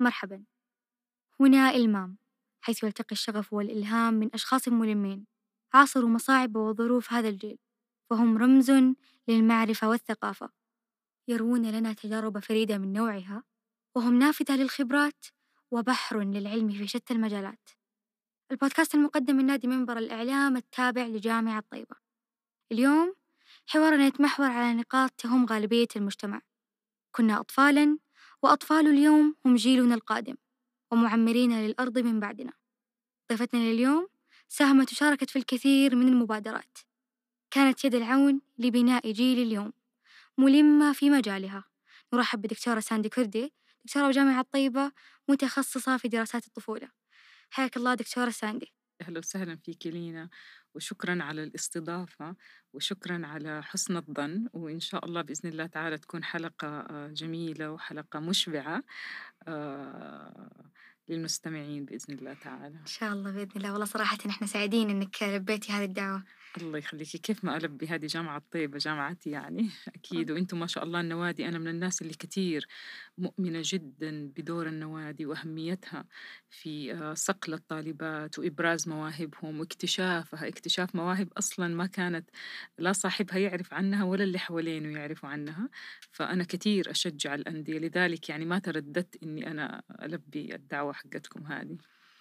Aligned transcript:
مرحبا. 0.00 0.44
هنا 1.40 1.70
إلمام 1.70 2.18
حيث 2.60 2.84
يلتقي 2.84 3.12
الشغف 3.12 3.52
والإلهام 3.52 4.14
من 4.14 4.30
أشخاص 4.34 4.68
ملمين. 4.68 5.26
عاصروا 5.74 6.08
مصاعب 6.08 6.56
وظروف 6.56 7.12
هذا 7.12 7.28
الجيل 7.28 7.58
وهم 8.10 8.38
رمز 8.38 8.70
للمعرفة 9.28 9.88
والثقافة. 9.88 10.50
يروون 11.28 11.70
لنا 11.70 11.92
تجارب 11.92 12.38
فريدة 12.38 12.78
من 12.78 12.92
نوعها 12.92 13.42
وهم 13.96 14.18
نافذة 14.18 14.56
للخبرات 14.56 15.26
وبحر 15.70 16.20
للعلم 16.20 16.70
في 16.70 16.86
شتى 16.86 17.14
المجالات. 17.14 17.70
البودكاست 18.50 18.94
المقدم 18.94 19.36
من 19.36 19.46
نادي 19.46 19.66
منبر 19.68 19.98
الإعلام 19.98 20.56
التابع 20.56 21.02
لجامعة 21.02 21.64
طيبة 21.70 21.96
اليوم 22.72 23.14
حوارنا 23.66 24.06
يتمحور 24.06 24.46
على 24.46 24.74
نقاط 24.74 25.10
تهم 25.10 25.46
غالبية 25.46 25.88
المجتمع. 25.96 26.40
كنا 27.16 27.40
أطفالا 27.40 27.98
وأطفال 28.42 28.86
اليوم 28.86 29.36
هم 29.46 29.54
جيلنا 29.56 29.94
القادم 29.94 30.36
ومعمرين 30.90 31.60
للأرض 31.60 31.98
من 31.98 32.20
بعدنا. 32.20 32.52
ضيفتنا 33.32 33.58
لليوم 33.58 34.08
ساهمت 34.48 34.92
وشاركت 34.92 35.30
في 35.30 35.38
الكثير 35.38 35.96
من 35.96 36.08
المبادرات. 36.08 36.78
كانت 37.50 37.84
يد 37.84 37.94
العون 37.94 38.40
لبناء 38.58 39.12
جيل 39.12 39.38
اليوم 39.38 39.72
ملمة 40.38 40.92
في 40.92 41.10
مجالها. 41.10 41.64
نرحب 42.12 42.42
بدكتورة 42.42 42.80
ساندي 42.80 43.08
كردي 43.08 43.52
دكتورة 43.84 44.08
بجامعة 44.08 44.42
طيبة 44.52 44.92
متخصصة 45.28 45.96
في 45.96 46.08
دراسات 46.08 46.46
الطفولة. 46.46 46.90
حياك 47.50 47.76
الله 47.76 47.94
دكتورة 47.94 48.30
ساندي. 48.30 48.74
أهلا 49.02 49.18
وسهلا 49.18 49.56
فيك 49.56 49.86
لينا. 49.86 50.30
وشكرا 50.74 51.22
على 51.22 51.42
الاستضافة 51.42 52.36
وشكرا 52.72 53.26
على 53.26 53.62
حسن 53.62 53.96
الظن 53.96 54.48
وإن 54.52 54.80
شاء 54.80 55.04
الله 55.04 55.22
بإذن 55.22 55.48
الله 55.50 55.66
تعالى 55.66 55.98
تكون 55.98 56.24
حلقة 56.24 56.68
آه، 56.68 57.08
جميلة 57.08 57.70
وحلقة 57.70 58.20
مشبعة 58.20 58.82
آه، 59.48 60.50
للمستمعين 61.08 61.84
بإذن 61.84 62.14
الله 62.14 62.34
تعالى. 62.34 62.78
إن 62.78 62.86
شاء 62.86 63.12
الله 63.12 63.30
بإذن 63.30 63.50
الله. 63.56 63.72
والله 63.72 63.86
صراحة 63.86 64.18
إحنا 64.28 64.46
سعيدين 64.46 64.90
إنك 64.90 65.22
لبيتي 65.22 65.72
هذه 65.72 65.84
الدعوة. 65.84 66.24
الله 66.58 66.78
يخليكي. 66.78 67.18
كيف 67.18 67.44
ما 67.44 67.56
ألبي 67.56 67.86
هذه 67.86 68.06
جامعة 68.06 68.42
طيبة 68.50 68.78
جامعتي 68.78 69.30
يعني. 69.30 69.68
أكيد. 69.96 70.30
وأنتم 70.30 70.60
ما 70.60 70.66
شاء 70.66 70.84
الله 70.84 71.00
النوادي 71.00 71.48
أنا 71.48 71.58
من 71.58 71.68
الناس 71.68 72.02
اللي 72.02 72.14
كثير 72.14 72.66
مؤمنة 73.18 73.62
جدا 73.64 74.28
بدور 74.36 74.66
النوادي 74.66 75.26
وأهميتها 75.26 76.04
في 76.50 76.94
آه، 76.94 77.14
صقل 77.14 77.54
الطالبات 77.54 78.38
وإبراز 78.38 78.88
مواهبهم 78.88 79.60
واكتشافها. 79.60 80.48
اكتشاف 80.48 80.94
مواهب 80.94 81.32
أصلا 81.38 81.68
ما 81.68 81.86
كانت 81.86 82.30
لا 82.78 82.92
صاحبها 82.92 83.38
يعرف 83.38 83.74
عنها 83.74 84.04
ولا 84.04 84.24
اللي 84.24 84.38
حوالينه 84.38 84.98
يعرفوا 84.98 85.28
عنها. 85.28 85.68
فأنا 86.12 86.44
كثير 86.44 86.90
أشجع 86.90 87.34
الأندية. 87.34 87.78
لذلك 87.78 88.28
يعني 88.28 88.44
ما 88.44 88.58
ترددت 88.58 89.22
إني 89.22 89.50
أنا 89.50 89.82
ألبي 90.02 90.54
الدعوة 90.54 90.92
حقتكم 90.92 91.46
هذه. 91.46 91.78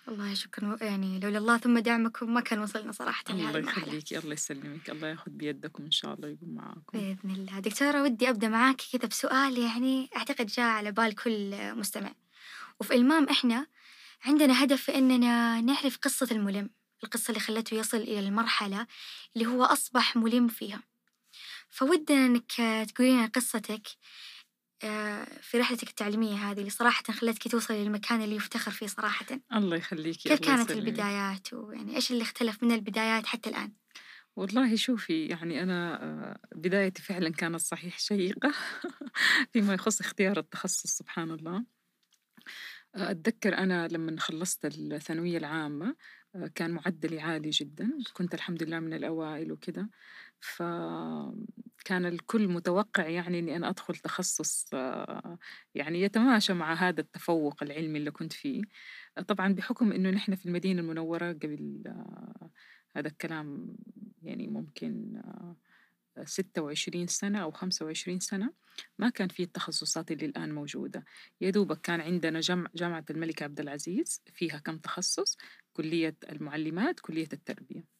الله 0.09 0.33
شكرا 0.33 0.77
يعني 0.81 1.19
لولا 1.19 1.38
الله 1.38 1.57
ثم 1.57 1.79
دعمكم 1.79 2.33
ما 2.33 2.41
كان 2.41 2.59
وصلنا 2.59 2.91
صراحة 2.91 3.23
الله 3.29 3.59
يخليك 3.59 4.13
الله 4.13 4.33
يسلمك 4.33 4.89
الله 4.89 5.07
ياخذ 5.07 5.31
بيدكم 5.31 5.83
إن 5.83 5.91
شاء 5.91 6.13
الله 6.13 6.27
يكون 6.27 6.49
معاكم. 6.49 6.81
بإذن 6.93 7.31
الله. 7.31 7.59
دكتورة 7.59 8.03
ودي 8.03 8.30
أبدأ 8.30 8.49
معاك 8.49 8.81
كذا 8.91 9.07
بسؤال 9.07 9.57
يعني 9.57 10.09
أعتقد 10.15 10.45
جاء 10.45 10.65
على 10.65 10.91
بال 10.91 11.15
كل 11.15 11.55
مستمع. 11.75 12.13
وفي 12.80 12.93
إلمام 12.93 13.30
إحنا 13.30 13.67
عندنا 14.25 14.63
هدف 14.63 14.81
في 14.81 14.95
إننا 14.95 15.61
نعرف 15.61 15.97
قصة 15.97 16.27
الملم 16.31 16.69
القصة 17.03 17.30
اللي 17.31 17.39
خلته 17.39 17.75
يصل 17.75 17.97
إلى 17.97 18.19
المرحلة 18.19 18.87
اللي 19.35 19.47
هو 19.47 19.63
أصبح 19.63 20.15
ملم 20.15 20.47
فيها. 20.47 20.83
فودنا 21.69 22.25
إنك 22.25 22.52
تقولين 22.89 23.27
قصتك 23.27 23.87
في 25.41 25.58
رحلتك 25.58 25.89
التعليمية 25.89 26.35
هذه 26.35 26.59
اللي 26.59 26.69
صراحة 26.69 27.03
خلتك 27.03 27.52
توصلي 27.52 27.83
للمكان 27.83 28.22
اللي 28.22 28.35
يفتخر 28.35 28.72
فيه 28.72 28.88
صراحة. 28.88 29.25
الله 29.53 29.77
يخليكي 29.77 30.30
كيف 30.30 30.39
كانت 30.39 30.69
يسلمي. 30.69 30.89
البدايات؟ 30.89 31.53
ويعني 31.53 31.95
إيش 31.95 32.11
اللي 32.11 32.21
اختلف 32.23 32.63
من 32.63 32.71
البدايات 32.71 33.25
حتى 33.25 33.49
الآن؟ 33.49 33.71
والله 34.36 34.75
شوفي 34.75 35.26
يعني 35.26 35.64
أنا 35.64 36.04
آه، 36.04 36.39
بدايتي 36.55 37.02
فعلا 37.02 37.30
كانت 37.30 37.59
صحيح 37.61 37.99
شيقة 37.99 38.54
فيما 39.54 39.73
يخص 39.73 39.99
اختيار 40.02 40.39
التخصص 40.39 40.98
سبحان 40.98 41.31
الله. 41.31 41.65
آه، 42.95 43.11
أتذكر 43.11 43.58
أنا 43.58 43.87
لما 43.87 44.20
خلصت 44.20 44.65
الثانوية 44.65 45.37
العامة 45.37 45.95
كان 46.55 46.71
معدلي 46.71 47.20
عالي 47.20 47.49
جدا. 47.49 47.92
كنت 48.14 48.33
الحمد 48.33 48.64
لله 48.64 48.80
من 48.80 48.93
الأوائل 48.93 49.52
وكده 49.52 49.89
فكان 50.39 52.05
الكل 52.05 52.48
متوقع 52.48 53.08
يعني 53.08 53.39
إني 53.39 53.55
أنا 53.55 53.70
أدخل 53.70 53.95
تخصص 53.95 54.73
يعني 55.76 56.02
يتماشى 56.02 56.54
مع 56.54 56.73
هذا 56.73 57.02
التفوق 57.02 57.64
العلمي 57.64 58.00
اللي 58.00 58.11
كنت 58.11 58.33
فيه. 58.33 58.61
طبعا 59.28 59.54
بحكم 59.54 59.92
إنه 59.92 60.10
نحن 60.10 60.36
في 60.36 60.45
المدينة 60.45 60.82
المنورة 60.82 61.33
قبل 61.33 61.83
هذا 62.95 63.08
الكلام 63.08 63.76
يعني 64.22 64.48
ممكن 64.48 65.22
ستة 66.23 66.61
وعشرين 66.61 67.08
سنة 67.08 67.39
أو 67.39 67.52
خمسة 67.52 67.86
وعشرين 67.86 68.20
سنة 68.20 68.54
ما 68.99 69.10
كان 69.10 69.28
في 69.28 69.44
التخصصات 69.44 70.11
اللي 70.11 70.26
الآن 70.26 70.52
موجودة. 70.52 71.05
يا 71.42 71.49
دوبك 71.49 71.82
كان 71.82 72.02
عندنا 72.02 72.39
جمع 72.39 72.70
جامعة 72.76 73.05
الملك 73.10 73.44
عبد 73.44 73.60
العزيز 73.60 74.22
فيها 74.33 74.58
كم 74.58 74.78
تخصص؟ 74.78 75.38
كلية 75.73 76.16
المعلمات 76.30 76.99
كلية 76.99 77.30
التربية. 77.33 77.98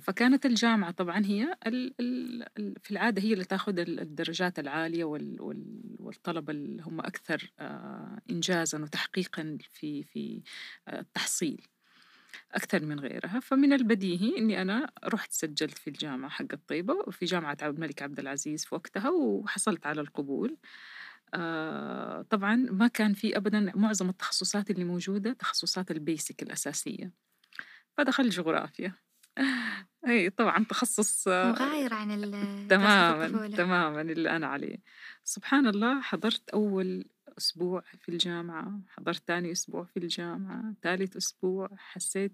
فكانت 0.00 0.46
الجامعة 0.46 0.90
طبعا 0.90 1.24
هي 1.26 1.56
ال 1.66 1.94
ال 2.00 2.74
في 2.82 2.90
العادة 2.90 3.22
هي 3.22 3.32
اللي 3.32 3.44
تاخذ 3.44 3.78
الدرجات 3.78 4.58
العالية 4.58 5.04
والطلبة 6.00 6.52
اللي 6.52 6.82
هم 6.82 7.00
أكثر 7.00 7.52
آه، 7.58 8.20
إنجازا 8.30 8.78
وتحقيقا 8.78 9.58
في 9.72 10.02
في 10.02 10.42
آه، 10.88 11.00
التحصيل 11.00 11.66
أكثر 12.52 12.84
من 12.84 13.00
غيرها. 13.00 13.40
فمن 13.40 13.72
البديهي 13.72 14.38
إني 14.38 14.62
أنا 14.62 14.90
رحت 15.04 15.32
سجلت 15.32 15.78
في 15.78 15.88
الجامعة 15.90 16.30
حق 16.30 16.46
الطيبة 16.52 16.94
وفي 16.94 17.24
جامعة 17.24 17.56
عبد 17.62 17.74
الملك 17.74 18.02
عبد 18.02 18.18
العزيز 18.18 18.64
في 18.64 18.74
وقتها 18.74 19.10
وحصلت 19.10 19.86
على 19.86 20.00
القبول. 20.00 20.56
آه 21.34 22.22
طبعا 22.22 22.56
ما 22.56 22.88
كان 22.88 23.14
في 23.14 23.36
أبدا 23.36 23.72
معظم 23.76 24.08
التخصصات 24.08 24.70
اللي 24.70 24.84
موجودة 24.84 25.32
تخصصات 25.32 25.90
البيسك 25.90 26.42
الأساسية. 26.42 27.12
فدخلت 27.96 28.32
جغرافيا. 28.34 29.07
إي 30.08 30.30
طبعا 30.30 30.64
تخصص 30.64 31.28
مغاير 31.28 31.94
عن 31.94 32.10
تماما 32.70 33.48
تماما 33.48 34.00
اللي 34.00 34.30
أنا 34.30 34.46
عليه. 34.46 34.76
سبحان 35.24 35.66
الله 35.66 36.00
حضرت 36.00 36.48
أول 36.50 37.04
أسبوع 37.38 37.82
في 38.00 38.08
الجامعة 38.08 38.80
حضرت 38.88 39.22
ثاني 39.26 39.52
أسبوع 39.52 39.84
في 39.84 39.96
الجامعة 39.96 40.74
ثالث 40.82 41.16
أسبوع 41.16 41.70
حسيت 41.76 42.32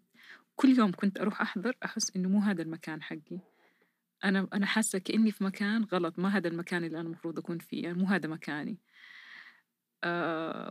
كل 0.56 0.78
يوم 0.78 0.92
كنت 0.92 1.20
أروح 1.20 1.40
أحضر 1.40 1.76
أحس 1.84 2.16
إنه 2.16 2.28
مو 2.28 2.38
هذا 2.38 2.62
المكان 2.62 3.02
حقي. 3.02 3.38
أنا 4.24 4.48
أنا 4.52 4.66
حاسة 4.66 4.98
كأني 4.98 5.30
في 5.30 5.44
مكان 5.44 5.84
غلط 5.84 6.18
ما 6.18 6.28
هذا 6.28 6.48
المكان 6.48 6.84
اللي 6.84 7.00
أنا 7.00 7.06
المفروض 7.08 7.38
أكون 7.38 7.58
فيه 7.58 7.82
يعني 7.82 7.98
مو 7.98 8.06
هذا 8.06 8.28
مكاني. 8.28 8.78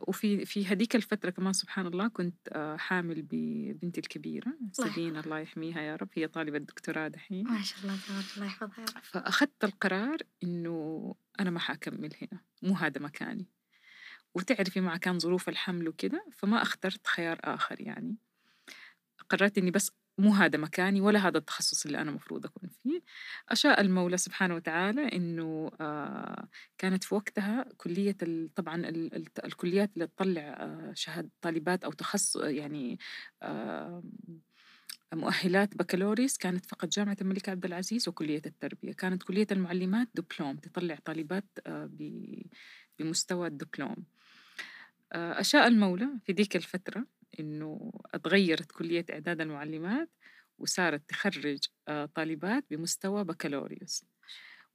وفي 0.07 0.45
في 0.45 0.65
هذيك 0.65 0.95
الفترة 0.95 1.29
كمان 1.29 1.53
سبحان 1.53 1.87
الله 1.87 2.07
كنت 2.07 2.49
آه 2.51 2.77
حامل 2.77 3.21
ببنتي 3.21 3.99
الكبيرة 3.99 4.53
سبين 4.71 5.17
الله 5.17 5.39
يحميها 5.39 5.81
يا 5.81 5.95
رب 5.95 6.09
هي 6.13 6.27
طالبة 6.27 6.57
دكتوراه 6.57 7.07
دحين. 7.07 7.47
ما 7.47 7.61
شاء 7.61 7.79
الله 7.83 7.97
تبارك 8.07 8.25
الله 8.35 8.45
يحفظها 8.45 8.79
يا 8.79 8.85
رب. 8.95 9.03
فأخذت 9.03 9.63
القرار 9.63 10.17
إنه 10.43 11.15
أنا 11.39 11.49
ما 11.49 11.59
حأكمل 11.59 12.13
هنا 12.21 12.41
مو 12.61 12.73
هذا 12.73 13.01
مكاني. 13.01 13.45
وتعرفي 14.35 14.81
مع 14.81 14.97
كان 14.97 15.19
ظروف 15.19 15.49
الحمل 15.49 15.87
وكده 15.87 16.25
فما 16.31 16.61
أخترت 16.61 17.07
خيار 17.07 17.39
آخر 17.43 17.81
يعني. 17.81 18.15
قررت 19.29 19.57
إني 19.57 19.71
بس 19.71 19.91
مو 20.17 20.31
هذا 20.33 20.57
مكاني 20.57 21.01
ولا 21.01 21.27
هذا 21.27 21.37
التخصص 21.37 21.85
اللي 21.85 22.01
أنا 22.01 22.11
مفروض 22.11 22.45
أكون 22.45 22.69
فيه. 22.83 23.01
أشاء 23.49 23.81
المولى 23.81 24.17
سبحانه 24.17 24.55
وتعالى 24.55 25.01
إنه 25.01 25.71
آه 25.81 26.47
كانت 26.77 27.03
في 27.03 27.15
وقتها 27.15 27.65
كلية 27.77 28.17
طبعا 28.55 28.75
الكليات 29.45 29.91
اللي 29.93 30.07
تطلع 30.07 30.41
آه 30.41 30.91
شهادة 30.95 31.29
طالبات 31.41 31.83
أو 31.83 31.91
تخصص 31.91 32.35
يعني 32.35 32.99
آه 33.43 34.03
مؤهلات 35.13 35.77
بكالوريوس 35.77 36.37
كانت 36.37 36.65
فقط 36.65 36.89
جامعة 36.89 37.17
الملك 37.21 37.49
عبد 37.49 37.65
العزيز 37.65 38.07
وكلية 38.07 38.41
التربية. 38.45 38.93
كانت 38.93 39.23
كلية 39.23 39.47
المعلمات 39.51 40.07
دبلوم 40.15 40.55
تطلع 40.57 40.97
طالبات 41.05 41.59
بمستوى 42.99 43.47
الدبلوم. 43.47 43.95
أشاء 45.13 45.67
المولى 45.67 46.09
في 46.25 46.33
ذيك 46.33 46.55
الفترة 46.55 47.05
إنه 47.39 47.91
اتغيرت 48.13 48.71
كلية 48.71 49.05
إعداد 49.11 49.41
المعلمات 49.41 50.09
وصارت 50.59 51.09
تخرج 51.09 51.59
آه، 51.87 52.05
طالبات 52.05 52.65
بمستوى 52.71 53.23
بكالوريوس. 53.23 54.05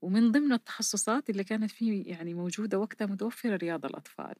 ومن 0.02 0.32
ضمن 0.32 0.52
التخصصات 0.52 1.31
اللي 1.31 1.44
كانت 1.44 1.70
فيه 1.70 2.10
يعني 2.10 2.34
موجودة 2.34 2.78
وقتها 2.78 3.06
متوفرة 3.06 3.56
رياض 3.56 3.84
الأطفال. 3.87 4.34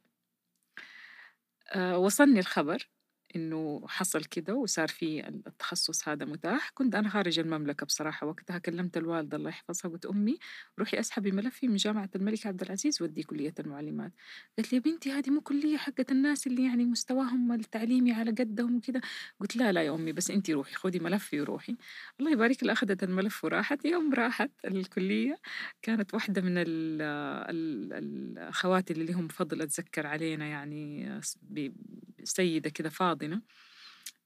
آه، 1.75 1.99
وصلني 1.99 2.41
الخبر 2.41 2.89
إنه 3.37 3.83
حصل 3.89 4.25
كده 4.25 4.55
وصار 4.55 4.89
في 4.89 5.29
التخصص 5.29 6.09
هذا 6.09 6.27
متاح. 6.27 6.71
كنت 6.75 6.95
أنا 6.95 7.09
خارج 7.09 7.39
المملكة 7.39 7.87
بصراحة 7.87 8.27
وقتها 8.27 8.59
كلمت 8.59 8.97
الوالدة 8.97 9.37
الله 9.37 9.49
يحفظها 9.51 9.91
قلت 9.91 10.07
أمي 10.07 10.39
روحي 10.79 11.01
أسحبي 11.01 11.33
ملفي 11.33 11.69
من 11.69 11.77
جامعة 11.77 12.11
الملك 12.17 12.47
عبد 12.47 12.63
العزيز 12.63 13.03
ودي 13.03 13.23
كلية 13.23 13.55
المعلمات. 13.61 14.13
قالت 14.59 14.73
لي 14.73 14.79
يا 14.79 14.83
بنتي 14.83 15.13
هذه 15.13 15.31
مو 15.31 15.41
كلية 15.41 15.77
حقت 15.77 16.13
الناس 16.13 16.47
اللي 16.47 16.65
يعني 16.65 16.85
مستواهم 16.85 17.53
التعليمي 17.53 18.13
على 18.13 18.31
قدهم 18.31 18.77
وكذا 18.77 19.01
قلت 19.41 19.57
لا 19.57 19.73
لا 19.73 19.83
يا 19.83 19.95
أمي 19.95 20.13
بس 20.13 20.31
أنتي 20.31 20.53
روحي 20.53 20.75
خذي 20.75 20.99
ملفي 20.99 21.41
وروحي. 21.41 21.77
الله 22.21 22.33
يبارك 22.33 22.63
لها 22.65 22.73
أخذت 22.73 23.03
الملف 23.03 23.45
وراحت. 23.45 23.85
يوم 23.85 24.15
راحت 24.15 24.51
الكلية 24.65 25.39
كانت 25.83 26.15
واحدة 26.15 26.43
من 26.43 26.59
ال 26.59 27.03
ال 27.51 27.93
الأخوات 27.93 28.91
اللي 28.91 29.05
لهم 29.05 29.29
فضل 29.29 29.63
أتذكر 29.63 30.07
علينا 30.07 30.47
يعني 30.47 31.21
سيدة 32.25 32.71
كذا 32.71 32.89
فاضنة 33.19 33.43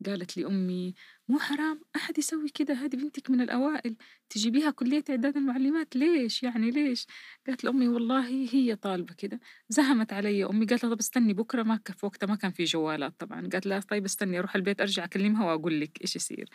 قالت 0.06 0.36
لي 0.36 0.46
أمي 0.46 0.94
مو 1.28 1.38
حرام 1.38 1.80
أحد 1.96 2.18
يسوي 2.18 2.48
كذا 2.48 2.74
هذه 2.74 2.96
بنتك 2.96 3.30
من 3.30 3.40
الأوائل 3.40 3.96
تجيبيها 4.30 4.70
كلية 4.70 5.04
إعداد 5.10 5.36
المعلمات 5.36 5.96
ليش؟ 5.96 6.42
يعني 6.42 6.70
ليش؟ 6.70 7.06
قالت 7.46 7.64
لأمي 7.64 7.88
والله 7.88 8.48
هي 8.52 8.76
طالبة 8.76 9.14
كذا 9.14 9.38
زهمت 9.68 10.12
علي 10.12 10.44
أمي 10.44 10.66
قالت 10.66 10.84
لها 10.84 10.94
طب 10.94 10.98
استني 10.98 11.34
بكرة 11.34 11.62
ما 11.62 11.80
في 11.98 12.06
وقتها 12.06 12.26
ما 12.26 12.34
كان 12.34 12.50
في 12.50 12.64
جوالات 12.64 13.14
طبعا. 13.18 13.48
قالت 13.52 13.66
لها 13.66 13.80
طيب 13.80 14.04
استني 14.04 14.38
أروح 14.38 14.56
البيت 14.56 14.80
أرجع 14.80 15.04
أكلمها 15.04 15.44
وأقول 15.46 15.80
لك 15.80 16.02
إيش 16.02 16.16
يصير. 16.16 16.48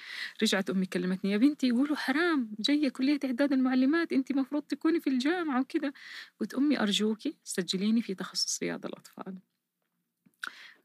رجعت 0.43 0.69
أمي 0.69 0.85
كلمتني 0.85 1.31
يا 1.31 1.37
بنتي 1.37 1.67
يقولوا 1.67 1.95
حرام 1.95 2.51
جاية 2.59 2.89
كلية 2.89 3.19
إعداد 3.25 3.53
المعلمات 3.53 4.13
أنت 4.13 4.31
مفروض 4.31 4.63
تكوني 4.63 4.99
في 4.99 5.09
الجامعة 5.09 5.61
وكذا 5.61 5.93
قلت 6.39 6.53
أمي 6.53 6.79
أرجوكي 6.79 7.37
سجليني 7.43 8.01
في 8.01 8.15
تخصص 8.15 8.63
رياض 8.63 8.85
الأطفال. 8.85 9.37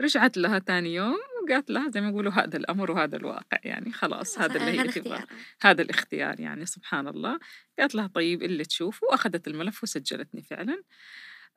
رجعت 0.00 0.36
لها 0.36 0.58
تاني 0.58 0.94
يوم 0.94 1.31
وقالت 1.42 1.70
لها 1.70 1.90
زي 1.90 2.00
ما 2.00 2.08
يقولوا 2.08 2.32
هذا 2.32 2.56
الأمر 2.56 2.90
وهذا 2.90 3.16
الواقع 3.16 3.58
يعني 3.64 3.92
خلاص 3.92 4.38
هذا 4.38 4.56
اللي 4.56 4.80
هي 4.80 4.88
تبغاه 4.88 5.26
هذا 5.62 5.82
الاختيار 5.82 6.40
يعني 6.40 6.66
سبحان 6.66 7.08
الله. 7.08 7.38
قالت 7.78 7.94
لها 7.94 8.06
طيب 8.06 8.42
اللي 8.42 8.64
تشوفه 8.64 9.06
وأخذت 9.06 9.48
الملف 9.48 9.82
وسجلتني 9.82 10.42
فعلا. 10.42 10.82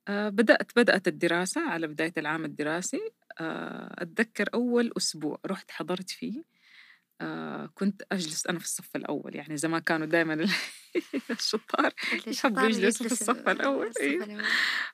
آه 0.07 0.29
بدأت 0.29 0.71
بدأت 0.75 1.07
الدراسة 1.07 1.61
على 1.61 1.87
بداية 1.87 2.13
العام 2.17 2.45
الدراسي. 2.45 3.01
آه 3.39 3.95
أتذكر 3.99 4.49
أول 4.53 4.91
أسبوع 4.97 5.39
رحت 5.45 5.71
حضرت 5.71 6.09
فيه. 6.09 6.54
آه 7.21 7.69
كنت 7.75 8.03
أجلس 8.11 8.47
أنا 8.47 8.59
في 8.59 8.65
الصف 8.65 8.95
الأول. 8.95 9.35
يعني 9.35 9.57
زمان 9.57 9.81
كانوا 9.81 10.07
دائما 10.07 10.33
الشطار 11.31 11.93
يحبوا 12.27 12.63
يجلسوا 12.63 13.07
في 13.07 13.11
الصف 13.11 13.49
الأول. 13.49 13.91
إيه. 13.99 14.41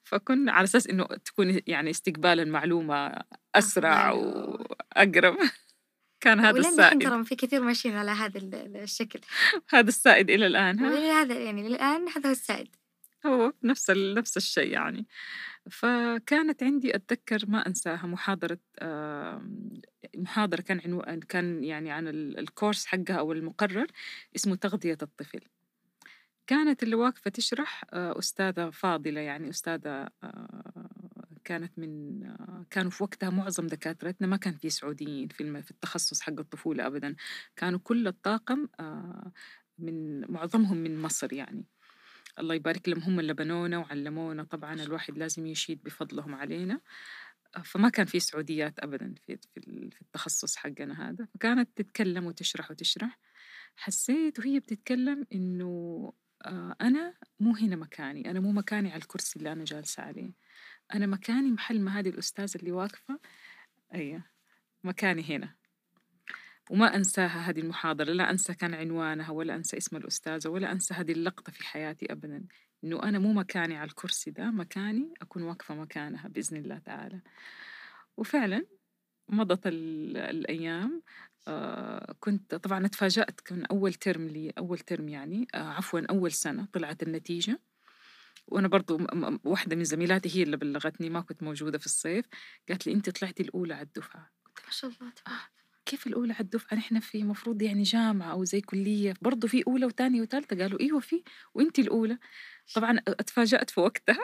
فكنا 0.04 0.52
على 0.52 0.64
أساس 0.64 0.88
إنه 0.88 1.06
تكون 1.26 1.60
يعني 1.68 1.90
استقبال 1.90 2.40
المعلومة 2.40 3.14
أسرع 3.56 4.12
وأقرب. 4.12 5.38
كان 6.22 6.40
هذا 6.40 6.60
السائد. 6.60 7.04
ترى 7.04 7.24
في 7.24 7.36
كثير 7.36 7.62
ماشيين 7.62 7.96
على 7.96 8.12
هذا 8.12 8.40
الشكل. 8.84 9.20
هذا 9.70 9.88
السائد 9.88 10.30
إلى 10.30 10.48
الآن 10.48 10.80
ها؟ 10.80 11.22
هذا 11.22 11.40
يعني 11.40 11.68
الآن 11.68 12.10
هذا 12.10 12.28
هو 12.28 12.32
السائد. 12.32 12.76
هو 13.26 13.54
نفس 13.64 13.90
نفس 13.92 14.38
الشيء 14.38 14.72
يعني. 14.74 15.08
فكانت 15.72 16.64
عندي 16.64 16.96
أتذكر 16.96 17.40
ما 17.48 17.68
أنساها 17.68 18.08
محاضرة 18.08 18.60
محاضرة 20.18 20.62
كان 20.62 20.82
عنوان 20.86 21.20
كان 21.20 21.64
يعني 21.64 21.92
عن 21.92 22.08
الكورس 22.08 22.86
حقها 22.86 23.16
أو 23.16 23.32
المقرر 23.32 23.88
اسمه 24.36 24.56
تغذية 24.56 24.98
الطفل. 25.02 25.40
كانت 26.48 26.84
اللي 26.84 26.96
واقفة 26.96 27.32
تشرح 27.32 27.84
آه، 27.94 28.20
أستاذة 28.20 28.70
فاضلة 28.70 29.22
يعني 29.22 29.50
أستاذة 29.50 30.10
آه، 30.24 30.90
كانت 31.44 31.80
من 31.80 32.24
آه، 32.24 32.66
كانوا 32.70 32.92
في 32.92 33.04
وقتها 33.04 33.30
معظم 33.30 33.68
دكاترتنا 33.68 34.28
ما 34.28 34.38
كان 34.38 34.54
في 34.54 34.70
سعوديين 34.70 35.28
في 35.28 35.62
في 35.62 35.72
التخصص 35.72 36.22
حق 36.22 36.40
الطفولة 36.40 36.88
أبدا. 36.88 37.16
كانوا 37.56 37.80
كل 37.84 38.08
الطاقم 38.08 38.68
من 39.80 40.32
معظمهم 40.32 40.78
من 40.78 41.02
مصر 41.02 41.34
يعني. 41.34 41.66
الله 42.42 42.56
يبارك 42.56 42.90
لهم 42.90 43.00
هم 43.04 43.20
اللي 43.20 43.34
بنونا 43.34 43.78
وعلمونا. 43.78 44.44
طبعا 44.44 44.74
الواحد 44.74 45.18
لازم 45.18 45.46
يشيد 45.46 45.84
بفضلهم 45.84 46.36
علينا. 46.36 46.82
فما 47.64 47.90
كان 47.90 48.06
في 48.06 48.20
سعوديات 48.20 48.80
ابدا 48.80 49.16
في 49.26 49.38
في 49.92 50.02
التخصص 50.02 50.56
حقنا 50.56 51.10
هذا. 51.10 51.26
فكانت 51.34 51.70
تتكلم 51.76 52.26
وتشرح 52.26 52.72
وتشرح. 52.72 53.20
حسيت 53.76 54.40
وهي 54.40 54.60
بتتكلم 54.60 55.28
إنه 55.34 56.14
آه، 56.46 56.76
أنا 56.82 57.14
مو 57.40 57.56
هنا 57.56 57.76
مكاني. 57.76 58.32
أنا 58.32 58.40
مو 58.40 58.52
مكاني 58.52 58.92
على 58.92 59.02
الكرسي 59.02 59.40
اللي 59.40 59.52
أنا 59.52 59.64
جالسة 59.66 60.04
عليه. 60.04 60.34
أنا 60.94 61.06
مكاني 61.08 61.52
محل 61.52 61.82
ما 61.82 62.00
هذه 62.00 62.10
الأستاذة 62.10 62.56
اللي 62.56 62.72
واقفة. 62.72 63.20
أيوه 63.94 64.24
مكاني 64.84 65.24
هنا. 65.24 65.56
وما 66.70 66.96
أنساها 66.96 67.50
هذه 67.50 67.60
المحاضرة 67.60 68.12
لا 68.12 68.32
أنسى 68.32 68.54
كان 68.54 68.74
عنوانها 68.74 69.32
ولا 69.32 69.56
أنسى 69.56 69.78
اسم 69.78 69.98
الأستاذة 69.98 70.48
ولا 70.50 70.72
أنسى 70.72 70.94
هذه 70.94 71.12
اللقطة 71.12 71.52
في 71.52 71.64
حياتي 71.64 72.12
أبدا. 72.12 72.46
إنه 72.84 73.04
أنا 73.04 73.20
مو 73.20 73.34
مكاني 73.34 73.78
على 73.78 73.90
الكرسي 73.90 74.32
ده 74.32 74.52
مكاني 74.52 75.14
أكون 75.22 75.44
واقفة 75.44 75.76
مكانها 75.76 76.28
بإذن 76.28 76.58
الله 76.58 76.78
تعالى. 76.80 77.22
وفعلا 78.18 78.66
مضت 79.30 79.62
الأيام 79.68 81.02
آه 81.48 82.16
كنت 82.20 82.56
طبعا 82.56 82.86
اتفاجأت 82.86 83.42
كان 83.42 83.66
أول 83.66 83.94
ترم 83.94 84.28
لي 84.28 84.54
أول 84.58 84.80
ترم 84.80 85.10
يعني 85.10 85.48
آه 85.56 85.58
عفوا 85.58 86.00
أول 86.10 86.32
سنة 86.32 86.68
طلعت 86.74 87.04
النتيجة. 87.04 87.60
وأنا 88.48 88.68
برضو 88.68 89.00
واحدة 89.44 89.76
من 89.76 89.84
زميلاتي 89.84 90.38
هي 90.38 90.44
اللي 90.44 90.58
بلغتني 90.58 91.10
ما 91.10 91.22
كنت 91.22 91.44
موجودة 91.44 91.78
في 91.78 91.86
الصيف. 91.86 92.26
قالت 92.70 92.88
لي 92.88 92.94
أنت 92.94 93.10
طلعتي 93.10 93.44
الأولى 93.44 93.74
على 93.74 93.84
الدفعة. 93.84 94.32
ما 94.66 94.72
شاء 94.72 94.92
الله 94.92 95.12
تبارك 95.12 95.61
كيف 95.92 96.08
الأولى 96.08 96.34
على 96.34 96.42
الدفعة 96.42 96.78
نحن 96.78 97.00
في 97.00 97.24
مفروض 97.24 97.62
يعني 97.62 97.84
جامعة 97.84 98.32
أو 98.32 98.44
زي 98.44 98.62
كلية 98.62 99.14
برضه 99.22 99.48
في 99.48 99.64
أولى 99.68 99.86
وثانية 99.86 100.22
وثالثة 100.22 100.58
قالوا 100.58 100.80
إيوه 100.80 101.00
في 101.00 101.24
وأنت 101.54 101.80
الأولى. 101.80 102.18
طبعا 102.76 103.00
أتفاجأت 103.08 103.70
في 103.70 103.80
وقتها 103.80 104.20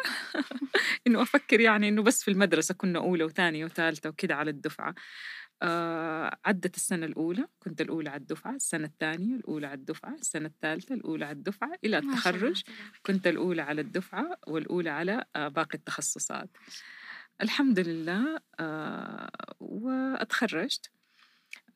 إنه 1.07 1.21
أفكر 1.21 1.59
يعني 1.59 1.89
إنه 1.89 2.03
بس 2.03 2.23
في 2.23 2.31
المدرسة 2.31 2.73
كنا 2.73 2.99
أولى 2.99 3.23
وثانية 3.23 3.65
وثالثة 3.65 4.09
وكذا 4.09 4.35
على 4.35 4.51
الدفعة. 4.51 4.95
آه 5.61 6.37
عدت 6.45 6.75
السنة 6.75 7.05
الأولى 7.05 7.47
كنت 7.59 7.81
الأولى 7.81 8.09
على 8.09 8.21
الدفعة 8.21 8.55
السنة 8.55 8.85
الثانية 8.87 9.35
الأولى 9.35 9.67
على 9.67 9.75
الدفعة 9.79 10.15
السنة 10.15 10.47
الثالثة 10.47 10.95
الأولى 10.95 11.25
على 11.25 11.33
الدفعة 11.37 11.71
إلى 11.85 11.97
التخرج. 11.97 12.63
كنت 13.05 13.27
الأولى 13.27 13.61
على 13.61 13.81
الدفعة 13.81 14.39
والأولى 14.47 14.89
على 14.89 15.25
آه 15.35 15.47
باقي 15.47 15.77
التخصصات. 15.77 16.49
الحمد 17.41 17.79
لله 17.79 18.39
آه 18.59 19.29
وأتخرجت. 19.59 20.96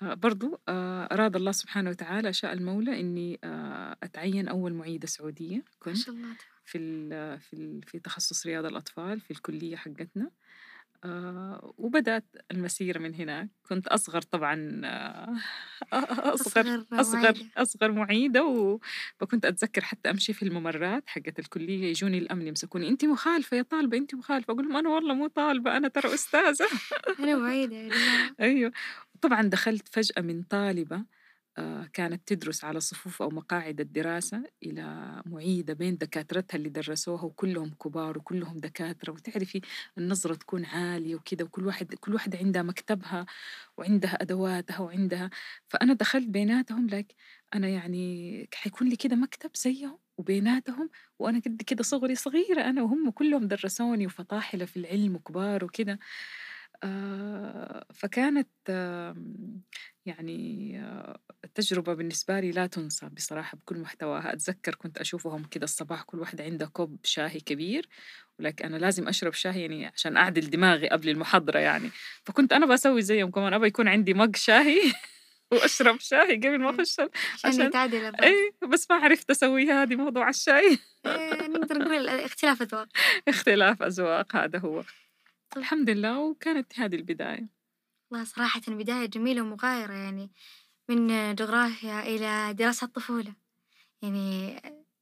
برضو 0.01 0.59
آه، 0.67 1.03
أراد 1.11 1.35
الله 1.35 1.51
سبحانه 1.51 1.89
وتعالى 1.89 2.33
شاء 2.33 2.53
المولى 2.53 2.99
إني 2.99 3.39
آه، 3.43 3.95
أتعين 4.03 4.47
أول 4.47 4.73
معيدة 4.73 5.07
سعودية 5.07 5.63
كنت. 5.79 5.87
ما 5.87 6.03
شاء 6.03 6.15
الله 6.15 6.35
في 6.65 7.39
في 7.39 7.81
في 7.87 7.99
تخصص 7.99 8.45
رياض 8.45 8.65
الأطفال 8.65 9.19
في 9.19 9.31
الكلية 9.31 9.75
حقتنا. 9.75 10.31
آه 11.03 11.73
وبدأت 11.77 12.25
المسيرة 12.51 12.99
من 12.99 13.15
هناك. 13.15 13.49
كنت 13.69 13.87
أصغر 13.87 14.21
طبعا 14.21 14.81
آه 14.85 15.35
أصغر 16.33 16.85
أصغر 16.93 17.33
أصغر 17.57 17.91
معيدة 17.91 18.45
وكنت 19.21 19.45
أتذكر 19.45 19.81
حتى 19.81 20.09
أمشي 20.09 20.33
في 20.33 20.43
الممرات 20.43 21.03
حقت 21.09 21.39
الكلية 21.39 21.85
يجوني 21.89 22.17
الأمن 22.17 22.47
يمسكوني. 22.47 22.89
أنت 22.89 23.05
مخالفة 23.05 23.57
يا 23.57 23.61
طالبة 23.61 23.97
أنت 23.97 24.15
مخالفة. 24.15 24.53
أقول 24.53 24.65
لهم 24.67 24.77
أنا 24.77 24.89
والله 24.89 25.13
مو 25.13 25.27
طالبة 25.27 25.77
أنا 25.77 25.87
ترى 25.87 26.13
أستاذة. 26.13 26.67
أنا 27.19 27.35
معيدة 27.35 27.89
أيوه. 28.41 28.71
طبعا 29.21 29.41
دخلت 29.41 29.87
فجأة 29.87 30.21
من 30.21 30.43
طالبة 30.43 30.95
آه، 30.97 31.05
كانت 31.93 32.27
تدرس 32.27 32.63
على 32.63 32.79
صفوف 32.79 33.21
أو 33.21 33.29
مقاعد 33.29 33.79
الدراسة 33.81 34.43
إلى 34.63 35.21
معيدة 35.25 35.73
بين 35.73 35.97
دكاترتها 35.97 36.57
اللي 36.57 36.69
درسوها 36.69 37.23
وكلهم 37.23 37.69
كبار 37.83 38.17
وكلهم 38.17 38.57
دكاترة. 38.57 39.11
وتعرفي 39.13 39.61
النظرة 39.97 40.33
تكون 40.35 40.65
عالية 40.65 41.15
وكذا 41.15 41.43
وكل 41.45 41.65
واحد 41.67 41.93
كل 41.95 42.13
واحدة 42.13 42.37
عندها 42.37 42.61
مكتبها 42.61 43.25
وعندها 43.77 44.21
أدواتها 44.21 44.79
وعندها. 44.79 45.29
فأنا 45.67 45.93
دخلت 45.93 46.27
بيناتهم 46.27 46.87
لك 46.87 47.15
أنا 47.53 47.67
يعني 47.69 48.49
حيكون 48.53 48.89
لي 48.89 48.95
كده 48.95 49.15
مكتب 49.15 49.51
زيهم 49.55 49.99
وبيناتهم 50.17 50.89
وأنا 51.19 51.39
قد 51.39 51.61
كده 51.61 51.83
صغري 51.83 52.15
صغيرة 52.15 52.61
أنا 52.61 52.81
وهم 52.83 53.09
كلهم 53.11 53.47
درسوني 53.47 54.05
وفطاحلة 54.05 54.65
في 54.65 54.77
العلم 54.77 55.15
وكبار 55.15 55.65
وكده. 55.65 55.93
آه، 55.93 55.99
فكانت 57.93 58.47
يعني 60.05 60.79
آه، 60.79 61.19
التجربة 61.43 61.93
بالنسبة 61.93 62.39
لي 62.39 62.51
لا 62.51 62.67
تنسى 62.67 63.09
بصراحة 63.09 63.57
بكل 63.57 63.77
محتواها. 63.77 64.33
أتذكر 64.33 64.75
كنت 64.75 64.97
أشوفهم 64.97 65.43
كده 65.43 65.63
الصباح 65.63 66.03
كل 66.03 66.19
واحدة 66.19 66.43
عندها 66.43 66.67
كوب 66.67 66.97
شاهي 67.03 67.39
كبير 67.39 67.89
ولكن 68.39 68.65
أنا 68.65 68.77
لازم 68.77 69.07
أشرب 69.07 69.33
شاهي 69.33 69.61
يعني 69.61 69.85
عشان 69.85 70.17
أعدل 70.17 70.49
دماغي 70.49 70.89
قبل 70.89 71.09
المحاضرة 71.09 71.59
يعني. 71.59 71.89
فكنت 72.25 72.53
أنا 72.53 72.65
بسوي 72.65 73.01
زيهم 73.01 73.31
كمان 73.31 73.53
أبى 73.53 73.67
يكون 73.67 73.87
عندي 73.87 74.13
مج 74.13 74.35
شاهي 74.35 74.79
وأشرب 75.51 75.99
شاي 75.99 76.35
قبل 76.35 76.59
ما 76.59 76.69
أخش 76.69 77.01
عشان 77.45 77.71
تعدل 77.71 78.15
أي 78.23 78.53
بس 78.71 78.91
ما 78.91 78.97
عرفت 78.97 79.29
أسويها 79.29 79.83
هذه 79.83 79.95
موضوع 79.95 80.29
الشاي. 80.29 80.77
إيه، 81.05 81.47
نقدر 81.47 81.77
نقول 81.77 82.07
اختلاف 82.29 82.61
أذواق. 82.61 82.87
اختلاف 83.27 83.83
أذواق 83.83 84.35
هذا 84.35 84.59
هو. 84.59 84.83
الحمد 85.57 85.89
لله 85.89 86.19
وكانت 86.19 86.79
هذه 86.79 86.95
البداية. 86.95 87.49
والله 88.11 88.25
صراحةً 88.25 88.61
بداية 88.67 89.05
جميلة 89.05 89.41
ومغايرة 89.41 89.93
يعني 89.93 90.31
من 90.89 91.35
جغرافيا 91.35 91.99
إلى 92.03 92.53
دراسة 92.53 92.85
الطفولة، 92.85 93.35
يعني 94.03 94.55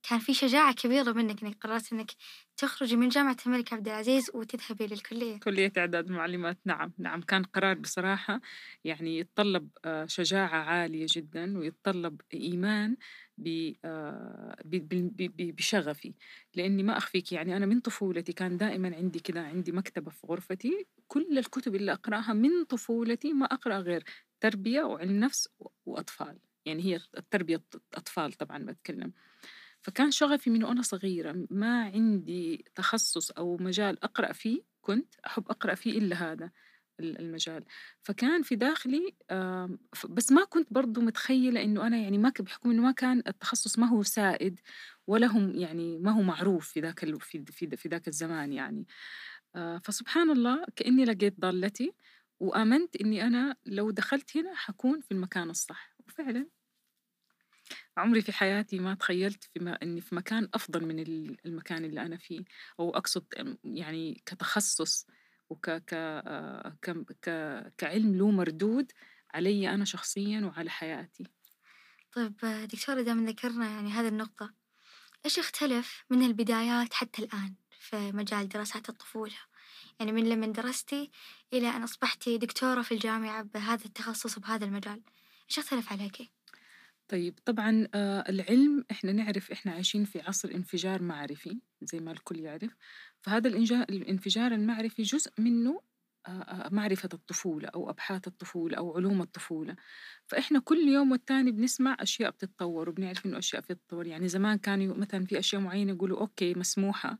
كان 0.04 0.20
في 0.20 0.34
شجاعة 0.34 0.74
كبيرة 0.76 1.12
منِك 1.14 1.44
إنِك 1.44 1.58
قررتِ 1.64 1.94
إنِك 1.94 2.12
تخرجي 2.58 2.96
من 2.98 3.10
جامعة 3.10 3.38
الملك 3.48 3.74
عبد 3.74 3.88
العزيز 3.88 4.32
وتذهبي 4.36 4.88
للكلية. 4.88 5.44
كلية 5.44 5.72
إعداد 5.78 6.10
معلمات 6.12 6.60
نعم، 6.66 6.94
نعم. 6.98 7.22
كان 7.22 7.44
قرار 7.44 7.74
بصراحة 7.80 8.42
يعني 8.84 9.18
يتطلب 9.20 9.70
آه، 9.86 10.06
شجاعة 10.06 10.48
عالية 10.64 11.06
جدًا 11.10 11.58
ويتطلب 11.58 12.22
إيمان 12.34 12.98
بشغفي، 15.38 16.14
لإني 16.56 16.84
ما 16.84 16.98
أخفيكِ 16.98 17.32
يعني 17.32 17.58
أنا 17.58 17.66
من 17.66 17.80
طفولتي 17.80 18.34
كان 18.34 18.58
دائمًا 18.58 18.96
عندي 18.96 19.20
كده 19.20 19.42
عندي 19.42 19.72
مكتبة 19.72 20.12
في 20.12 20.28
غرفتي 20.28 20.88
كل 21.08 21.38
الكتب 21.38 21.76
اللي 21.76 21.94
أقرأها 21.94 22.34
من 22.34 22.64
طفولتي 22.66 23.34
ما 23.34 23.46
أقرأ 23.46 23.78
غير 23.80 24.04
تربية 24.42 24.82
وعلم 24.84 25.20
نفس 25.20 25.50
و 25.60 25.68
وأطفال، 25.86 26.40
يعني 26.66 26.84
هي 26.84 27.00
التربية 27.18 27.64
أطفال 27.94 28.34
طبعًا 28.34 28.58
باتكلم. 28.66 29.14
فكان 29.82 30.12
شغفي 30.12 30.50
من 30.50 30.64
وأنا 30.64 30.82
صغيرة 30.82 31.48
ما 31.50 31.84
عندي 31.84 32.66
تخصص 32.76 33.32
أو 33.32 33.58
مجال 33.58 34.04
أقرأ 34.04 34.34
فيه 34.34 34.62
كنت 34.82 35.16
أحب 35.28 35.50
أقرأ 35.50 35.76
فيه 35.76 35.98
إلا 36.00 36.16
هذا. 36.32 36.52
المجال. 37.00 37.66
فكان 38.02 38.42
في 38.42 38.56
داخلي 38.56 39.16
بس 40.10 40.32
ما 40.32 40.46
كنت 40.50 40.74
برضو 40.74 41.02
متخيلة 41.02 41.64
إنه 41.64 41.88
أنا 41.88 41.98
يعني 41.98 42.18
ما 42.18 42.34
بحكم 42.40 42.72
إنه 42.72 42.82
ما 42.82 42.92
كان 42.92 43.24
التخصص 43.28 43.80
ما 43.80 43.88
هو 43.88 44.04
سائد 44.04 44.60
ولا 45.08 45.28
هم 45.28 45.56
يعني 45.56 45.98
ما 45.98 46.12
هو 46.12 46.22
معروف 46.22 46.70
في 46.70 46.80
ذاك 46.80 47.00
في 47.22 47.46
في 47.46 47.78
في 47.78 47.90
ذاك 47.90 48.08
الزمان 48.08 48.54
يعني. 48.54 48.86
فسبحان 49.84 50.30
الله 50.32 50.66
كأني 50.76 51.06
لقيت 51.06 51.40
ضالتي 51.40 51.94
وآمنت 52.40 52.96
إني 52.96 53.28
أنا 53.28 53.56
لو 53.66 53.92
دخلت 53.92 54.38
هنا 54.38 54.56
حكون 54.56 55.02
في 55.02 55.12
المكان 55.12 55.50
الصح. 55.50 55.96
وفعلا 56.08 56.48
عمري 57.98 58.22
في 58.22 58.32
حياتي 58.32 58.80
ما 58.80 58.94
تخيلت 58.94 59.44
في 59.44 59.60
ما 59.60 59.72
إني 59.84 60.02
في 60.02 60.16
مكان 60.16 60.50
أفضل 60.54 60.86
من 60.86 61.00
المكان 61.46 61.86
اللي 61.86 62.02
أنا 62.02 62.18
فيه 62.18 62.42
أو 62.80 62.90
أقصد 62.90 63.26
يعني 63.64 64.24
كتخصص 64.26 65.08
وك 65.50 65.70
ك 65.72 65.96
ك 66.82 66.90
ك 67.22 67.30
كعلم 67.78 68.16
له 68.16 68.32
مردود 68.32 68.92
علي 69.34 69.70
أنا 69.70 69.86
شخصيا 69.86 70.42
وعلى 70.46 70.70
حياتي. 70.70 71.24
طيب 72.12 72.36
دكتورة 72.74 73.02
دام 73.02 73.26
ذكرنا 73.26 73.66
يعني 73.68 73.90
هذه 73.92 74.08
النقطة 74.08 74.54
إيش 75.26 75.40
اختلف 75.40 76.06
من 76.12 76.24
البدايات 76.24 76.94
حتى 76.94 77.24
الآن 77.24 77.56
في 77.80 78.12
مجال 78.12 78.50
دراسات 78.50 78.90
الطفولة؟ 78.90 79.36
يعني 80.00 80.12
من 80.12 80.30
لما 80.30 80.48
درستي 80.48 81.12
إلى 81.54 81.70
أن 81.70 81.84
أصبحتي 81.84 82.38
دكتورة 82.38 82.82
في 82.82 82.94
الجامعة 82.94 83.44
بهذا 83.44 83.86
التخصص 83.86 84.38
وبهذا 84.38 84.66
المجال 84.66 85.04
إيش 85.52 85.60
اختلف 85.60 85.92
عليكي؟ 85.94 86.32
طيب 87.08 87.40
طبعًا 87.46 87.88
آه 87.94 88.24
العلم 88.30 88.86
إحنا 88.92 89.12
نعرف 89.12 89.52
إحنا 89.52 89.72
عايشين 89.72 90.06
في 90.06 90.22
عصر 90.22 90.50
انفجار 90.52 91.02
معرفي 91.02 91.62
زي 91.82 92.00
ما 92.00 92.12
الكل 92.12 92.40
يعرف، 92.40 92.76
فهذا 93.22 93.48
الانفجار 93.50 94.52
المعرفي 94.52 95.02
جزء 95.04 95.32
منه 95.40 95.82
معرفة 96.72 97.10
الطفولة 97.14 97.70
أو 97.70 97.90
أبحاث 97.90 98.28
الطفولة 98.28 98.78
أو 98.78 98.98
علوم 98.98 99.22
الطفولة، 99.22 99.76
فإحنا 100.28 100.60
كل 100.60 100.78
يوم 100.88 101.12
والتاني 101.12 101.52
بنسمع 101.52 101.98
أشياء 102.00 102.32
بتتطور 102.32 102.90
وبنعرف 102.90 103.26
إنه 103.26 103.38
أشياء 103.38 103.62
بتتطور، 103.62 104.08
يعني 104.08 104.28
زمان 104.28 104.58
كانوا 104.58 104.96
مثلًا 104.98 105.26
في 105.26 105.40
أشياء 105.40 105.62
معينة 105.62 105.94
يقولوا 105.94 106.20
okay 106.20 106.54
مسموحة، 106.54 107.20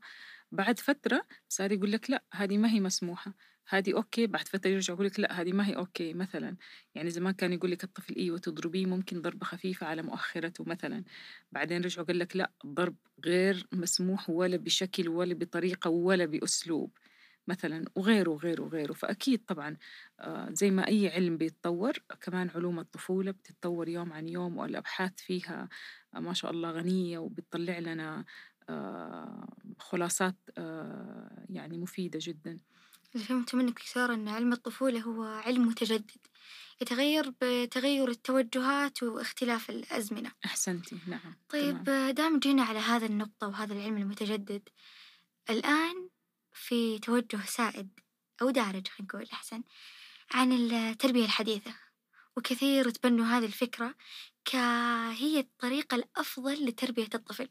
بعد 0.52 0.78
فترة 0.80 1.26
صار 1.48 1.72
يقول 1.72 1.92
لك 1.92 2.10
لأ 2.10 2.24
هذه 2.34 2.58
ما 2.58 2.70
هي 2.70 2.80
مسموحة. 2.80 3.34
هذه 3.70 3.94
okay 3.94 4.26
بعد 4.26 4.48
فترة 4.48 4.70
يرجع 4.70 4.94
يقول 4.94 5.06
لك 5.06 5.20
لا 5.20 5.40
هذه 5.40 5.52
ما 5.52 5.66
هي 5.68 5.76
okay 5.76 6.14
مثلا. 6.14 6.56
يعني 6.94 7.10
زمان 7.10 7.34
كان 7.34 7.52
يقول 7.52 7.70
لك 7.70 7.84
الطفل 7.84 8.14
إيوه 8.16 8.30
تضربيه 8.30 8.86
ممكن 8.86 9.22
ضربة 9.22 9.46
خفيفة 9.46 9.86
على 9.86 10.02
مؤخرته 10.02 10.64
مثلا. 10.64 11.04
بعدين 11.52 11.82
رجعوا 11.82 12.06
قال 12.06 12.18
لك 12.18 12.36
لا 12.36 12.50
الضرب 12.64 12.96
غير 13.24 13.66
مسموح 13.72 14.30
ولا 14.30 14.56
بشكل 14.56 15.08
ولا 15.08 15.34
بطريقة 15.34 15.90
ولا 15.90 16.26
بأسلوب 16.26 16.90
مثلا. 17.48 17.84
وغيره 17.94 18.30
وغيره 18.30 18.62
وغيره. 18.62 18.92
فأكيد 18.92 19.44
طبعا 19.46 19.76
آه، 20.20 20.48
زي 20.52 20.70
ما 20.70 20.88
أي 20.88 21.08
علم 21.08 21.36
بيتطور 21.36 21.92
كمان 22.20 22.50
علوم 22.54 22.78
الطفولة 22.80 23.30
بتتطور 23.30 23.88
يوم 23.88 24.12
عن 24.12 24.28
يوم 24.28 24.58
والأبحاث 24.58 25.12
فيها 25.16 25.68
آه، 26.14 26.20
ما 26.20 26.32
شاء 26.32 26.50
الله 26.50 26.70
غنية 26.70 27.18
وبتطلع 27.18 27.78
لنا 27.78 28.24
آه، 28.68 29.48
خلاصات 29.78 30.36
يعني 31.48 31.78
مفيدة 31.78 32.18
جدا. 32.22 32.58
اللي 33.14 33.26
فهمته 33.26 33.58
منك 33.58 33.78
دكتورة 33.78 34.14
إن 34.14 34.28
علم 34.28 34.52
الطفولة 34.52 35.00
هو 35.00 35.22
علم 35.22 35.68
متجدد. 35.68 36.26
يتغير 36.80 37.32
بتغير 37.40 38.08
التوجهات 38.08 39.02
واختلاف 39.02 39.70
الأزمنة. 39.70 40.32
أحسنتي 40.44 40.98
نعم 41.06 41.36
طيب 41.48 41.84
تمام. 41.84 42.10
دام 42.10 42.38
جينا 42.38 42.62
على 42.62 42.78
هذا 42.78 43.06
النقطة 43.06 43.48
وهذا 43.48 43.72
العلم 43.72 43.96
المتجدد 43.96 44.68
الآن 45.50 46.08
في 46.52 46.98
توجه 46.98 47.40
سائد 47.46 48.00
أو 48.42 48.50
دارج 48.50 48.88
خلينا 48.88 49.12
نقول 49.12 49.28
أحسن 49.32 49.62
عن 50.30 50.52
التربية 50.52 51.24
الحديثة. 51.24 51.74
وكثير 52.36 52.90
تبنوا 52.90 53.26
هذه 53.26 53.44
الفكرة 53.44 53.94
كهي 54.44 55.40
الطريقة 55.40 55.94
الأفضل 55.94 56.66
لتربية 56.66 57.08
الطفل. 57.14 57.48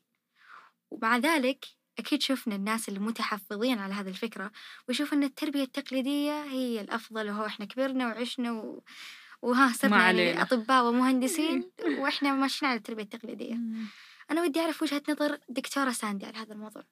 ومع 0.91 1.17
ذلك 1.17 1.78
أكيد 1.99 2.21
شفنا 2.21 2.55
الناس 2.55 2.89
المتحفظين 2.89 3.79
على 3.79 3.93
هذه 3.93 4.07
الفكرة 4.07 4.51
ويشوفوا 4.87 5.17
إن 5.17 5.23
التربية 5.23 5.63
التقليدية 5.63 6.43
هي 6.43 6.81
الأفضل 6.81 7.29
وهو 7.29 7.45
إحنا 7.45 7.65
كبرنا 7.65 8.07
وعشنا 8.07 8.51
و... 8.51 8.83
وها 9.41 9.73
صرنا 9.73 9.97
يعني 9.97 10.41
أطباء 10.41 10.85
ومهندسين 10.85 11.71
وإحنا 11.99 12.33
ماشيين 12.33 12.71
على 12.71 12.77
التربية 12.77 13.03
التقليدية. 13.03 13.57
أنا 14.31 14.41
ودي 14.41 14.59
أعرف 14.59 14.81
وجهة 14.81 15.01
نظر 15.09 15.37
دكتورة 15.49 15.91
ساندي 15.91 16.25
على 16.25 16.37
هذا 16.37 16.53
الموضوع. 16.53 16.83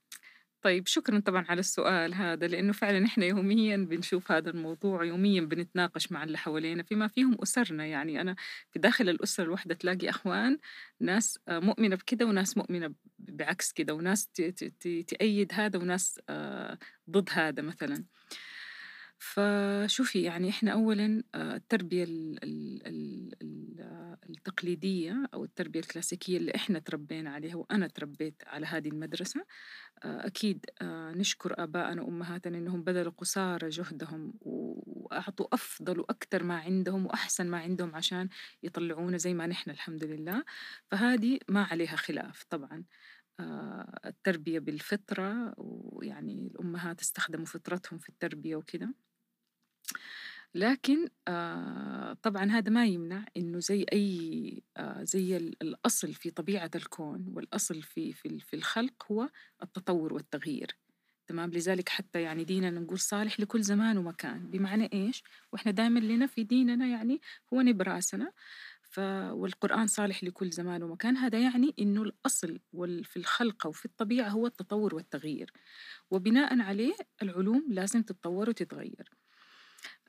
طيب 0.62 0.88
شكرا 0.88 1.20
طبعا 1.20 1.46
على 1.50 1.60
السؤال 1.60 2.14
هذا 2.14 2.48
لأنه 2.48 2.74
فعلا 2.74 3.06
إحنا 3.06 3.26
يوميا 3.26 3.78
بنشوف 3.78 4.32
هذا 4.32 4.50
الموضوع 4.50 5.04
يوميا 5.04 5.42
بنتناقش 5.42 6.12
مع 6.12 6.24
اللي 6.24 6.38
حوالينا 6.38 6.84
فيما 6.84 7.08
فيهم 7.08 7.38
أسرنا. 7.44 7.86
يعني 7.86 8.22
أنا 8.22 8.36
في 8.72 8.80
داخل 8.80 9.10
الأسرة 9.10 9.44
الواحدة 9.44 9.76
تلاقي 9.76 10.10
أخوان 10.10 10.60
ناس 11.00 11.40
آه، 11.48 11.60
مؤمنة 11.60 11.96
بكده 11.96 12.26
وناس 12.26 12.58
مؤمنة 12.58 12.94
بعكس 13.20 13.72
كده 13.72 13.94
وناس 13.94 14.28
تأيد 15.08 15.52
هذا 15.54 15.80
وناس 15.80 16.20
آه، 16.30 16.78
ضد 17.10 17.30
هذا 17.32 17.62
مثلا. 17.62 18.04
فشوفي 19.20 20.22
يعني 20.22 20.50
إحنا 20.50 20.72
أولًا 20.72 21.24
آه، 21.36 21.56
التربية 21.56 22.06
التقليدية 24.30 25.30
أو 25.34 25.44
التربية 25.44 25.80
الكلاسيكية 25.80 26.38
اللي 26.38 26.52
إحنا 26.56 26.80
تربينا 26.80 27.30
عليها 27.30 27.56
وأنا 27.56 27.88
تربيت 27.88 28.44
على 28.48 28.66
هذه 28.66 28.88
المدرسة 28.88 29.46
آه، 30.04 30.28
أكيد 30.28 30.66
آه، 30.82 31.12
نشكر 31.12 31.64
آباءنا 31.64 32.02
وأمهاتنا 32.02 32.58
إنهم 32.58 32.84
بذلوا 32.84 33.12
قصارى 33.18 33.70
جهدهم 33.70 34.34
وأعطوا 34.42 35.48
أفضل 35.54 36.00
وأكثر 36.00 36.44
ما 36.44 36.58
عندهم 36.58 37.06
وأحسن 37.06 37.48
ما 37.48 37.58
عندهم 37.58 37.96
عشان 37.96 38.30
يطلعونا 38.64 39.18
زي 39.18 39.34
ما 39.34 39.48
نحن 39.48 39.70
الحمد 39.70 40.04
لله 40.04 40.44
فهذه 40.92 41.40
ما 41.50 41.64
عليها 41.64 41.96
خلاف 41.96 42.44
طبعًا. 42.50 42.84
التربية 44.06 44.60
بالفطرة 44.60 45.54
ويعني 45.58 46.48
الأمهات 46.48 47.02
استخدموا 47.02 47.46
فطرتهم 47.46 48.00
في 48.00 48.10
التربية 48.10 48.56
وكده. 48.56 48.94
لكن 50.56 51.08
آه، 51.28 52.14
طبعًا 52.14 52.44
هذا 52.52 52.70
ما 52.72 52.86
يمنع 52.86 53.26
إنه 53.38 53.60
زي 53.60 53.86
أي 53.94 54.64
آه، 54.78 55.04
زي 55.04 55.38
الأصل 55.38 56.14
في 56.14 56.30
طبيعة 56.32 56.72
الكون 56.76 57.26
والأصل 57.36 57.82
في 57.82 58.14
في 58.14 58.40
في 58.40 58.56
الخلق 58.56 59.12
هو 59.12 59.30
التطور 59.64 60.14
والتغيير، 60.14 60.78
تمام؟ 61.28 61.50
لذلك 61.52 61.90
حتى 61.90 62.22
يعني 62.22 62.44
ديننا 62.44 62.80
نقول 62.80 63.00
صالح 63.00 63.40
لكل 63.40 63.64
زمان 63.64 63.98
ومكان، 63.98 64.52
بمعنى 64.52 64.90
إيش؟ 64.94 65.24
وإحنا 65.54 65.72
دائمًا 65.72 66.00
لنا 66.00 66.28
في 66.28 66.44
ديننا 66.44 66.88
يعني 66.88 67.22
هو 67.54 67.62
نبراسنا 67.62 68.32
ف 68.84 69.00
والقرآن 69.32 69.88
صالح 69.88 70.24
لكل 70.24 70.50
زمان 70.52 70.84
ومكان، 70.84 71.18
هذا 71.18 71.40
يعني 71.40 71.74
إنه 71.80 72.02
الأصل 72.04 72.60
في 73.04 73.18
الخلق 73.18 73.68
وفي 73.68 73.86
الطبيعة 73.86 74.30
هو 74.30 74.48
التطور 74.48 74.96
والتغيير، 74.96 75.52
وبناءً 76.12 76.62
عليه 76.62 76.94
العلوم 77.24 77.66
لازم 77.70 78.04
تتطور 78.04 78.50
وتتغير. 78.50 79.10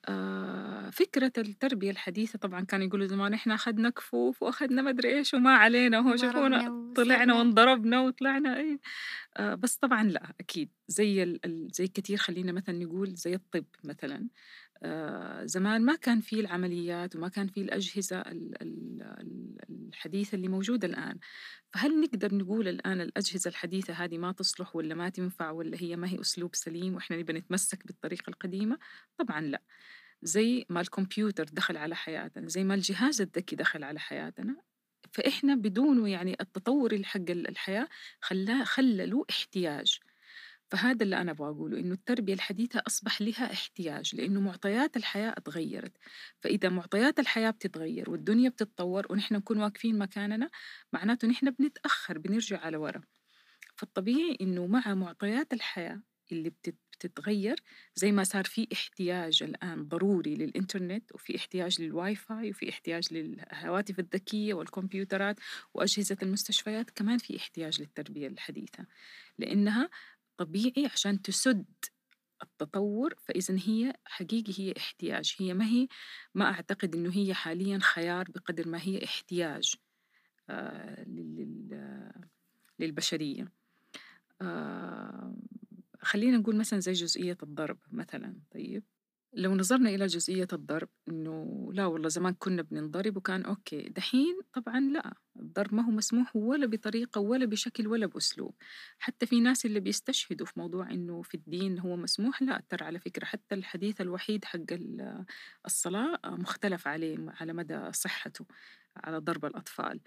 آه، 0.09 0.91
فكرة 0.91 1.33
التربية 1.39 1.91
الحديثة 1.91 2.39
طبعًا 2.39 2.61
كانوا 2.65 2.87
يقولوا 2.87 3.07
زمان 3.07 3.35
إحنا 3.35 3.55
أخذنا 3.55 3.91
كفوف 3.91 4.43
وأخذنا 4.43 4.83
ما 4.83 4.91
أدري 4.91 5.17
إيش 5.19 5.35
وما 5.35 5.55
علينا 5.57 5.99
وهو 5.99 6.17
شوفونا 6.17 6.63
طلعنا 6.95 7.35
وانضربنا 7.35 8.01
وطلعنا 8.01 8.57
إيه 8.61 8.81
آه 9.37 9.55
بس 9.55 9.77
طبعًا 9.77 10.05
لأ 10.05 10.35
أكيد 10.41 10.71
زي 10.89 11.23
ال 11.23 11.69
زي 11.75 11.87
كتير 11.89 12.17
خلّينا 12.19 12.53
مثلًا 12.53 12.79
نقول 12.85 13.15
زي 13.15 13.35
الطب 13.35 13.67
مثلًا 13.85 14.29
آه 14.83 15.45
زمان 15.47 15.83
ما 15.85 15.97
كان 15.97 16.21
في 16.21 16.41
العمليات 16.41 17.17
وما 17.17 17.29
كان 17.29 17.49
في 17.49 17.61
الأجهزة 17.63 18.25
الحديثة 19.71 20.35
اللي 20.37 20.49
موجودة 20.49 20.89
الآن، 20.89 21.19
فهل 21.75 22.01
نقدر 22.01 22.35
نقول 22.35 22.69
الآن 22.69 23.01
الأجهزة 23.01 23.49
الحديثة 23.51 23.95
هذه 23.95 24.19
ما 24.19 24.33
تصلح 24.33 24.77
والّا 24.77 24.95
ما 24.95 25.09
تنفع 25.09 25.51
والّا 25.51 25.77
هي 25.83 25.97
ما 25.97 26.09
هي 26.09 26.21
أسلوب 26.21 26.55
سليم 26.57 26.95
وإحنا 26.95 27.17
نبى 27.17 27.33
نتمسك 27.33 27.87
بالطريقة 27.87 28.31
القديمة؟ 28.31 28.79
طبعًا 29.19 29.41
لأ. 29.41 29.63
زي 30.23 30.67
ما 30.69 30.81
الكمبيوتر 30.81 31.45
دخل 31.45 31.77
على 31.77 31.97
حياتنا 31.97 32.49
زي 32.49 32.65
ما 32.65 32.75
الجهاز 32.75 33.21
الذكي 33.21 33.57
دخل 33.57 33.85
على 33.85 34.01
حياتنا. 34.01 34.57
فإحنا 35.13 35.55
بدونه 35.55 36.09
يعني 36.09 36.37
التطور 36.41 37.03
حق 37.05 37.31
الحياة 37.31 37.89
خلى 38.65 39.07
له 39.07 39.25
احتياج. 39.31 39.99
فهذا 40.71 41.05
اللي 41.05 41.21
أنا 41.21 41.31
أبغى 41.33 41.49
أقوله 41.49 41.79
إنه 41.79 41.95
التربية 41.95 42.35
الحديثة 42.35 42.83
أصبح 42.87 43.23
لها 43.23 43.53
احتياج 43.53 44.17
لأنه 44.17 44.41
معطيات 44.41 44.97
الحياة 44.97 45.31
اتغيرت 45.37 45.93
فإذا 46.41 46.69
معطيات 46.69 47.19
الحياة 47.19 47.51
بتتغير 47.51 48.11
والدنيا 48.11 48.49
بتتطور 48.49 49.07
ونحن 49.11 49.35
نكون 49.35 49.59
واقفين 49.59 49.99
مكاننا 49.99 50.51
معناته 50.93 51.29
نحن 51.29 51.51
بنتأخر 51.51 52.19
بنرجع 52.19 52.61
على 52.61 52.77
ورا. 52.77 53.03
فالطبيعي 53.77 54.39
إنه 54.41 54.67
مع 54.67 54.95
معطيات 54.95 55.53
الحياة 55.53 56.03
اللي 56.33 56.51
بتتغير 56.99 57.63
زي 57.95 58.13
ما 58.13 58.25
صار 58.25 58.45
في 58.45 58.69
احتياج 58.73 59.43
الآن 59.43 59.89
ضروري 59.89 60.35
للإنترنت 60.35 61.13
وفي 61.15 61.37
احتياج 61.37 61.83
للواي 61.83 62.15
فاي 62.15 62.51
وفي 62.51 62.69
احتياج 62.69 63.15
للهواتف 63.15 63.99
الذكية 63.99 64.55
والكمبيوترات 64.55 65.37
وأجهزة 65.75 66.17
المستشفيات 66.23 66.91
كمان 66.91 67.19
في 67.19 67.37
احتياج 67.37 67.81
للتربية 67.81 68.27
الحديثة. 68.27 68.87
لأنها 69.39 69.91
طبيعي 70.37 70.87
عشان 70.93 71.23
تسد 71.23 71.65
التطور 72.43 73.15
فإذا 73.19 73.59
هي 73.67 73.95
حقيقي 74.05 74.53
هي 74.59 74.75
احتياج. 74.77 75.35
هي 75.39 75.55
ما 75.55 75.67
هي 75.67 75.89
ما 76.35 76.45
أعتقد 76.45 76.95
إنه 76.95 77.11
هي 77.15 77.35
حاليا 77.35 77.79
خيار 77.83 78.31
بقدر 78.31 78.69
ما 78.69 78.83
هي 78.83 79.05
احتياج 79.05 79.75
آه 80.51 81.05
للبشرية. 82.79 83.53
آه 84.43 85.35
خلينا 86.09 86.37
نقول 86.39 86.57
مثلا 86.57 86.81
زي 86.81 86.93
جزئية 86.93 87.39
الضرب 87.43 87.79
مثلا 87.93 88.41
طيب. 88.51 88.85
لو 89.33 89.55
نظرنا 89.55 89.91
إلى 89.91 90.07
جزئية 90.07 90.49
الضرب 90.53 90.89
إنه 91.09 91.69
لا 91.73 91.87
والله 91.87 92.09
زمان 92.09 92.35
كنا 92.35 92.63
بننضرب 92.63 93.17
وكان 93.17 93.45
أوكي 93.45 93.89
دحين 93.89 94.41
طبعا 94.53 94.81
لا 94.81 95.15
الضرب 95.37 95.75
ما 95.75 95.83
هو 95.87 95.91
مسموح 95.91 96.37
ولا 96.37 96.67
بطريقة 96.67 97.21
ولا 97.21 97.47
بشكل 97.47 97.87
ولا 97.89 98.07
بأسلوب. 98.07 98.55
حتى 98.99 99.27
في 99.27 99.41
ناس 99.41 99.67
اللي 99.67 99.81
بيستشهدوا 99.81 100.47
في 100.47 100.61
موضوع 100.61 100.91
إنه 100.91 101.23
في 101.23 101.35
الدين 101.35 101.79
هو 101.79 101.97
مسموح 101.97 102.43
لا 102.43 102.63
ترى 102.69 102.85
على 102.87 103.01
فكرة 103.01 103.25
حتى 103.25 103.55
الحديث 103.55 104.01
الوحيد 104.01 104.45
حق 104.45 104.61
الصلاة 105.67 106.21
مختلف 106.27 106.89
عليه 106.89 107.17
على 107.41 107.53
مدى 107.53 107.93
صحته. 107.93 108.47
على 109.05 109.19
ضرب 109.19 109.45
الأطفال. 109.45 110.01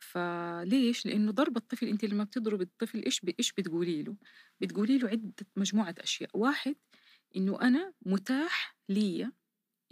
فليش؟ 0.00 1.06
لأنه 1.06 1.32
ضرب 1.32 1.56
الطفل 1.56 1.86
أنت 1.86 2.04
لما 2.04 2.24
بتضرب 2.24 2.60
الطفل 2.60 3.04
إيش 3.04 3.20
إيش 3.38 3.52
بتقولي 3.52 4.02
له؟ 4.02 4.16
بتقولي 4.60 4.98
له 4.98 5.08
عدة 5.08 5.46
مجموعة 5.56 5.94
أشياء. 5.98 6.30
واحد 6.34 6.76
إنه 7.36 7.60
أنا 7.60 7.92
متاح 8.06 8.76
لي 8.88 9.30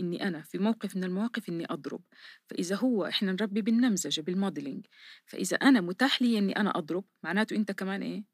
إني 0.00 0.28
أنا 0.28 0.42
في 0.42 0.58
موقف 0.58 0.96
من 0.96 1.04
المواقف 1.04 1.48
إني 1.48 1.64
أضرب. 1.70 2.02
فإذا 2.48 2.76
هو 2.76 3.06
إحنا 3.06 3.32
نربي 3.32 3.62
بالنمذجة 3.62 4.20
بالموديلينج 4.20 4.86
فإذا 5.26 5.56
أنا 5.56 5.80
متاح 5.80 6.22
لي 6.22 6.38
إني 6.38 6.56
أنا 6.56 6.78
أضرب 6.78 7.04
معناته 7.22 7.56
أنت 7.56 7.72
كمان 7.72 8.02
إيه؟ 8.02 8.33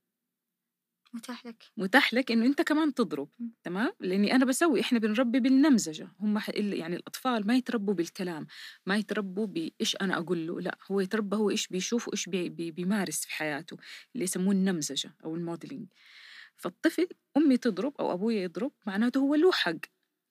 متاح 1.13 1.47
لك. 1.47 1.65
متاح 1.77 2.15
لك 2.15 2.33
إنه 2.33 2.47
أنت 2.47 2.63
كمان 2.63 2.95
تضرب. 2.95 3.29
تمام؟ 3.63 3.93
لأني 4.01 4.35
أنا 4.35 4.45
بسوي 4.45 4.81
إحنا 4.81 4.99
بنربي 4.99 5.41
بالنمذجة. 5.41 6.09
هم 6.21 6.41
يعني 6.59 6.97
الأطفال 6.97 7.47
ما 7.47 7.57
يتربوا 7.57 7.95
بالكلام 7.95 8.47
ما 8.87 8.97
يتربوا 8.97 9.47
بإيش 9.47 9.97
أنا 10.01 10.17
أقول 10.19 10.47
له 10.47 10.61
لا 10.61 10.79
هو 10.91 11.01
يتربى 11.01 11.37
هو 11.37 11.51
إيش 11.51 11.69
بيشوف 11.69 12.09
وإيش 12.09 12.29
بي 12.29 12.49
بي 12.49 12.71
بيمارس 12.71 13.21
في 13.25 13.33
حياته 13.33 13.77
اللي 14.15 14.25
يسموه 14.25 14.53
النمذجة 14.55 15.15
أو 15.25 15.35
ال 15.35 15.40
modeling. 15.40 15.87
فالطفل 16.57 17.07
أمي 17.37 17.57
تضرب 17.57 17.95
أو 18.01 18.13
أبويا 18.13 18.43
يضرب 18.43 18.73
معناته 18.87 19.19
هو 19.21 19.35
له 19.35 19.53
حق. 19.53 19.77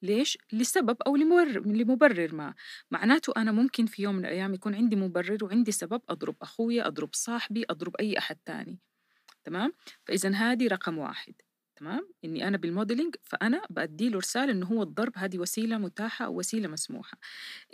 ليش؟ 0.02 0.38
لسبب 0.54 0.98
أو 1.08 1.16
لمبرر, 1.16 1.68
لمبرر 1.68 2.36
ما. 2.36 2.54
معناته 2.92 3.34
أنا 3.38 3.52
ممكن 3.52 3.86
في 3.86 4.02
يوم 4.04 4.16
من 4.16 4.26
الأيام 4.26 4.54
يكون 4.54 4.76
عندي 4.76 4.96
مبرر 4.96 5.38
وعندي 5.46 5.72
سبب 5.72 6.02
أضرب 6.10 6.36
أخويا 6.42 6.88
أضرب 6.88 7.10
صاحبي 7.14 7.66
أضرب 7.70 7.96
أي 7.96 8.18
أحد 8.18 8.38
تاني. 8.46 8.80
تمام؟ 9.44 9.74
فإذا 10.06 10.30
هذه 10.30 10.68
رقم 10.68 10.98
واحد 10.98 11.34
تمام؟ 11.76 12.10
إني 12.26 12.48
أنا 12.48 12.58
بال 12.58 12.69
modeling 12.69 13.16
فأنا 13.24 13.62
بادي 13.70 14.10
له 14.10 14.18
رسالة 14.18 14.52
إنه 14.52 14.66
هو 14.66 14.84
الضرب 14.84 15.14
هذه 15.18 15.38
وسيلة 15.38 15.78
متاحة 15.78 16.26
أو 16.26 16.40
وسيلة 16.40 16.68
مسموحة. 16.68 17.18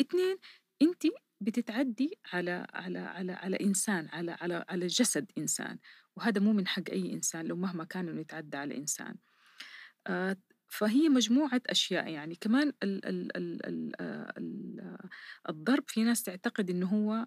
اثنين 0.02 0.38
أنت 0.82 1.04
بتتعدي 1.42 2.20
على 2.34 2.68
على 2.74 3.00
على 3.00 3.32
على 3.32 3.58
إنسان 3.62 4.10
على 4.14 4.32
على 4.42 4.66
على 4.70 4.88
جسد 4.88 5.32
إنسان 5.38 5.78
وهذا 6.16 6.42
مو 6.42 6.54
من 6.54 6.68
حق 6.68 6.84
أي 6.92 7.14
إنسان 7.14 7.46
لو 7.46 7.56
مهما 7.56 7.84
كان 7.84 8.10
إنه 8.10 8.22
يتعدى 8.22 8.58
على 8.58 8.78
إنسان. 8.78 9.16
آه 10.08 10.38
فهي 10.68 11.10
مجموعة 11.10 11.62
أشياء 11.68 12.08
يعني 12.12 12.36
كمان 12.36 12.74
ال 12.84 13.06
ال 13.06 13.38
ال 13.38 13.66
ال 13.66 14.02
ال 14.38 14.98
الضرب 15.50 15.84
في 15.88 16.04
ناس 16.04 16.24
تعتقد 16.24 16.70
إنه 16.70 16.88
هو 16.88 17.26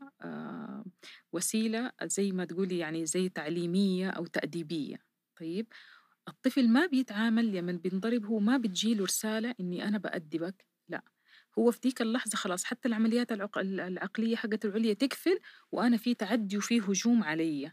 وسيلة 1.33 1.93
زي 2.03 2.33
ما 2.33 2.45
تقولي 2.45 2.79
يعني 2.79 3.07
زي 3.07 3.29
تعليمية 3.29 4.11
أو 4.11 4.27
تأديبية. 4.27 4.97
طيب 5.41 5.67
الطفل 6.29 6.69
ما 6.69 6.87
بيتعامل 6.87 7.53
لما 7.57 7.73
بينضرب 7.73 8.27
هو 8.27 8.39
ما 8.41 8.57
بتجيله 8.59 9.05
رسالة 9.05 9.55
إني 9.61 9.85
أنا 9.89 9.99
بأدبك 9.99 10.67
لا. 10.89 11.03
هو 11.59 11.71
في 11.71 11.81
ديك 11.81 12.03
اللحظة 12.03 12.37
خلاص 12.39 12.65
حتى 12.65 12.89
العمليات 12.89 13.33
العقلية 13.33 14.37
حقت 14.37 14.65
العليا 14.65 14.95
تقفل 14.95 15.41
وأنا 15.73 15.97
في 15.97 16.15
تعدي 16.15 16.59
وفي 16.59 16.81
هجوم 16.81 17.25
علي 17.25 17.73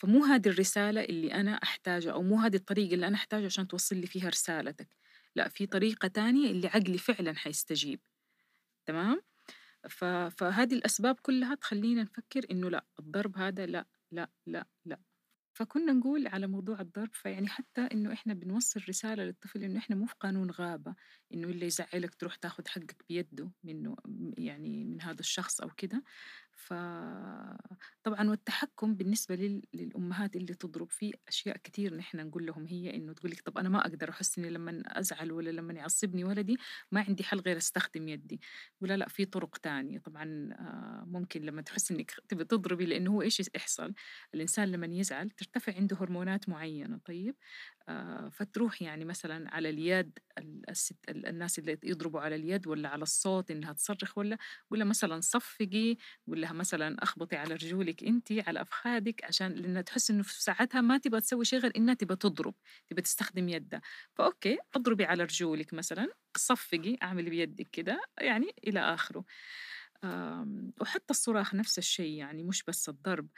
فمو 0.00 0.24
هذه 0.24 0.48
الرسالة 0.48 1.00
اللي 1.04 1.34
أنا 1.34 1.52
أحتاجها 1.62 2.12
أو 2.12 2.22
مو 2.22 2.36
هذه 2.40 2.56
الطريقة 2.56 2.94
اللي 2.94 3.06
أنا 3.06 3.16
أحتاجها 3.16 3.46
عشان 3.46 3.68
توصل 3.68 3.96
لي 3.96 4.06
فيها 4.06 4.28
رسالتك. 4.28 4.88
لأ 5.36 5.48
في 5.48 5.66
طريقة 5.66 6.08
تانية 6.08 6.50
اللي 6.50 6.68
عقلي 6.68 6.98
فعلا 6.98 7.36
حيستجيب. 7.36 8.00
تمام. 8.86 9.22
فهذه 10.30 10.74
الأسباب 10.74 11.16
كلها 11.22 11.54
تخلينا 11.54 12.02
نفكر 12.02 12.46
إنه 12.50 12.70
لأ 12.70 12.84
الضرب 13.00 13.38
هذا 13.38 13.66
لأ 13.66 13.86
لأ 14.12 14.30
لأ 14.46 14.66
لأ. 14.84 15.00
فكنا 15.54 15.92
نقول 15.92 16.26
على 16.26 16.46
موضوع 16.46 16.80
الضرب 16.80 17.14
فيعني 17.14 17.48
حتى 17.48 17.80
إنه 17.80 18.12
إحنا 18.12 18.34
بنوصل 18.34 18.82
رسالة 18.88 19.24
للطفل 19.24 19.64
إنه 19.64 19.78
إحنا 19.78 19.96
مو 19.96 20.06
في 20.06 20.14
قانون 20.20 20.50
غابة 20.50 20.94
إنه 21.34 21.48
اللي 21.48 21.66
يزعلك 21.66 22.14
تروح 22.14 22.36
تاخذ 22.36 22.68
حقك 22.68 23.04
بيده 23.08 23.52
منه 23.64 23.96
يعني 24.38 24.84
من 24.84 25.02
هذا 25.02 25.20
الشخص 25.20 25.60
أو 25.60 25.70
كده. 25.70 26.02
فطبعا 26.60 28.30
والتحكم 28.30 28.94
بالنسبة 28.94 29.62
للأمهات 29.74 30.36
اللي 30.36 30.54
تضرب 30.54 30.90
في 30.90 31.14
أشياء 31.28 31.56
كثير 31.56 31.96
نحن 31.96 32.16
نقول 32.26 32.46
لهم 32.46 32.66
هي 32.66 32.94
إنه 32.94 33.12
تقول 33.12 33.30
لك 33.30 33.40
طب 33.40 33.58
أنا 33.58 33.68
ما 33.68 33.80
أقدر 33.80 34.10
أحس 34.10 34.38
إني 34.38 34.50
لما 34.50 34.82
أزعل 34.86 35.32
ولا 35.32 35.50
لما 35.50 35.72
يعصبني 35.72 36.24
ولدي 36.24 36.56
ما 36.92 37.04
عندي 37.08 37.24
حل 37.24 37.40
غير 37.40 37.56
أستخدم 37.56 38.08
يدي. 38.08 38.40
ولا 38.80 38.96
لا 38.96 39.08
في 39.08 39.24
طرق 39.24 39.58
تانية. 39.58 39.98
طبعا 39.98 40.48
آه، 40.52 41.04
ممكن 41.06 41.42
لما 41.42 41.62
تحس 41.62 41.90
إنك 41.90 42.10
تبي 42.28 42.44
تضربي 42.44 42.86
لأنه 42.86 43.10
هو 43.10 43.22
إيش 43.22 43.42
يحصل؟ 43.54 43.94
الإنسان 44.34 44.68
لما 44.68 44.86
يزعل 44.86 45.30
ترتفع 45.30 45.74
عنده 45.76 45.96
هرمونات 46.00 46.48
معينة. 46.48 47.00
طيب؟ 47.04 47.36
فتروح 48.32 48.82
يعني 48.82 49.04
مثلا 49.04 49.54
على 49.54 49.70
اليد 49.70 50.18
الست 50.68 50.96
الناس 51.08 51.58
اللي 51.58 51.78
يضربوا 51.82 52.20
على 52.20 52.34
اليد 52.36 52.66
ولا 52.66 52.88
على 52.88 53.02
الصوت 53.02 53.50
إنها 53.50 53.72
تصرخ 53.72 54.18
ولا 54.18 54.38
ولا 54.70 54.84
مثلا 54.84 55.20
صفقي 55.20 55.96
ولا 56.26 56.52
مثلا 56.52 56.96
أخبطي 57.02 57.36
على 57.36 57.54
رجولك 57.54 58.04
انت 58.04 58.32
على 58.32 58.60
أفخاذك 58.62 59.24
عشان 59.24 59.52
لانها 59.52 59.82
تحس 59.82 60.10
إنه 60.10 60.22
في 60.22 60.42
ساعتها 60.42 60.80
ما 60.80 60.98
تبغى 60.98 61.20
تسوي 61.20 61.44
شيء 61.44 61.58
غير 61.58 61.72
إنها 61.76 61.94
تبغى 61.94 62.16
تضرب 62.16 62.54
تبغى 62.88 63.02
تستخدم 63.02 63.48
يدها. 63.48 63.80
فأوكي 64.14 64.58
أضربي 64.76 65.04
على 65.04 65.24
رجولك 65.24 65.74
مثلا 65.74 66.08
صفقي 66.36 66.96
أعملي 67.02 67.30
بيدك 67.30 67.68
كده 67.72 68.00
يعني 68.20 68.46
إلى 68.66 68.80
آخره. 68.80 69.24
وحتى 70.80 71.10
الصراخ 71.10 71.54
نفس 71.54 71.78
الشيء 71.78 72.12
يعني 72.18 72.42
مش 72.44 72.62
بس 72.64 72.88
الضرب. 72.88 73.28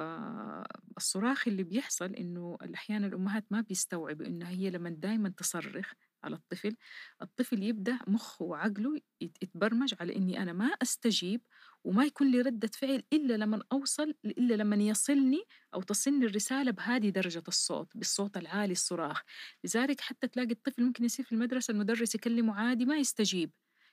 فالصراخ 0.00 1.48
اللي 1.48 1.62
بيحصل 1.62 2.14
إنه 2.14 2.58
أحيانا 2.74 3.06
الأمهات 3.06 3.44
ما 3.50 3.60
بيستوعبوا 3.60 4.26
إنها 4.26 4.50
هي 4.50 4.70
لما 4.70 4.90
دايما 4.90 5.28
تصرخ 5.28 5.92
على 6.24 6.36
الطفل 6.36 6.76
الطفل 7.22 7.62
يبدأ 7.62 7.98
مخه 8.06 8.44
وعقله 8.44 9.00
يتبرمج 9.20 9.94
على 10.00 10.16
إني 10.16 10.42
أنا 10.42 10.52
ما 10.52 10.66
أستجيب 10.66 11.40
وما 11.84 12.04
يكون 12.04 12.30
لي 12.30 12.40
ردة 12.40 12.70
فعل 12.74 13.02
إلا 13.12 13.34
لما 13.34 13.62
أوصل 13.72 14.14
إلا 14.24 14.54
لما 14.54 14.76
يصلني 14.76 15.44
أو 15.74 15.82
تصلني 15.82 16.26
الرسالة 16.26 16.70
بهذه 16.70 17.10
درجة 17.10 17.42
الصوت 17.48 17.96
بالصوت 17.96 18.36
العالي 18.36 18.72
الصراخ. 18.72 19.22
لذلك 19.64 20.00
حتى 20.00 20.28
تلاقي 20.28 20.52
الطفل 20.52 20.82
ممكن 20.82 21.04
يصير 21.04 21.24
في 21.24 21.32
المدرسة 21.32 21.72
المدرس 21.72 22.14
يكلمه 22.14 22.54
عادي 22.54 22.84
ما 22.84 22.96
يستجيب 22.96 23.50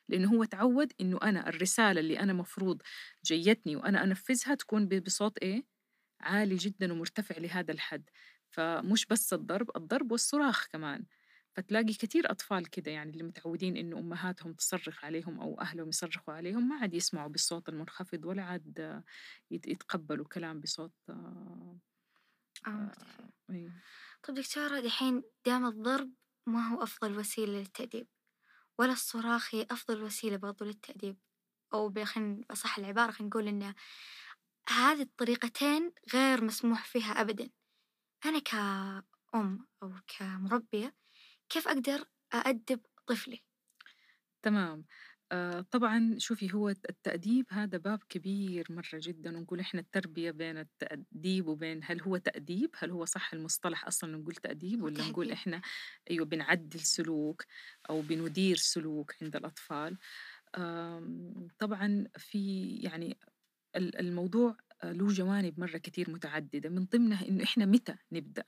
لأنه 0.09 0.29
هو 0.29 0.43
تعود 0.43 0.93
إنه 1.01 1.19
أنا 1.23 1.49
الرسالة 1.49 1.99
اللي 1.99 2.19
أنا 2.19 2.33
مفروض 2.33 2.81
جيتني 3.25 3.75
وأنا 3.75 4.03
أنفذها 4.03 4.55
تكون 4.55 4.87
بصوت 4.87 5.37
إيه؟ 5.37 5.76
عالي 6.21 6.55
جدا 6.55 6.93
ومرتفع 6.93 7.37
لهذا 7.37 7.71
الحد 7.73 8.09
فمش 8.51 9.05
بس 9.05 9.33
الضرب 9.33 9.77
الضرب 9.77 10.11
والصراخ 10.11 10.67
كمان. 10.67 11.05
فتلاقي 11.55 11.93
كثير 11.93 12.31
أطفال 12.31 12.69
كده 12.69 12.91
يعني 12.91 13.11
اللي 13.11 13.23
متعودين 13.23 13.77
إنه 13.77 13.99
أمهاتهم 13.99 14.53
تصرخ 14.53 15.05
عليهم 15.05 15.41
أو 15.41 15.61
أهلهم 15.61 15.89
يصرخوا 15.89 16.33
عليهم 16.33 16.69
ما 16.69 16.75
عاد 16.75 16.93
يسمعوا 16.93 17.29
بالصوت 17.29 17.69
المنخفض 17.69 18.25
ولا 18.25 18.43
عاد 18.43 19.03
يتقبلوا 19.51 20.25
كلام 20.27 20.61
بصوت 20.61 20.93
آه 21.09 21.79
آه 22.67 22.91
أيوه 23.49 23.81
طيب 24.23 24.35
دكتورة 24.35 24.79
دحين 24.79 25.23
دام 25.45 25.65
الضرب 25.65 26.13
ما 26.47 26.67
هو 26.69 26.83
أفضل 26.83 27.17
وسيلة 27.17 27.53
للتأديب 27.59 28.07
ولا 28.79 28.91
الصراخ 28.93 29.55
هي 29.55 29.67
أفضل 29.71 30.03
وسيلة 30.03 30.37
برضو 30.37 30.65
للتأديب؟ 30.65 31.19
أو 31.73 31.93
خلينا 32.05 32.45
أصح 32.51 32.77
العبارة 32.79 33.11
خلينا 33.11 33.29
نقول 33.29 33.47
إن 33.47 33.75
هذه 34.69 35.01
الطريقتين 35.01 35.93
غير 36.13 36.43
مسموح 36.43 36.85
فيها 36.85 37.11
أبدا 37.21 37.49
أنا 38.25 38.39
كأم 38.39 39.67
أو 39.83 39.93
كمربية 40.07 40.95
كيف 41.49 41.67
أقدر 41.67 42.05
أأدب 42.35 42.81
طفلي؟ 43.07 43.43
تمام 44.43 44.85
آه 45.31 45.61
طبعا 45.71 46.15
شوفي 46.19 46.53
هو 46.53 46.69
التأديب 46.69 47.45
هذا 47.51 47.77
باب 47.77 47.99
كبير 48.09 48.65
مرة 48.69 48.85
جدا 48.93 49.37
ونقول 49.37 49.59
إحنا 49.59 49.79
التربية 49.81 50.31
بين 50.31 50.57
التأديب 50.57 51.47
وبين 51.47 51.79
هل 51.83 52.01
هو 52.01 52.17
تأديب 52.17 52.69
هل 52.77 52.91
هو 52.91 53.05
صح 53.05 53.33
المصطلح 53.33 53.87
أصلا 53.87 54.17
نقول 54.17 54.35
تأديب 54.35 54.81
ولا 54.83 55.03
تأديب. 55.03 55.03
نقول 55.03 55.31
إحنا 55.31 55.61
أيوة 56.11 56.25
بنعدل 56.25 56.79
سلوك 56.79 57.43
أو 57.89 58.01
بندير 58.01 58.55
سلوك 58.57 59.13
عند 59.23 59.35
الأطفال 59.35 59.97
طبعا 61.59 62.05
في 62.17 62.67
يعني 62.75 63.19
الموضوع 63.75 64.57
له 64.83 65.07
جوانب 65.07 65.59
مرة 65.59 65.77
كتير 65.77 66.09
متعددة 66.11 66.69
من 66.69 66.85
ضمنها 66.85 67.27
إنه 67.27 67.43
إحنا 67.43 67.65
متى 67.65 67.95
نبدأ؟ 68.11 68.43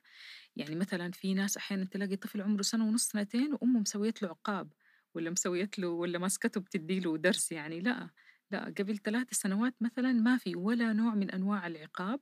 يعني 0.55 0.75
مثلا 0.75 1.11
في 1.11 1.33
ناس 1.33 1.57
أحيانا 1.57 1.85
تلاقي 1.85 2.15
طفل 2.15 2.41
عمره 2.41 2.61
سنة 2.61 2.87
ونص 2.87 3.09
سنتين 3.09 3.53
وأمه 3.53 3.79
مسويت 3.79 4.21
له 4.21 4.29
عقاب 4.29 4.73
ولا 5.15 5.29
مسويت 5.29 5.79
له 5.79 5.87
ولا 5.87 6.19
ماسكته 6.19 6.61
بتدي 6.61 6.99
له 6.99 7.17
درس 7.17 7.51
يعني 7.51 7.79
لا 7.79 8.09
لا 8.51 8.65
قبل 8.65 8.97
ثلاث 8.97 9.27
سنوات 9.33 9.75
مثلا 9.81 10.13
ما 10.13 10.37
في 10.37 10.55
ولا 10.55 10.93
نوع 10.93 11.15
من 11.15 11.31
أنواع 11.31 11.67
العقاب 11.67 12.19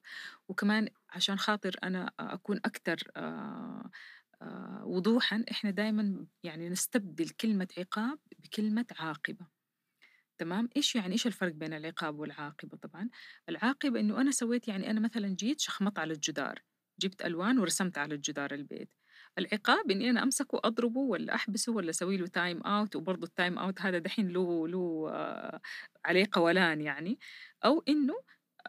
وكمان 0.47 0.89
عشان 1.10 1.38
خاطر 1.39 1.75
أنا 1.83 2.12
أكون 2.19 2.57
أكثر 2.57 3.03
آه، 3.17 3.89
آه، 4.41 4.83
وضوحا 4.86 5.45
إحنا 5.51 5.71
دائما 5.71 6.25
يعني 6.43 6.69
نستبدل 6.69 7.29
كلمة 7.29 7.67
عقاب 7.77 8.19
بكلمة 8.39 8.86
عاقبة. 8.99 9.56
تمام؟ 10.38 10.69
إيش 10.78 10.95
يعني 10.95 11.13
إيش 11.13 11.28
الفرق 11.28 11.54
بين 11.54 11.73
العقاب 11.73 12.19
والعاقبة 12.19 12.78
طبعا؟ 12.78 13.10
العاقبة 13.50 14.00
إنه 14.00 14.21
أنا 14.21 14.32
سويت 14.32 14.67
يعني 14.67 14.91
أنا 14.91 15.00
مثلا 15.00 15.28
جيت 15.28 15.60
شخمط 15.60 16.00
على 16.00 16.13
الجدار 16.13 16.63
جبت 17.02 17.26
ألوان 17.26 17.60
ورسمت 17.60 17.97
على 17.97 18.15
الجدار 18.15 18.54
البيت. 18.54 18.89
العقاب 19.38 19.91
إني 19.91 20.10
أنا 20.10 20.23
أمسكه 20.23 20.56
وأضربه 20.56 21.00
ولا 21.00 21.36
أحبسه 21.36 21.71
ولا 21.71 21.89
أسوي 21.89 22.17
له 22.17 22.28
time 22.27 22.62
out 22.62 22.95
وبرضه 22.95 23.28
ال 23.27 23.33
time 23.33 23.57
out 23.60 23.81
هذا 23.82 23.97
دحين 23.97 24.28
له 24.30 24.67
له 24.67 25.10
آه، 25.12 25.62
عليه 26.06 26.28
قولان 26.32 26.82
يعني. 26.82 27.19
أو 27.65 27.84
إنه 27.89 28.13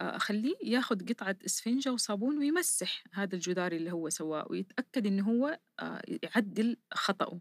آه، 0.01 0.17
أخليه 0.17 0.55
ياخد 0.65 1.11
قطعة 1.11 1.37
إسفنجة 1.47 1.93
وصابون 1.93 2.39
ويمسح 2.39 3.05
هذا 3.13 3.35
الجدار 3.35 3.73
اللي 3.73 3.93
هو 3.93 4.09
سواه 4.09 4.47
ويتأكد 4.51 5.07
إنه 5.07 5.31
هو 5.31 5.59
آه، 5.81 6.03
يعدل 6.23 6.77
خطأه. 6.95 7.41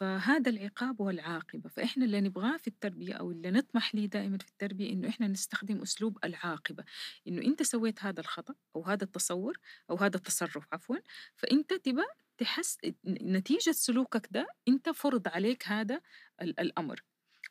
فهذا 0.00 0.50
العقاب 0.50 1.00
والعاقبة 1.00 1.68
فإحنا 1.68 2.04
اللي 2.04 2.20
نبغاه 2.20 2.56
في 2.56 2.66
التربية 2.68 3.14
أو 3.14 3.30
اللي 3.30 3.50
نطمح 3.50 3.94
ليه 3.94 4.06
دائما 4.06 4.38
في 4.38 4.48
التربية 4.48 4.92
إنه 4.92 5.08
إحنا 5.08 5.28
نستخدم 5.28 5.82
أسلوب 5.82 6.18
العاقبة. 6.24 6.84
إنه 7.28 7.42
أنت 7.42 7.62
سويت 7.62 8.04
هذا 8.04 8.20
الخطأ 8.20 8.54
أو 8.76 8.82
هذا 8.84 9.04
التصرف 9.04 9.58
أو 9.90 9.96
هذا 9.96 10.16
التصرف 10.16 10.64
عفوا 10.72 10.96
فأنت 11.36 11.72
تبى 11.74 12.02
تحس 12.38 12.78
نتيجة 13.06 13.70
سلوكك 13.70 14.28
ده 14.30 14.46
أنت 14.68 14.88
فرض 14.90 15.28
عليك 15.28 15.68
هذا 15.68 16.00
ال- 16.42 16.60
الأمر 16.60 17.02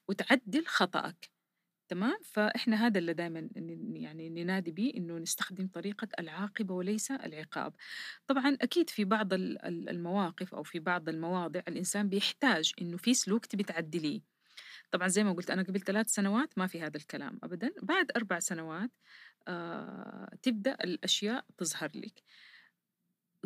وتعدل 0.07 0.65
خطأك. 0.67 1.29
تمام؟ 1.89 2.17
فإحنا 2.23 2.87
هذا 2.87 2.97
اللي 2.99 3.13
دائما 3.13 3.49
يعني 3.93 4.29
ننادي 4.29 4.71
به 4.71 4.93
إنه 4.97 5.17
نستخدم 5.17 5.67
طريقة 5.67 6.07
العاقبة 6.19 6.73
وليس 6.75 7.11
العقاب. 7.11 7.73
طبعا 8.27 8.57
أكيد 8.61 8.89
في 8.89 9.05
بعض 9.05 9.33
ال- 9.33 9.65
ال- 9.65 9.89
المواقف 9.89 10.55
أو 10.55 10.63
في 10.63 10.79
بعض 10.79 11.09
المواضع 11.09 11.61
الإنسان 11.67 12.09
بيحتاج 12.09 12.73
إنه 12.81 12.97
في 12.97 13.13
سلوك 13.13 13.45
تبي 13.45 13.63
تعدليه 13.63 14.21
طبعا 14.91 15.07
زي 15.07 15.23
ما 15.23 15.33
قلت 15.33 15.51
أنا 15.51 15.63
قبل 15.63 15.81
ثلاث 15.81 16.07
سنوات 16.09 16.57
ما 16.57 16.67
في 16.67 16.81
هذا 16.81 16.97
الكلام 16.97 17.39
أبدا. 17.43 17.71
بعد 17.83 18.11
أربع 18.15 18.39
سنوات 18.39 18.91
آه 19.47 20.29
تبدأ 20.41 20.73
الأشياء 20.83 21.45
تظهر 21.57 21.91
لك. 21.95 22.23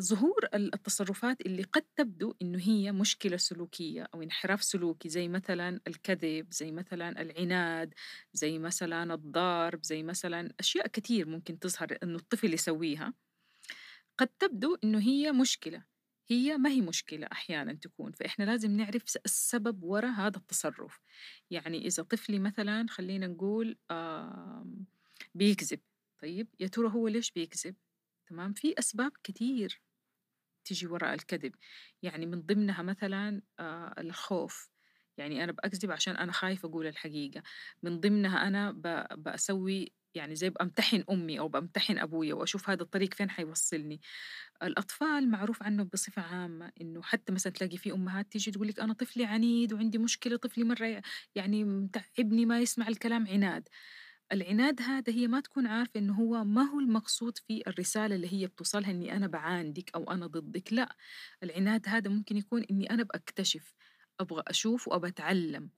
ظهور 0.01 0.45
ال- 0.53 0.73
التصرفات 0.73 1.41
اللي 1.41 1.63
قد 1.63 1.85
تبدو 1.95 2.33
إنه 2.41 2.59
هي 2.59 2.91
مشكلة 2.91 3.37
سلوكية 3.37 4.07
أو 4.13 4.21
انحراف 4.21 4.63
سلوكي 4.63 5.09
زي 5.09 5.27
مثلا 5.27 5.79
الكذب 5.87 6.47
زي 6.53 6.71
مثلا 6.71 7.21
العناد 7.21 7.93
زي 8.33 8.59
مثلا 8.59 9.13
الضرب 9.13 9.83
زي 9.83 10.03
مثلا 10.03 10.53
أشياء 10.59 10.87
كتير 10.87 11.27
ممكن 11.27 11.59
تظهر 11.59 11.97
إنه 12.03 12.15
الطفل 12.15 12.53
يسويها. 12.53 13.13
قد 14.17 14.27
تبدو 14.27 14.77
إنه 14.83 14.99
هي 14.99 15.31
مشكلة. 15.31 15.83
هي 16.27 16.57
ما 16.57 16.69
هي 16.69 16.81
مشكلة 16.81 17.27
أحيانا 17.31 17.73
تكون. 17.73 18.11
فإحنا 18.11 18.43
لازم 18.43 18.71
نعرف 18.71 19.03
السبب 19.25 19.83
وراء 19.83 20.11
هذا 20.11 20.37
التصرف. 20.37 20.99
يعني 21.51 21.87
إذا 21.87 22.03
طفلي 22.03 22.39
مثلا 22.39 22.85
خلينا 22.89 23.27
نقول 23.27 23.77
آم، 23.91 24.85
بيكذب. 25.35 25.79
طيب 26.21 26.47
يا 26.59 26.67
ترى 26.67 26.87
هو 26.89 27.07
ليش 27.07 27.31
بيكذب؟ 27.31 27.75
تمام؟ 28.27 28.53
في 28.53 28.73
أسباب 28.79 29.11
كتير 29.23 29.81
تيجي 30.65 30.87
وراء 30.87 31.13
الكذب. 31.13 31.55
يعني 32.01 32.25
من 32.25 32.41
ضمنها 32.41 32.81
مثلا 32.83 33.41
آه، 33.59 33.95
الخوف. 33.99 34.69
يعني 35.17 35.43
أنا 35.43 35.51
بأكذب 35.51 35.91
عشان 35.91 36.15
أنا 36.17 36.31
خايف 36.31 36.65
أقول 36.65 36.87
الحقيقة. 36.87 37.43
من 37.83 37.99
ضمنها 37.99 38.47
أنا 38.47 38.71
ب- 38.71 39.23
بأسوي 39.23 39.93
يعني 40.15 40.35
زي 40.35 40.49
بأمتحن 40.49 41.03
أمي 41.11 41.39
أو 41.39 41.47
بأمتحن 41.47 41.97
أبويا 41.97 42.33
وأشوف 42.33 42.69
هذا 42.69 42.83
الطريق 42.83 43.13
فين 43.13 43.29
حيوصلني. 43.29 44.01
الأطفال 44.63 45.29
معروف 45.31 45.63
عنه 45.63 45.83
بصفة 45.93 46.21
عامة 46.21 46.71
إنه 46.81 47.01
حتى 47.01 47.33
مثلا 47.33 47.53
تلاقي 47.53 47.77
في 47.77 47.91
أمهات 47.93 48.31
تيجي 48.31 48.51
تقول 48.51 48.67
لك 48.67 48.79
أنا 48.79 48.93
طفلي 48.93 49.25
عنيد 49.25 49.73
وعندي 49.73 49.97
مشكلة 49.97 50.37
طفلي 50.37 50.63
مرة 50.63 51.01
يعني 51.35 51.63
متعبني 51.63 52.45
ما 52.45 52.59
يسمع 52.61 52.87
الكلام 52.87 53.27
عناد. 53.27 53.69
العناد 54.33 54.81
هذا 54.81 55.13
هي 55.13 55.27
ما 55.27 55.39
تكون 55.39 55.67
عارفة 55.67 55.99
إنه 55.99 56.13
هو 56.13 56.43
ما 56.43 56.61
هو 56.63 56.79
المقصود 56.79 57.37
في 57.37 57.63
الرسالة 57.67 58.15
اللي 58.15 58.33
هي 58.33 58.47
بتوصلها 58.47 58.91
إني 58.91 59.15
أنا 59.17 59.27
بعاندك 59.27 59.91
أو 59.95 60.11
أنا 60.11 60.27
ضدك. 60.27 60.73
لا 60.73 60.95
العناد 61.43 61.87
هذا 61.89 62.09
ممكن 62.09 62.37
يكون 62.37 62.63
إني 62.71 62.89
أنا 62.91 63.03
بأكتشف 63.03 63.73
أبغى 64.19 64.43
أشوف 64.47 64.87
وأبغى 64.87 65.09
أتعلم 65.09 65.69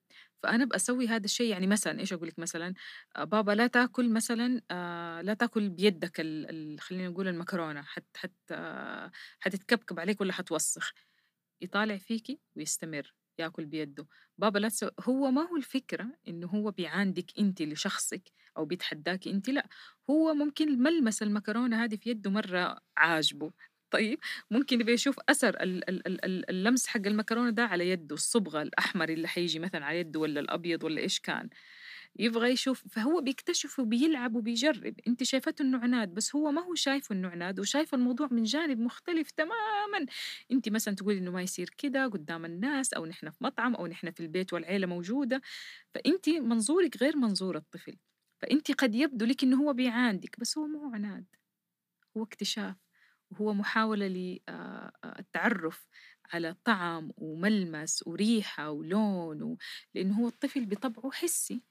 فأنا 0.43 0.65
بأسوي 0.65 1.07
هذا 1.07 1.25
الشيء 1.25 1.49
يعني 1.51 1.67
مثلا 1.67 1.99
إيش 1.99 2.13
أقول 2.13 2.27
لك 2.27 2.39
مثلا؟ 2.39 2.73
بابا 3.19 3.51
لا 3.51 3.67
تأكل 3.67 4.09
مثلا 4.13 4.61
آه، 4.71 5.21
لا 5.21 5.33
تأكل 5.33 5.69
بيدك 5.69 6.19
ال- 6.19 6.49
ال- 6.49 6.79
خلينا 6.79 7.09
نقول 7.09 7.27
المكرونة. 7.27 7.81
حت 7.81 8.05
حت 8.17 8.33
آه، 8.51 9.11
حتتكبكب 9.39 9.99
عليك 9.99 10.21
ولا 10.21 10.33
حتوسخ. 10.33 10.93
يطالع 11.61 11.97
فيكي 11.97 12.39
ويستمر 12.55 13.13
يأكل 13.39 13.65
بيده. 13.65 14.07
بابا 14.37 14.59
لا 14.59 14.69
تسوي 14.69 14.91
هو 15.01 15.31
ما 15.31 15.41
هو 15.49 15.55
الفكرة 15.57 16.07
إنه 16.27 16.47
هو 16.47 16.71
بيعاندك 16.71 17.25
أنت 17.39 17.61
لشخصك. 17.61 18.31
أو 18.57 18.65
بيتحداكي 18.65 19.31
أنت 19.31 19.49
لأ 19.49 19.67
هو 20.09 20.33
ممكن 20.33 20.79
ملمس 20.83 21.23
المكرونة 21.23 21.83
هذه 21.83 21.95
في 21.95 22.09
يده 22.09 22.29
مرة 22.31 22.77
عاجبه. 22.97 23.51
طيب 23.91 24.19
ممكن 24.51 24.81
يبقى 24.81 24.93
يشوف 24.93 25.19
ال- 26.25 26.49
اللمس 26.49 26.87
حق 26.87 27.01
المكرونة 27.07 27.49
ده 27.49 27.63
على 27.65 27.89
يده 27.89 28.15
الصبغة 28.15 28.61
الأحمر 28.61 29.09
اللي 29.09 29.27
حيجي 29.27 29.59
مثلا 29.59 29.85
على 29.85 29.99
يده 29.99 30.19
ولا 30.19 30.39
الأبيض 30.39 30.83
ولا 30.83 31.01
إيش 31.01 31.19
كان. 31.19 31.49
يبغى 32.19 32.49
يشوف 32.51 32.83
فهو 32.91 33.21
بيكتشف 33.21 33.79
وبيلعب 33.79 34.35
وبيجرب. 34.35 34.95
انت 35.07 35.23
شايفته 35.23 35.61
إنه 35.63 35.77
عناد 35.79 36.13
بس 36.13 36.35
هو 36.35 36.51
ما 36.51 36.61
هو 36.61 36.75
شايفه 36.75 37.15
إنه 37.15 37.27
عناد 37.29 37.59
وشايف 37.59 37.93
الموضوع 37.93 38.27
من 38.31 38.43
جانب 38.43 38.79
مختلف 38.79 39.31
تماما. 39.31 40.05
انت 40.51 40.69
مثلا 40.69 40.95
تقولي 40.95 41.17
إنه 41.19 41.31
ما 41.31 41.41
يصير 41.41 41.69
كده 41.77 42.05
قدام 42.07 42.45
الناس 42.45 42.93
أو 42.93 43.05
نحن 43.05 43.29
في 43.29 43.43
مطعم 43.43 43.75
أو 43.75 43.87
نحن 43.87 44.11
في 44.11 44.19
البيت 44.19 44.53
والعيلة 44.53 44.87
موجودة. 44.87 45.41
فانت 45.95 46.29
منظورك 46.29 46.97
غير 46.97 47.17
منظور 47.17 47.57
الطفل. 47.57 47.97
فانت 48.45 48.71
قد 48.71 48.95
يبدو 48.95 49.25
لك 49.25 49.43
إنه 49.43 49.57
هو 49.63 49.73
بيعاندك 49.73 50.39
بس 50.39 50.57
هو 50.57 50.67
ما 50.67 50.79
هو 50.79 50.93
عناد. 50.93 51.25
هو 52.17 52.23
اكتشاف 52.23 52.75
وهو 53.31 53.53
محاولة 53.53 54.07
للتعرف 54.07 55.87
على 56.33 56.55
طعم 56.63 57.11
وملمس 57.17 58.03
وريحة 58.07 58.69
ولون 58.69 59.41
و... 59.43 59.57
لأنه 59.93 60.19
هو 60.19 60.27
الطفل 60.27 60.65
بطبعه 60.65 61.11
حسي. 61.11 61.61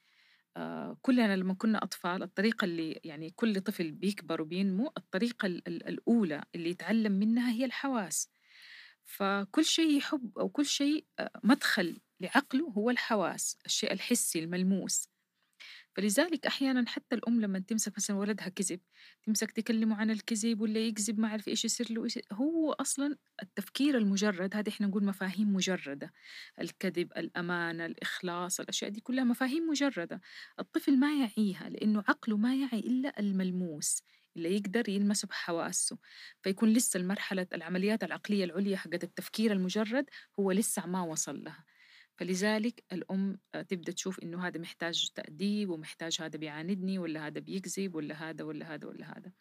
آه، 0.56 0.98
كلنا 1.02 1.36
لما 1.36 1.54
كنا 1.54 1.84
أطفال 1.84 2.22
الطريقة 2.22 2.64
اللي 2.64 3.00
يعني 3.04 3.30
كل 3.30 3.60
طفل 3.60 3.92
بيكبر 3.92 4.42
وبينمو 4.42 4.92
الطريقة 4.96 5.46
ال- 5.46 5.68
ال- 5.68 5.88
الأولى 5.88 6.44
اللي 6.54 6.70
يتعلم 6.70 7.12
منها 7.12 7.52
هي 7.52 7.64
الحواس. 7.64 8.30
فكل 9.04 9.64
شيء 9.64 9.96
يحب 9.98 10.38
أو 10.38 10.48
كل 10.48 10.66
شيء 10.66 11.06
آه، 11.18 11.30
مدخل 11.44 12.00
لعقله 12.20 12.68
هو 12.78 12.90
الحواس 12.90 13.58
الشيء 13.66 13.92
الحسي 13.92 14.38
الملموس. 14.38 15.13
فلذلك 15.96 16.46
أحيانا 16.46 16.88
حتى 16.88 17.14
الأم 17.14 17.40
لما 17.40 17.58
تمسك 17.58 17.92
مثلا 17.96 18.16
ولدها 18.16 18.48
كذب 18.48 18.80
تمسك 19.26 19.50
تكلمه 19.50 19.96
عن 19.96 20.10
الكذب 20.10 20.60
ولا 20.60 20.80
يكذب 20.80 21.18
ما 21.20 21.28
أعرف 21.28 21.48
إيش 21.48 21.64
يصير 21.64 21.92
له 21.92 22.08
هو 22.32 22.72
أصلا 22.72 23.16
التفكير 23.42 23.98
المجرد 23.98 24.56
هذه 24.56 24.68
إحنا 24.68 24.86
نقول 24.86 25.04
مفاهيم 25.04 25.54
مجردة 25.54 26.12
الكذب 26.60 27.12
الأمانة 27.16 27.86
الإخلاص 27.86 28.60
الأشياء 28.60 28.90
دي 28.90 29.00
كلها 29.00 29.24
مفاهيم 29.24 29.68
مجردة. 29.70 30.20
الطفل 30.58 30.98
ما 30.98 31.20
يعيها 31.20 31.68
لأنه 31.68 32.04
عقله 32.08 32.36
ما 32.36 32.54
يعي 32.56 32.78
إلا 32.78 33.20
الملموس 33.20 34.02
اللي 34.36 34.56
يقدر 34.56 34.88
يلمسه 34.88 35.28
بحواسه 35.28 35.98
فيكون 36.42 36.72
لسه 36.72 36.98
المرحلة 37.00 37.46
العمليات 37.52 38.04
العقلية 38.04 38.44
العليا 38.44 38.76
حقت 38.76 39.04
التفكير 39.04 39.52
المجرد 39.52 40.06
هو 40.40 40.52
لسه 40.52 40.86
ما 40.86 41.02
وصل 41.02 41.44
لها. 41.44 41.64
فلذلك 42.16 42.84
الأم 42.92 43.38
آه، 43.54 43.62
تبدأ 43.62 43.92
تشوف 43.92 44.20
إنه 44.20 44.46
هذا 44.46 44.60
محتاج 44.60 45.10
تأديب 45.14 45.70
ومحتاج 45.70 46.16
هذا 46.20 46.36
بيعاندني 46.38 46.98
ولا 46.98 47.26
هذا 47.26 47.40
بيكذب 47.40 47.94
ولا 47.94 48.14
هذا 48.30 48.44
ولا 48.44 48.74
هذا 48.74 48.88
ولا 48.88 49.18
هذا. 49.18 49.32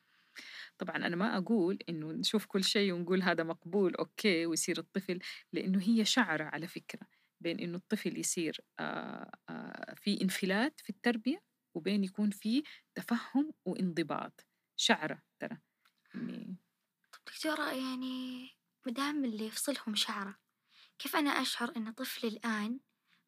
طبعا 0.77 0.95
أنا 0.95 1.15
ما 1.15 1.38
أقول 1.38 1.79
إنه 1.89 2.12
نشوف 2.12 2.45
كل 2.45 2.63
شيء 2.63 2.93
ونقول 2.93 3.21
هذا 3.21 3.43
مقبول 3.43 3.95
أوكي 3.95 4.45
ويصير 4.45 4.79
الطفل 4.79 5.19
لأنه 5.53 5.81
هي 5.81 6.05
شعرة 6.05 6.43
على 6.43 6.67
فكرة 6.67 7.07
بين 7.41 7.59
إنه 7.59 7.77
الطفل 7.77 8.17
يصير 8.17 8.62
آه، 8.79 9.31
آه، 9.49 9.93
في 9.97 10.21
انفلات 10.21 10.81
في 10.83 10.89
التربية 10.89 11.43
وبين 11.75 12.03
يكون 12.03 12.29
في 12.29 12.63
تفهم 12.95 13.53
وانضباط. 13.65 14.47
شعرة 14.75 15.21
ترى. 15.39 15.57
يعني 16.15 16.55
دكتورة 17.27 17.71
يعني 17.71 18.49
مدام 18.88 19.25
اللي 19.25 19.45
يفصلهم 19.47 19.95
شعرة 19.95 20.36
كيف 20.99 21.15
أنا 21.15 21.29
أشعر 21.29 21.73
إن 21.77 21.91
طفلي 21.91 22.29
الآن 22.29 22.79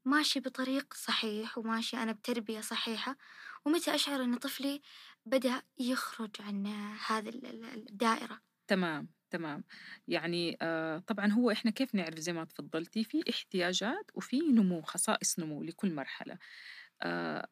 ماشي 0.05 0.39
بطريق 0.39 0.93
صحيح 0.93 1.57
وماشي 1.57 1.97
أنا 1.97 2.11
بتربية 2.11 2.61
صحيحة؟ 2.61 3.17
ومتى 3.65 3.95
أشعر 3.95 4.23
إن 4.23 4.35
طفلي 4.37 4.81
بدأ 5.25 5.63
يخرج 5.79 6.31
عن 6.41 6.67
هذه 7.07 7.29
الدائرة؟ 7.75 8.41
تمام 8.67 9.09
تمام. 9.29 9.63
يعني 10.07 10.57
آه 10.61 10.97
طبعا 10.99 11.27
هو 11.31 11.51
إحنا 11.51 11.71
كيف 11.71 11.95
نعرف 11.95 12.19
زي 12.19 12.33
ما 12.33 12.45
تفضلتي 12.45 13.03
في 13.03 13.23
احتياجات 13.29 14.11
وفي 14.15 14.39
نمو 14.39 14.81
خصائص 14.81 15.39
نمو 15.39 15.63
لكل 15.63 15.93
مرحلة. 15.95 16.37
آه 17.01 17.47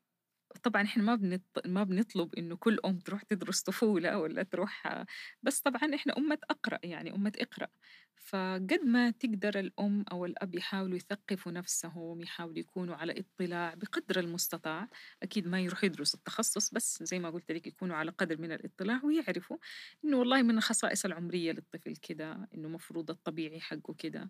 طبعا 0.64 0.82
إحنا 0.82 1.04
ما 1.04 1.16
بنط... 1.16 1.42
ما 1.66 1.84
بنطلب 1.84 2.36
إنه 2.36 2.56
كل 2.56 2.80
أم 2.86 3.00
تروح 3.00 3.24
تدرس 3.24 3.62
طفولة 3.62 4.18
ولا 4.20 4.44
تروح 4.44 5.04
بس 5.44 5.60
طبعا 5.62 5.96
إحنا 5.96 6.18
أمة 6.18 6.38
أقرأ 6.50 6.80
يعني 6.84 7.16
أمة 7.16 7.32
اقرأ. 7.38 7.68
فقد 8.16 8.80
ما 8.86 9.10
تقدر 9.12 9.60
الأم 9.60 10.06
أو 10.12 10.26
الأب 10.26 10.56
يحاولوا 10.56 10.98
يثقفوا 10.98 11.52
نفسهم 11.52 12.22
يحاولوا 12.22 12.60
يكونوا 12.60 12.96
على 12.96 13.20
اطلاع 13.20 13.74
بقدر 13.74 14.20
المستطاع 14.20 14.90
أكيد 15.24 15.48
ما 15.48 15.60
يروح 15.60 15.84
يدرس 15.84 16.16
التخصص 16.16 16.70
بس 16.74 17.04
زي 17.04 17.20
ما 17.20 17.30
قلت 17.30 17.52
لك 17.52 17.68
يكونوا 17.68 17.96
على 17.96 18.12
قدر 18.12 18.38
من 18.42 18.52
الاطلاع 18.52 19.02
ويعرفوا 19.06 19.58
إنه 20.06 20.18
والله 20.18 20.42
من 20.42 20.58
الخصائص 20.58 21.06
العمرية 21.06 21.52
للطفل 21.52 21.96
كده 21.96 22.48
إنه 22.56 22.70
مفروض 22.70 23.10
الطبيعي 23.10 23.60
حقه 23.62 23.94
كده 23.94 24.30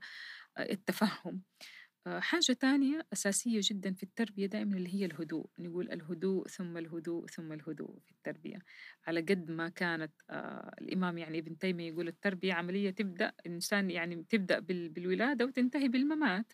التفهم. 0.60 1.36
آه، 1.36 1.83
حاجة 2.08 2.54
تانية 2.60 3.08
أساسية 3.14 3.60
جدا 3.64 3.94
في 3.94 4.04
التربية 4.04 4.46
دائما 4.46 4.78
اللي 4.78 4.94
هي 4.94 5.06
الهدوء 5.06 5.50
نقول 5.60 5.92
الهدوء 5.92 6.48
ثم 6.48 6.78
الهدوء 6.78 7.28
ثم 7.28 7.52
الهدوء 7.54 8.00
في 8.06 8.12
التربية. 8.12 8.60
على 9.08 9.22
قد 9.22 9.52
ما 9.52 9.70
كانت 9.70 10.12
آه 10.30 10.76
الإمام 10.82 11.18
يعني 11.18 11.40
ابن 11.40 11.58
تيمية 11.58 11.92
يقول 11.92 12.08
التربية 12.08 12.54
عملية 12.54 12.90
تبدأ 12.90 13.34
الإنسان 13.46 13.92
يعني 13.92 14.26
تبدأ 14.30 14.60
بالولادة 14.60 15.46
وتنتهي 15.46 15.88
بالممات. 15.88 16.54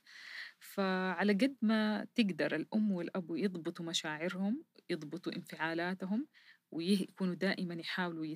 فعلى 0.59 1.33
قد 1.33 1.55
ما 1.61 2.07
تقدر 2.15 2.55
الأم 2.55 2.91
والأب 2.91 3.35
يضبطوا 3.37 3.85
مشاعرهم 3.85 4.63
يضبطوا 4.89 5.35
انفعالاتهم 5.35 6.27
ويكونوا 6.71 7.35
دائما 7.35 7.75
يحاولوا 7.75 8.35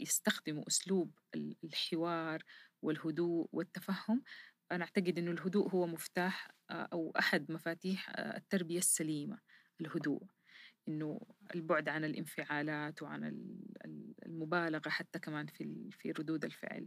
يستخدموا 0.00 0.64
أسلوب 0.68 1.18
الحوار 1.64 2.42
والهدوء 2.82 3.48
والتفهم 3.52 4.22
أنا 4.72 4.84
أعتقد 4.84 5.18
إنه 5.18 5.30
الهدوء 5.30 5.70
هو 5.70 5.86
مفتاح 5.86 6.50
آه، 6.70 6.88
أو 6.92 7.12
أحد 7.18 7.52
مفاتيح 7.52 8.10
آه، 8.10 8.36
التربية 8.36 8.78
السليمة 8.78 9.38
الهدوء. 9.80 10.22
إنه 10.88 11.20
البعد 11.54 11.88
عن 11.88 12.04
الانفعالات 12.04 13.02
وعن 13.02 13.48
المبالغة 14.26 14.88
حتى 14.88 15.18
كمان 15.18 15.46
في 15.46 15.90
في 15.92 16.10
ردود 16.10 16.44
الفعل. 16.44 16.86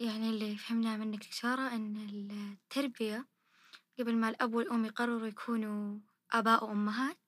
يعني 0.00 0.30
اللي 0.30 0.56
فهمناه 0.56 0.96
منك 0.96 1.26
دكتورة 1.26 1.74
إن 1.74 1.96
التربية 2.30 3.26
قبل 3.98 4.16
ما 4.16 4.28
الأب 4.28 4.54
والأم 4.54 4.84
يقرروا 4.84 5.26
يكونوا 5.26 5.98
آباء 6.38 6.64
وأمهات 6.64 7.18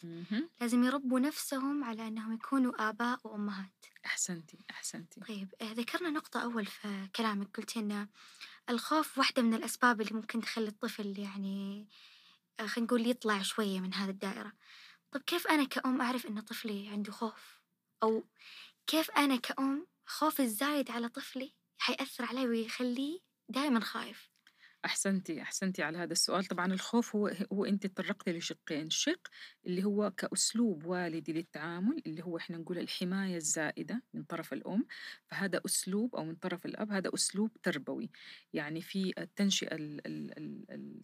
لازم 0.60 0.84
يربوا 0.84 1.20
نفسهم 1.20 1.84
على 1.84 2.08
أنهم 2.08 2.32
يكونوا 2.32 2.88
آباء 2.88 3.20
وأمهات 3.24 3.86
أحسنتي 4.06 4.58
أحسنتي. 4.70 5.20
طيب 5.20 5.54
آه، 5.60 5.72
ذكرنا 5.72 6.10
نقطة 6.10 6.40
أول 6.42 6.66
في 6.66 7.08
كلامك. 7.16 7.56
قلتي 7.56 7.78
إن 7.80 8.08
الخوف 8.70 9.18
واحدة 9.18 9.42
من 9.42 9.54
الأسباب 9.54 10.00
اللي 10.00 10.12
ممكن 10.12 10.40
تخلي 10.40 10.68
الطفل 10.68 11.18
يعني 11.18 11.88
آه، 12.60 12.66
خلينا 12.66 12.86
نقول 12.86 13.06
يطلع 13.06 13.42
شوية 13.42 13.80
من 13.80 13.94
هذه 13.94 14.10
الدائرة. 14.10 14.52
طب 15.12 15.20
كيف 15.20 15.46
أنا 15.46 15.64
كأم 15.64 16.00
أعرف 16.00 16.26
إن 16.26 16.40
طفلي 16.40 16.88
عنده 16.88 17.12
خوف؟ 17.12 17.60
أو 18.02 18.24
كيف 18.86 19.10
أنا 19.10 19.36
كأم 19.36 19.86
خوفي 20.06 20.42
الزايد 20.42 20.90
على 20.90 21.08
طفلي 21.08 21.52
حيأثر 21.78 22.24
عليه 22.24 22.46
ويخليه 22.46 23.20
دائما 23.48 23.80
خايف؟ 23.80 24.30
أحسنتي 24.86 25.42
أحسنتي 25.42 25.82
على 25.82 25.98
هذا 25.98 26.12
السؤال. 26.12 26.44
طبعا 26.44 26.72
الخوف 26.72 27.16
هو 27.16 27.32
هو 27.52 27.64
أنت 27.64 27.86
تطرقتي 27.86 28.32
لشقين. 28.32 28.90
شق 28.90 29.28
اللي 29.66 29.84
هو 29.84 30.10
كأسلوب 30.10 30.84
والدي 30.84 31.32
للتعامل 31.32 32.02
اللي 32.06 32.24
هو 32.24 32.36
إحنا 32.36 32.58
نقول 32.58 32.78
الحماية 32.78 33.36
الزائدة 33.36 34.02
من 34.14 34.22
طرف 34.24 34.52
الأم. 34.52 34.86
فهذا 35.26 35.60
أسلوب 35.66 36.16
أو 36.16 36.24
من 36.24 36.34
طرف 36.34 36.66
الأب 36.66 36.92
هذا 36.92 37.10
أسلوب 37.14 37.50
تربوي. 37.62 38.10
يعني 38.52 38.80
في 38.82 39.12
التنشئة 39.18 39.76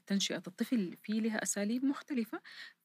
تنشئة 0.06 0.42
الطفل 0.46 0.96
في 1.02 1.12
لها 1.20 1.42
أساليب 1.42 1.84
مختلفة 1.84 2.40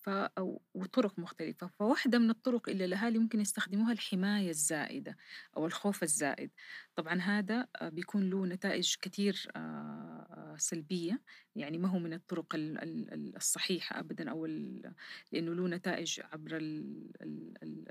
أو 0.08 0.62
وطرق 0.74 1.20
مختلفة. 1.20 1.68
فواحدة 1.80 2.20
من 2.20 2.30
الطرق 2.30 2.70
اللي 2.70 2.86
الأهالي 2.86 3.20
ممكن 3.20 3.42
يستخدموها 3.42 3.92
الحماية 3.92 4.50
الزائدة 4.50 5.18
أو 5.58 5.66
الخوف 5.66 6.04
الزائد. 6.04 6.52
طبعا 6.96 7.22
هذا 7.22 7.68
بيكون 7.82 8.30
له 8.30 8.46
نتائج 8.46 8.96
كثير 9.02 9.48
آه، 9.56 9.60
آه، 9.60 10.56
سلبية 10.88 11.22
يعني 11.56 11.78
ما 11.78 11.88
هو 11.90 12.00
من 12.00 12.14
الطرق 12.14 12.46
الصحيحة 12.56 14.00
أبدا 14.00 14.32
أو 14.32 14.46
لأنه 14.46 15.54
له 15.54 15.68
نتائج 15.68 16.20
عبر 16.20 16.58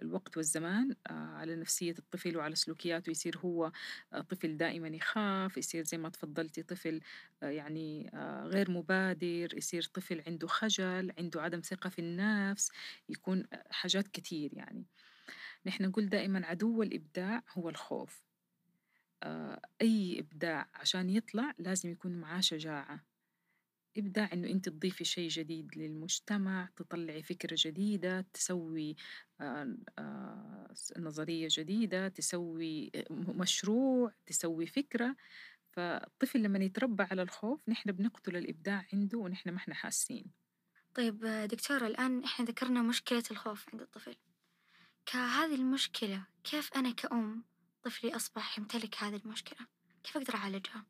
الوقت 0.02 0.36
والزمان 0.36 0.94
على 1.10 1.56
نفسية 1.56 1.94
الطفل 1.98 2.36
وعلى 2.36 2.54
سلوكياته. 2.54 3.10
يصير 3.10 3.38
هو 3.38 3.72
طفل 4.28 4.56
دائما 4.56 4.88
يخاف 4.88 5.56
يصير 5.56 5.84
زي 5.84 5.98
ما 5.98 6.08
تفضلتي 6.08 6.62
طفل 6.62 7.00
يعني 7.42 8.10
غير 8.44 8.70
مبادر. 8.70 9.56
يصير 9.56 9.82
طفل 9.82 10.22
عنده 10.26 10.46
خجل 10.46 11.12
عنده 11.18 11.42
عدم 11.42 11.60
ثقة 11.60 11.90
في 11.90 11.98
النفس. 11.98 12.70
يكون 13.08 13.46
حاجات 13.70 14.08
كتير 14.08 14.54
يعني. 14.54 14.86
نحن 15.66 15.84
نقول 15.84 16.08
دائما 16.08 16.46
عدو 16.46 16.82
الإبداع 16.82 17.42
هو 17.58 17.68
الخوف. 17.68 18.22
آه، 18.22 18.25
أي 19.82 20.20
إبداع 20.20 20.68
عشان 20.74 21.10
يطلع 21.10 21.54
لازم 21.58 21.90
يكون 21.90 22.12
معاه 22.12 22.40
شجاعة. 22.40 23.04
إبداع 23.96 24.32
إنه 24.32 24.50
أنت 24.50 24.68
تضيفي 24.68 25.04
شيء 25.04 25.28
جديد 25.28 25.76
للمجتمع 25.76 26.68
تطلعي 26.76 27.22
فكرة 27.22 27.56
جديدة 27.58 28.20
تسوي 28.32 28.96
آه، 29.40 29.76
آه، 29.98 30.74
نظرية 30.98 31.48
جديدة 31.50 32.08
تسوي 32.08 32.92
مشروع 33.10 34.12
تسوي 34.26 34.66
فكرة. 34.66 35.16
فالطفل 35.70 36.42
لما 36.42 36.58
يتربى 36.58 37.02
على 37.02 37.22
الخوف 37.22 37.68
نحن 37.68 37.92
بنقتل 37.92 38.36
الإبداع 38.36 38.86
عنده 38.92 39.18
ونحن 39.18 39.50
ما 39.50 39.56
إحنا 39.56 39.74
حاسين. 39.74 40.24
طيب 40.94 41.24
دكتورة 41.50 41.86
الآن 41.86 42.24
إحنا 42.24 42.46
ذكرنا 42.46 42.82
مشكلة 42.82 43.22
الخوف 43.30 43.66
عند 43.72 43.82
الطفل. 43.82 44.16
كهذه 45.06 45.54
المشكلة 45.54 46.26
كيف 46.44 46.74
أنا 46.76 46.90
كأم 46.90 47.44
طفلي 47.86 48.16
أصبح 48.16 48.58
يمتلك 48.58 48.96
هذه 48.98 49.16
المشكلة. 49.16 49.66
كيف 50.04 50.16
أقدر 50.16 50.34
أعالجها؟ 50.34 50.86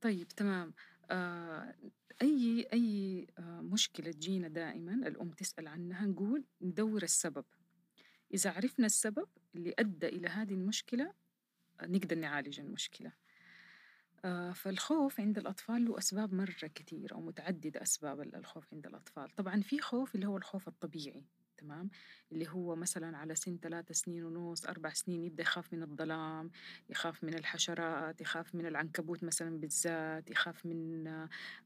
طيب 0.00 0.28
تمام. 0.28 0.74
آه 1.10 1.74
أي 2.22 2.68
أي 2.72 3.26
آه 3.38 3.60
مشكلة 3.60 4.10
تجينا 4.12 4.48
دائما 4.48 4.92
الأم 4.92 5.30
تسأل 5.30 5.68
عنها 5.68 6.06
نقول 6.06 6.44
ندور 6.62 7.02
السبب. 7.02 7.44
إذا 8.34 8.50
عرفنا 8.50 8.86
السبب 8.86 9.28
اللي 9.54 9.74
أدى 9.78 10.06
إلى 10.06 10.28
هذه 10.28 10.54
المشكلة 10.54 11.14
آه 11.80 11.86
نقدر 11.86 12.16
نعالج 12.16 12.60
المشكلة. 12.60 13.12
آه، 14.24 14.52
فالخوف 14.52 15.20
عند 15.20 15.38
الأطفال 15.38 15.84
له 15.84 15.98
أسباب 15.98 16.34
مرة 16.34 16.70
كثيرة 16.74 17.14
أو 17.14 17.20
متعددة 17.20 17.82
أسباب 17.82 18.20
الخوف 18.20 18.74
عند 18.74 18.86
الأطفال. 18.86 19.30
طبعا 19.30 19.60
في 19.60 19.80
خوف 19.80 20.14
اللي 20.14 20.26
هو 20.26 20.36
الخوف 20.36 20.68
الطبيعي. 20.68 21.24
تمام؟ 21.58 21.90
اللي 22.32 22.48
هو 22.48 22.76
مثلا 22.76 23.16
على 23.16 23.34
سن 23.34 23.58
ثلاثة 23.62 23.94
سنين 23.94 24.24
ونص 24.24 24.64
أربع 24.66 24.92
سنين 24.92 25.24
يبدأ 25.24 25.42
يخاف 25.42 25.72
من 25.72 25.82
الظلام 25.82 26.50
يخاف 26.90 27.24
من 27.24 27.34
الحشرات 27.34 28.20
يخاف 28.20 28.54
من 28.54 28.66
العنكبوت 28.66 29.24
مثلا 29.24 29.60
بالذات 29.60 30.30
يخاف 30.30 30.66
من 30.66 31.08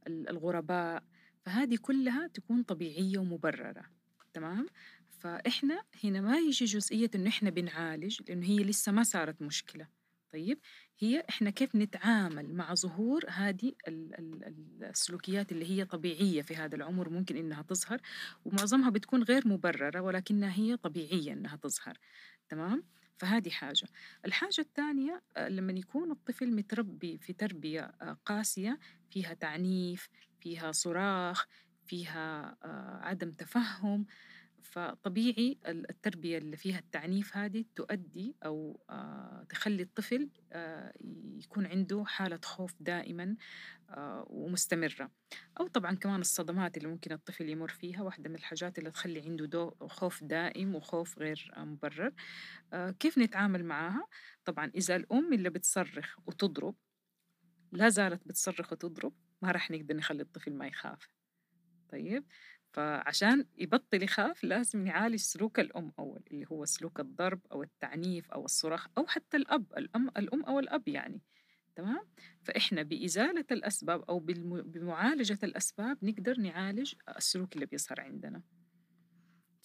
الغرباء. 0.06 1.04
فهذه 1.42 1.76
كلها 1.82 2.26
تكون 2.26 2.62
طبيعية 2.62 3.18
ومبررة 3.18 3.84
تمام؟ 4.32 4.66
فإحنا 5.10 5.82
هنا 6.04 6.20
ما 6.20 6.38
يجي 6.38 6.64
جزئية 6.64 7.10
إنه 7.14 7.28
إحنا 7.28 7.50
بنعالج 7.50 8.22
لأنه 8.28 8.46
هي 8.46 8.64
لسه 8.64 8.92
ما 8.92 9.02
صارت 9.02 9.42
مشكلة. 9.42 9.99
طيب 10.32 10.58
هي 10.98 11.24
إحنا 11.28 11.50
كيف 11.50 11.76
نتعامل 11.76 12.54
مع 12.54 12.74
ظهور 12.74 13.24
هذه 13.28 13.72
السلوكيات 14.82 15.52
اللي 15.52 15.70
هي 15.70 15.84
طبيعية 15.84 16.42
في 16.42 16.56
هذا 16.56 16.76
العمر 16.76 17.08
ممكن 17.08 17.36
إنها 17.36 17.62
تظهر 17.62 18.00
ومعظمها 18.44 18.90
بتكون 18.90 19.22
غير 19.22 19.48
مبررة 19.48 20.00
ولكنها 20.00 20.52
هي 20.52 20.76
طبيعية 20.76 21.32
إنها 21.32 21.56
تظهر 21.56 21.98
تمام؟ 22.48 22.82
فهذه 23.18 23.50
حاجة 23.50 23.86
الحاجة 24.24 24.60
الثانية 24.60 25.22
آه، 25.36 25.48
لما 25.48 25.72
يكون 25.72 26.10
الطفل 26.10 26.54
متربي 26.54 27.18
في 27.18 27.32
تربية 27.32 27.80
آه، 27.80 28.16
قاسية 28.24 28.78
فيها 29.10 29.34
تعنيف 29.34 30.08
فيها 30.40 30.72
صراخ 30.72 31.46
فيها 31.86 32.56
آه، 32.64 33.00
عدم 33.02 33.30
تفهم 33.30 34.06
فطبيعي 34.62 35.58
التربية 35.66 36.38
اللي 36.38 36.56
فيها 36.56 36.78
التعنيف 36.78 37.36
هذه 37.36 37.64
تؤدي 37.76 38.36
أو 38.44 38.80
آه، 38.90 39.46
تخلي 39.48 39.82
الطفل 39.82 40.28
آه، 40.52 40.92
يكون 41.38 41.66
عنده 41.66 42.04
حالة 42.06 42.40
خوف 42.44 42.74
دائما 42.80 43.36
ومستمرة. 44.26 45.10
أو 45.60 45.66
طبعا 45.66 45.94
كمان 45.94 46.20
الصدمات 46.20 46.76
اللي 46.76 46.88
ممكن 46.88 47.12
الطفل 47.12 47.48
يمر 47.48 47.68
فيها 47.68 48.02
واحدة 48.02 48.28
من 48.28 48.36
الحاجات 48.36 48.78
اللي 48.78 48.90
تخلي 48.90 49.20
عنده 49.20 49.74
خوف 49.80 50.24
دائم 50.24 50.74
وخوف 50.74 51.18
غير 51.18 51.52
مبرر. 51.56 52.12
كيف 52.98 53.18
نتعامل 53.18 53.64
معها؟ 53.64 54.06
طبعا 54.44 54.70
إذا 54.74 54.96
الأم 54.96 55.32
اللي 55.32 55.50
بتصرخ 55.50 56.18
وتضرب 56.26 56.74
لا 57.72 57.88
زالت 57.88 58.28
بتصرخ 58.28 58.72
وتضرب 58.72 59.12
ما 59.42 59.50
راح 59.50 59.70
نقدر 59.70 59.96
نخلي 59.96 60.22
الطفل 60.22 60.54
ما 60.54 60.66
يخاف. 60.66 61.08
طيب؟ 61.88 62.24
فعشان 62.72 63.46
يبطل 63.58 64.02
يخاف 64.02 64.44
لازم 64.44 64.84
نعالج 64.84 65.16
سلوك 65.20 65.60
الأم 65.60 65.92
أول 65.98 66.22
اللي 66.30 66.46
هو 66.52 66.64
سلوك 66.64 67.00
الضرب 67.00 67.40
أو 67.52 67.62
التعنيف 67.62 68.30
أو 68.30 68.44
الصراخ 68.44 68.86
أو 68.98 69.06
حتى 69.06 69.36
الأب 69.36 69.72
الأم, 69.76 70.08
الأم 70.08 70.44
أو 70.44 70.58
الأب 70.58 70.88
يعني 70.88 71.20
تمام؟ 71.76 72.00
فإحنا 72.44 72.82
بإزالة 72.82 73.44
الأسباب 73.50 74.02
أو 74.02 74.18
بمعالجة 74.64 75.38
الأسباب 75.42 75.98
نقدر 76.02 76.40
نعالج 76.40 76.94
السلوك 77.16 77.54
اللي 77.54 77.66
بيظهر 77.66 78.00
عندنا. 78.00 78.42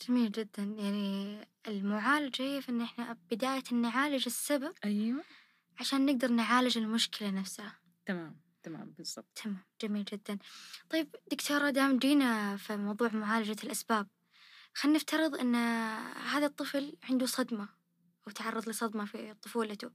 جميل 0.08 0.32
جدا. 0.32 0.64
يعني 0.64 1.40
المعالجة 1.68 2.44
هي 2.44 2.62
في 2.62 2.70
إن 2.70 2.82
إحنا 2.82 3.18
بداية 3.32 3.64
نعالج 3.72 4.24
السبب 4.26 4.74
أيوة. 4.86 5.24
عشان 5.80 6.06
نقدر 6.06 6.28
نعالج 6.28 6.78
المشكلة 6.78 7.30
نفسها. 7.32 7.80
تمام. 8.06 8.45
تمام 8.66 8.94
بالضبط. 8.98 9.28
تمام 9.44 9.64
جميل 9.82 10.06
جدا. 10.06 10.38
طيب 10.90 11.16
دكتورة 11.32 11.70
دام 11.70 11.98
جينا 11.98 12.58
في 12.58 12.78
موضوع 12.78 13.10
معالجة 13.14 13.58
الأسباب 13.64 14.08
خلينا 14.74 14.98
نفترض 14.98 15.36
أن 15.36 15.56
هذا 16.16 16.46
الطفل 16.46 16.98
عنده 17.04 17.26
صدمة 17.26 17.70
أو 18.28 18.32
تعرض 18.32 18.70
لصدمة 18.70 19.06
في 19.06 19.34
طفولته. 19.42 19.92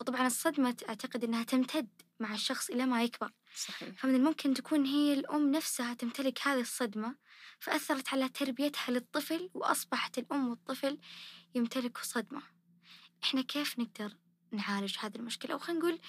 وطبعا 0.00 0.26
الصدمة 0.26 0.76
أعتقد 0.88 1.24
أنها 1.24 1.42
تمتد 1.42 1.88
مع 2.20 2.34
الشخص 2.34 2.70
إلى 2.70 2.86
ما 2.86 3.02
يكبر. 3.02 3.30
صحيح. 3.56 3.98
فمن 3.98 4.14
الممكن 4.14 4.54
تكون 4.54 4.86
هي 4.86 5.14
الأم 5.14 5.50
نفسها 5.50 5.94
تمتلك 5.94 6.46
هذه 6.46 6.60
الصدمة 6.60 7.16
فأثرت 7.60 8.08
على 8.08 8.28
تربيتها 8.28 8.90
للطفل 8.90 9.50
وأصبحت 9.54 10.18
الأم 10.18 10.48
والطفل 10.48 10.98
يمتلكوا 11.54 12.02
صدمة. 12.02 12.42
إحنا 13.24 13.42
كيف 13.42 13.78
نقدر 13.78 14.16
نعالج 14.52 14.96
هذه 15.00 15.16
المشكلة؟ 15.16 15.52
أو 15.52 15.58
خلينا 15.58 15.80
نقول 15.80 16.00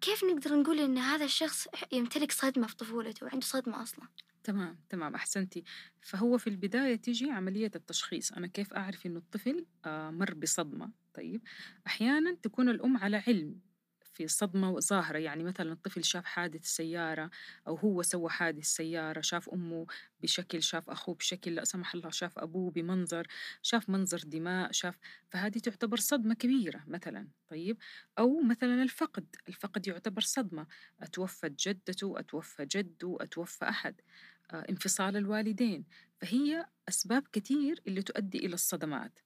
كيف 0.00 0.24
نقدر 0.24 0.56
نقول 0.56 0.80
إن 0.80 0.98
هذا 0.98 1.24
الشخص 1.24 1.68
يمتلك 1.92 2.32
صدمة 2.32 2.66
في 2.66 2.76
طفولته 2.76 3.26
وعنده 3.26 3.46
صدمة 3.46 3.82
أصلا؟ 3.82 4.08
تمام 4.44 4.78
تمام 4.88 5.14
أحسنتي. 5.14 5.64
فهو 6.00 6.38
في 6.38 6.46
البداية 6.46 6.96
تيجي 6.96 7.30
عملية 7.30 7.70
التشخيص. 7.74 8.32
أنا 8.32 8.46
كيف 8.46 8.72
أعرف 8.74 9.06
إنه 9.06 9.18
الطفل 9.18 9.66
آه، 9.84 10.10
مر 10.10 10.34
بصدمة؟ 10.34 10.90
طيب 11.14 11.42
أحيانا 11.86 12.36
تكون 12.42 12.68
الأم 12.68 12.96
على 12.96 13.16
علم. 13.26 13.60
في 14.20 14.28
صدمة 14.28 14.80
ظاهرة 14.80 15.18
يعني 15.18 15.44
مثلا 15.44 15.72
الطفل 15.72 16.04
شاف 16.04 16.24
حادث 16.24 16.64
سيارة 16.64 17.30
أو 17.68 17.76
هو 17.76 18.02
سوى 18.02 18.30
حادث 18.30 18.64
سيارة 18.64 19.20
شاف 19.20 19.48
أمه 19.48 19.86
بشكل 20.22 20.62
شاف 20.62 20.90
أخوه 20.90 21.14
بشكل 21.14 21.54
لا 21.54 21.64
سمح 21.64 21.94
الله 21.94 22.10
شاف 22.10 22.38
أبوه 22.38 22.70
بمنظر 22.70 23.26
شاف 23.62 23.88
منظر 23.88 24.18
دماء 24.18 24.72
شاف 24.72 24.98
فهذه 25.30 25.58
تعتبر 25.58 25.96
صدمة 25.96 26.34
كبيرة 26.34 26.84
مثلا 26.86 27.28
طيب؟ 27.48 27.78
أو 28.18 28.40
مثلا 28.40 28.82
الفقد 28.82 29.36
الفقد 29.48 29.86
يعتبر 29.86 30.20
صدمة 30.20 30.66
أتوفت 31.00 31.68
جدته 31.68 32.20
أتوفى 32.20 32.66
جده 32.66 33.16
أتوفى 33.20 33.64
أحد 33.68 34.00
آه، 34.50 34.66
انفصال 34.70 35.16
الوالدين 35.16 35.84
فهي 36.20 36.66
أسباب 36.88 37.22
كثير 37.32 37.82
اللي 37.86 38.02
تؤدي 38.02 38.38
إلى 38.38 38.54
الصدمات. 38.54 39.18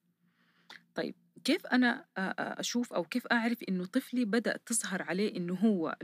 طيب 0.95 1.15
كيف 1.45 1.67
أنا 1.67 2.07
أشوف 2.39 2.93
أو 2.93 3.05
كيف 3.05 3.27
أعرف 3.27 3.63
إنه 3.69 3.85
طفلي 3.87 4.25
بدأ 4.25 4.57
تظهر 4.67 5.03
عليه 5.03 5.37
إنه 5.37 5.55
هو 5.55 5.97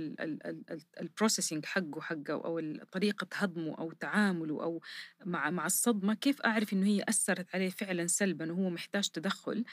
البروسيسنج 1.00 1.66
حقه 1.66 2.00
حقه 2.00 2.32
أو 2.34 2.60
طريقة 2.92 3.26
هضمه 3.34 3.78
أو 3.78 3.92
تعامله 3.92 4.62
أو 4.62 4.80
مع 5.24 5.50
مع 5.50 5.66
الصدمة 5.66 6.14
كيف 6.14 6.40
أعرف 6.42 6.72
إنه 6.72 6.86
هي 6.86 7.04
أثرت 7.08 7.54
عليه 7.54 7.70
فعلا 7.70 8.06
سلبا 8.06 8.52
وهو 8.52 8.70
محتاج 8.70 9.08
تدخل؟ 9.08 9.64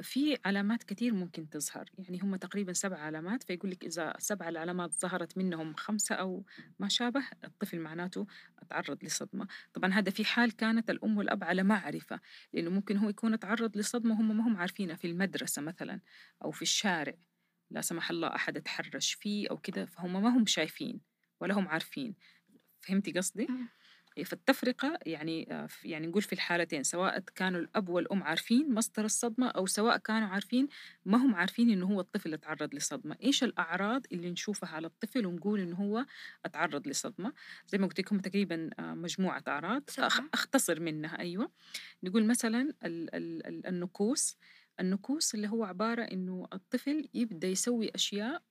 في 0.00 0.38
علامات 0.44 0.82
كثير 0.82 1.14
ممكن 1.14 1.50
تظهر 1.50 1.90
يعني 1.98 2.20
هم 2.20 2.36
تقريبا 2.36 2.72
سبع 2.72 2.98
علامات 2.98 3.42
فيقول 3.42 3.70
لك 3.70 3.84
إذا 3.84 4.14
سبع 4.18 4.48
العلامات 4.48 4.92
ظهرت 4.94 5.38
منهم 5.38 5.74
خمسة 5.74 6.14
أو 6.14 6.44
ما 6.78 6.88
شابه 6.88 7.22
الطفل 7.44 7.78
معناته 7.78 8.26
تعرض 8.70 9.04
لصدمة. 9.04 9.48
طبعا 9.74 9.92
هذا 9.92 10.10
في 10.10 10.24
حال 10.24 10.56
كانت 10.56 10.90
الأم 10.90 11.18
والأب 11.18 11.44
على 11.44 11.62
معرفة 11.62 12.20
لأنه 12.52 12.70
ممكن 12.70 12.96
هو 12.96 13.08
يكون 13.08 13.38
تعرض 13.38 13.76
لصدمة 13.76 14.20
هم 14.20 14.36
ما 14.36 14.46
هم 14.46 14.56
عارفينها 14.56 14.96
في 14.96 15.06
المدرسة 15.06 15.62
مثلا 15.62 16.00
أو 16.44 16.50
في 16.50 16.62
الشارع. 16.62 17.14
لا 17.70 17.80
سمح 17.80 18.10
الله 18.10 18.34
أحد 18.34 18.62
تحرش 18.62 19.12
فيه 19.12 19.48
أو 19.50 19.58
كده 19.58 19.86
فهم 19.86 20.22
ما 20.22 20.28
هم 20.28 20.46
شايفين 20.46 21.00
ولا 21.40 21.54
هم 21.54 21.68
عارفين. 21.68 22.14
فهمتي 22.80 23.12
قصدي؟ 23.12 23.48
فالتفرقة 24.24 24.98
يعني 25.06 25.52
آه، 25.52 25.68
يعني 25.84 26.06
نقول 26.06 26.22
في 26.22 26.32
الحالتين 26.32 26.82
سواء 26.82 27.18
كانوا 27.18 27.60
الأب 27.60 27.88
والأم 27.88 28.22
عارفين 28.22 28.74
مصدر 28.74 29.04
الصدمة 29.04 29.48
أو 29.48 29.66
سواء 29.66 29.96
كانوا 29.96 30.28
عارفين 30.28 30.68
ما 31.04 31.18
هم 31.18 31.34
عارفين 31.34 31.70
إنه 31.70 31.86
هو 31.86 32.00
الطفل 32.00 32.38
تعرض 32.38 32.74
لصدمة. 32.74 33.16
إيش 33.22 33.44
الأعراض 33.44 34.02
اللي 34.12 34.30
نشوفها 34.30 34.68
على 34.68 34.86
الطفل 34.86 35.26
ونقول 35.26 35.60
إنه 35.60 35.76
هو 35.76 36.06
تعرض 36.52 36.88
لصدمة؟ 36.88 37.32
زي 37.66 37.78
ما 37.78 37.86
قلت 37.86 38.00
لكم 38.00 38.18
تقريبا 38.18 38.70
آه، 38.78 38.94
مجموعة 38.94 39.44
أعراض 39.48 39.82
أختصر 40.34 40.80
منها 40.80 41.18
أيوة. 41.18 41.50
نقول 42.02 42.26
مثلا 42.26 42.74
النكوس 42.84 44.36
النكوس 44.80 45.34
اللي 45.34 45.48
هو 45.48 45.64
عبارة 45.64 46.02
إنه 46.02 46.48
الطفل 46.52 47.08
يبدأ 47.14 47.48
يسوي 47.48 47.90
أشياء 47.94 48.42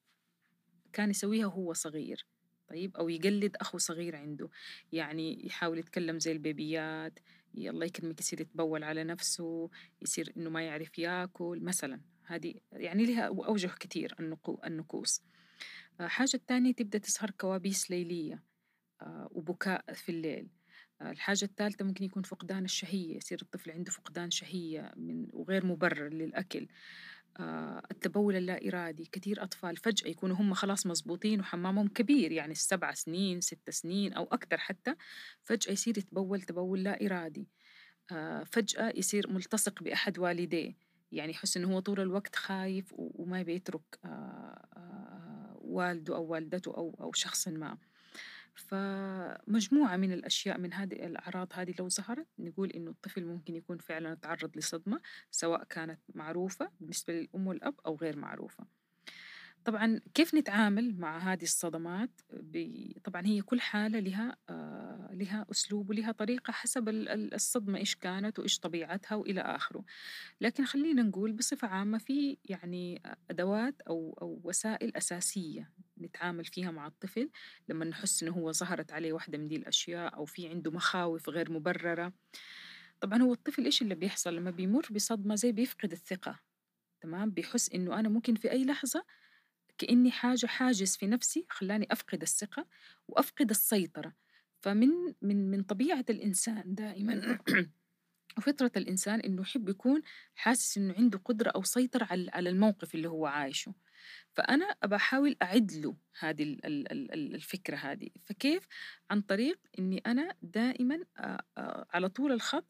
كان 0.93 1.09
يسويها 1.09 1.45
وهو 1.45 1.73
صغير. 1.73 2.25
طيب 2.71 2.97
أو 2.97 3.09
يقلد 3.09 3.55
أخو 3.55 3.77
صغير 3.77 4.15
عنده 4.15 4.49
يعني 4.91 5.45
يحاول 5.45 5.79
يتكلم 5.79 6.19
زي 6.19 6.31
البيبيات 6.31 7.19
الله 7.57 7.85
يكرمك 7.85 8.19
يصير 8.19 8.41
يتبول 8.41 8.83
على 8.83 9.03
نفسه 9.03 9.69
يصير 10.01 10.33
إنه 10.37 10.49
ما 10.49 10.61
يعرف 10.61 10.99
ياكل 10.99 11.59
مثلا. 11.61 12.01
هذه 12.25 12.53
يعني 12.71 13.05
لها 13.05 13.21
أوجه 13.21 13.67
كثير 13.79 14.15
النكوص 14.65 15.21
آه، 16.01 16.07
حاجة 16.07 16.33
الثانية 16.33 16.73
تبدأ 16.73 16.97
تظهر 16.97 17.31
كوابيس 17.31 17.91
ليلية 17.91 18.43
آه، 19.01 19.29
وبكاء 19.31 19.93
في 19.93 20.09
الليل. 20.09 20.47
آه، 21.01 21.11
الحاجة 21.11 21.45
الثالثة 21.45 21.85
ممكن 21.85 22.03
يكون 22.05 22.23
فقدان 22.23 22.65
الشهية 22.65 23.17
يصير 23.17 23.39
الطفل 23.41 23.71
عنده 23.71 23.91
فقدان 23.91 24.31
شهية 24.31 24.93
من 24.95 25.27
وغير 25.33 25.65
مبرر 25.65 26.09
للأكل. 26.09 26.67
التبول 27.91 28.35
اللا 28.35 28.67
إرادي 28.67 29.09
كثير 29.11 29.43
أطفال 29.43 29.77
فجأة 29.77 30.09
يكونوا 30.09 30.35
هم 30.35 30.53
خلاص 30.53 30.87
مزبوطين 30.87 31.39
وحمامهم 31.39 31.87
كبير 31.87 32.31
يعني 32.31 32.51
السبع 32.51 32.93
سنين 32.93 33.41
ست 33.41 33.69
سنين 33.69 34.13
أو 34.13 34.23
أكثر 34.23 34.57
حتى 34.57 34.95
فجأة 35.41 35.71
يصير 35.71 35.97
يتبول 35.97 36.41
تبول 36.41 36.83
لا 36.83 37.05
إرادي 37.05 37.47
آه، 38.11 38.43
فجأة 38.43 38.93
يصير 38.95 39.29
ملتصق 39.31 39.83
بأحد 39.83 40.19
والديه. 40.19 40.73
يعني 41.11 41.31
يحس 41.31 41.57
إنه 41.57 41.73
هو 41.73 41.79
طول 41.79 41.99
الوقت 41.99 42.35
خايف 42.35 42.93
وما 42.97 43.41
بيترك 43.41 43.99
آه، 44.05 45.57
والده 45.61 46.15
أو 46.15 46.23
والدته 46.23 46.77
أو 46.77 46.97
أو 47.01 47.13
شخص 47.13 47.47
ما. 47.47 47.77
فمجموعة 48.55 49.97
من 49.97 50.11
الأشياء 50.11 50.57
من 50.57 50.73
هذه 50.73 50.93
الأعراض 50.93 51.47
هذه 51.53 51.73
لو 51.79 51.89
ظهرت 51.89 52.27
نقول 52.39 52.69
إنه 52.71 52.91
الطفل 52.91 53.25
ممكن 53.25 53.55
يكون 53.55 53.77
فعلا 53.77 54.15
تعرض 54.15 54.57
لصدمة 54.57 55.01
سواء 55.31 55.63
كانت 55.63 55.99
معروفة 56.15 56.71
بالنسبة 56.79 57.13
للأم 57.13 57.47
والأب 57.47 57.75
أو 57.85 57.95
غير 57.95 58.17
معروفة. 58.17 58.80
طبعا 59.65 60.01
كيف 60.13 60.35
نتعامل 60.35 60.97
مع 60.99 61.17
هذه 61.17 61.43
الصدمات؟ 61.43 62.21
طبعا 63.03 63.25
هي 63.25 63.41
كل 63.41 63.61
حالة 63.61 63.99
لها 63.99 64.37
آه 64.49 65.09
لها 65.13 65.45
أسلوب 65.51 65.89
ولها 65.89 66.11
طريقة 66.11 66.51
حسب 66.51 66.89
الصدمة 66.89 67.79
إيش 67.79 67.95
كانت 67.95 68.39
وإيش 68.39 68.59
طبيعتها 68.59 69.15
وإلى 69.15 69.41
آخره. 69.41 69.83
لكن 70.41 70.65
خلينا 70.65 71.03
نقول 71.03 71.31
بصفة 71.31 71.67
عامة 71.67 71.97
في 71.97 72.37
يعني 72.45 73.01
أدوات 73.29 73.81
أو, 73.81 74.17
أو 74.21 74.41
وسائل 74.43 74.97
أساسية 74.97 75.71
نتعامل 76.01 76.45
فيها 76.45 76.71
مع 76.71 76.87
الطفل. 76.87 77.29
لما 77.69 77.85
نحس 77.85 78.23
إنه 78.23 78.31
هو 78.31 78.51
ظهرت 78.51 78.91
عليه 78.91 79.13
واحدة 79.13 79.37
من 79.37 79.47
دي 79.47 79.55
الأشياء 79.55 80.15
أو 80.15 80.25
في 80.25 80.47
عنده 80.47 80.71
مخاوف 80.71 81.29
غير 81.29 81.51
مبررة. 81.51 82.13
طبعا 83.01 83.21
هو 83.21 83.33
الطفل 83.33 83.65
إيش 83.65 83.81
اللي 83.81 83.95
بيحصل؟ 83.95 84.35
لما 84.35 84.51
بيمر 84.51 84.87
بصدمة 84.91 85.35
زي 85.35 85.51
بيفقد 85.51 85.91
الثقة 85.91 86.39
تمام؟ 87.01 87.31
بيحس 87.31 87.69
إنه 87.71 87.99
أنا 87.99 88.09
ممكن 88.09 88.35
في 88.35 88.51
أي 88.51 88.65
لحظة 88.65 89.03
كأني 89.77 90.11
حاجة 90.11 90.45
حاجز 90.45 90.97
في 90.97 91.07
نفسي 91.07 91.45
خلاني 91.49 91.87
أفقد 91.91 92.21
الثقة 92.21 92.67
وأفقد 93.07 93.49
السيطرة. 93.49 94.13
فمن 94.61 94.89
من 95.21 95.51
من 95.51 95.63
طبيعة 95.63 96.05
الإنسان 96.09 96.75
دائما 96.75 97.39
وفطرة 98.37 98.71
الإنسان 98.77 99.19
إنه 99.19 99.41
يحب 99.41 99.69
يكون 99.69 100.01
حاسس 100.35 100.77
إنه 100.77 100.93
عنده 100.97 101.19
قدرة 101.25 101.49
أو 101.49 101.63
سيطرة 101.63 102.07
على 102.11 102.31
على 102.31 102.49
الموقف 102.49 102.95
اللي 102.95 103.09
هو 103.09 103.25
عايشه. 103.25 103.73
فأنا 104.33 104.65
أحاول 104.65 105.35
أعد 105.41 105.71
له 105.71 105.95
هذه 106.19 106.43
ال- 106.43 106.65
ال- 106.65 106.91
ال- 106.91 107.11
ال- 107.13 107.35
الفكرة 107.35 107.75
هذه. 107.75 108.09
فكيف؟ 108.25 108.67
عن 109.11 109.21
طريق 109.21 109.59
أني 109.79 109.97
أنا 110.07 110.35
دائما 110.41 110.99
آه، 111.17 111.41
آه، 111.57 111.87
على 111.93 112.09
طول 112.09 112.31
الخط 112.31 112.65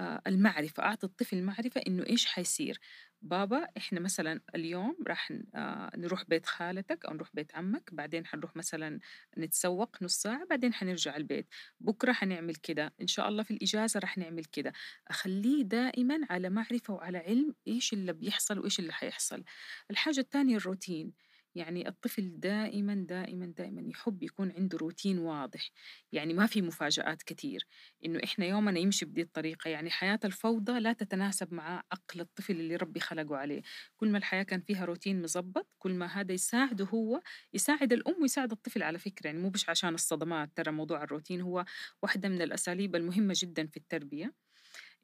المعرفة 0.00 0.82
أعطي 0.82 1.06
الطفل 1.06 1.42
معرفة 1.42 1.80
إنه 1.86 2.06
إيش 2.06 2.26
حيصير. 2.26 2.80
بابا 3.22 3.66
إحنا 3.76 4.00
مثلا 4.00 4.40
اليوم 4.54 4.96
راح 5.06 5.32
آه، 5.54 5.90
نروح 5.96 6.24
بيت 6.28 6.46
خالتك 6.46 7.04
أو 7.06 7.14
نروح 7.14 7.28
بيت 7.34 7.54
عمك 7.54 7.90
بعدين 7.94 8.26
حنروح 8.26 8.56
مثلا 8.56 8.98
نتسوق 9.38 9.96
نص 10.02 10.14
ساعة 10.22 10.46
بعدين 10.50 10.74
حنرجع 10.74 11.16
البيت. 11.16 11.48
بكرة 11.80 12.12
حنعمل 12.12 12.54
كده. 12.54 12.94
إن 13.00 13.06
شاء 13.06 13.28
الله 13.28 13.42
في 13.42 13.50
الإجازة 13.50 14.00
راح 14.00 14.18
نعمل 14.18 14.44
كده. 14.44 14.72
أخليه 15.08 15.62
دائما 15.64 16.20
على 16.30 16.50
معرفة 16.50 16.94
وعلى 16.94 17.18
علم 17.18 17.54
إيش 17.68 17.92
اللي 17.92 18.12
بيحصل 18.12 18.58
وإيش 18.58 18.78
اللي 18.80 18.92
حيحصل. 18.92 19.44
الحاجة 19.90 20.20
الثانية 20.20 20.56
الروتين. 20.56 21.12
يعني 21.56 21.88
الطفل 21.88 22.40
دائما 22.40 22.94
دائما 22.94 23.46
دائما 23.46 23.82
يحب 23.90 24.22
يكون 24.22 24.52
عنده 24.52 24.78
روتين 24.78 25.18
واضح 25.18 25.70
يعني 26.12 26.34
ما 26.34 26.46
في 26.46 26.62
مفاجآت 26.62 27.22
كثير. 27.22 27.66
إنه 28.04 28.20
إحنا 28.24 28.46
يومنا 28.46 28.78
يمشي 28.80 29.04
بدي 29.04 29.22
الطريقة 29.22 29.68
يعني 29.68 29.90
حياة 29.90 30.20
الفوضى 30.24 30.80
لا 30.80 30.92
تتناسب 30.92 31.54
مع 31.54 31.82
عقل 31.92 32.20
الطفل 32.20 32.52
اللي 32.52 32.76
ربي 32.76 33.00
خلقه 33.00 33.36
عليه. 33.36 33.62
كل 33.96 34.10
ما 34.10 34.18
الحياة 34.18 34.42
كان 34.42 34.60
فيها 34.60 34.84
روتين 34.84 35.22
مزبط 35.22 35.68
كل 35.78 35.94
ما 35.94 36.06
هذا 36.06 36.32
يساعده 36.32 36.84
هو 36.84 37.20
يساعد 37.54 37.92
الأم 37.92 38.22
ويساعد 38.22 38.52
الطفل 38.52 38.82
على 38.82 38.98
فكرة. 38.98 39.26
يعني 39.26 39.38
مو 39.38 39.50
بس 39.50 39.68
عشان 39.68 39.94
الصدمات 39.94 40.50
ترى 40.56 40.72
موضوع 40.72 41.02
الروتين 41.02 41.40
هو 41.40 41.64
واحدة 42.02 42.28
من 42.28 42.42
الأساليب 42.42 42.96
المهمة 42.96 43.34
جدا 43.36 43.66
في 43.66 43.76
التربية. 43.76 44.34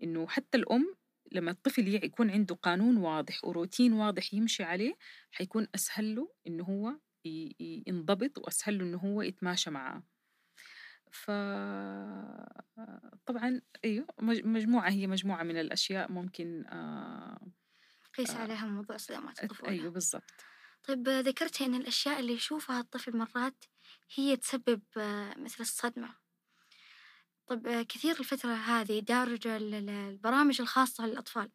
إنه 0.03 0.27
حتى 0.29 0.59
الأم 0.59 0.95
لما 1.33 1.51
الطفل 1.51 1.89
يكون 2.05 2.31
عنده 2.31 2.55
قانون 2.55 2.97
واضح 2.97 3.45
وروتين 3.45 3.93
واضح 3.93 4.35
يمشي 4.35 4.63
عليه 4.63 4.95
حيكون 5.31 5.67
أسهل 5.75 6.15
له 6.17 6.33
إنه 6.47 6.65
هو 6.65 6.99
ينضبط 7.87 8.39
وأسهل 8.39 8.79
له 8.79 8.85
إنه 8.85 8.99
هو 8.99 9.23
يتماشى 9.23 9.71
معاه. 9.71 10.03
ف 11.13 11.31
طبعا 13.27 13.61
أيوه 13.85 14.07
مج- 14.21 14.45
مجموعة 14.45 14.91
هي 14.91 15.07
مجموعة 15.07 15.43
من 15.43 15.61
الأشياء 15.61 16.13
ممكن 16.13 16.65
آه 16.67 17.47
قيس 18.17 18.31
آه 18.31 18.39
عليها 18.39 18.67
موضوع 18.67 18.97
صدمات 18.97 19.45
الطفولة. 19.45 19.71
أيوه 19.73 19.91
بالضبط. 19.91 20.31
طيب 20.85 21.09
ذكرتي 21.09 21.65
إن 21.65 21.75
الأشياء 21.75 22.21
اللي 22.21 22.33
يشوفها 22.33 22.81
الطفل 22.81 23.17
مرات 23.17 23.65
هي 24.15 24.37
تسبب 24.37 24.83
آه، 24.97 25.35
مثل 25.39 25.57
الصدمة؟ 25.61 26.22
طيب 27.53 27.67
آه، 27.67 27.83
كثير 27.83 28.21
الفترة 28.21 28.53
هذه 28.55 28.99
ال- 29.57 29.91
البرامج 29.91 30.61
الخاصة 30.61 31.07
للأطفال 31.07 31.51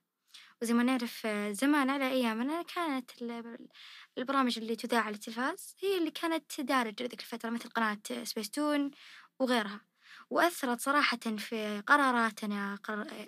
وزي 0.61 0.73
ما 0.73 0.83
نعرف 0.83 1.25
آه، 1.25 1.51
زمان 1.51 1.89
على 1.89 2.07
أيامنا 2.11 2.61
كانت 2.61 3.21
ال- 3.21 3.67
البرامج 4.17 4.59
اللي 4.59 4.75
تذاع 4.75 5.01
على 5.01 5.15
التلفاز 5.15 5.75
هي 5.83 5.97
اللي 5.97 6.11
كانت 6.11 6.61
دارجة 6.61 7.03
ذيك 7.03 7.19
الفترة 7.19 7.49
مثل 7.49 7.69
قناة 7.69 7.99
سبيستون 8.23 8.91
وغيرها 9.39 9.81
وأثرت 10.29 10.81
صراحة 10.81 11.17
في 11.17 11.83
قراراتنا. 11.87 12.79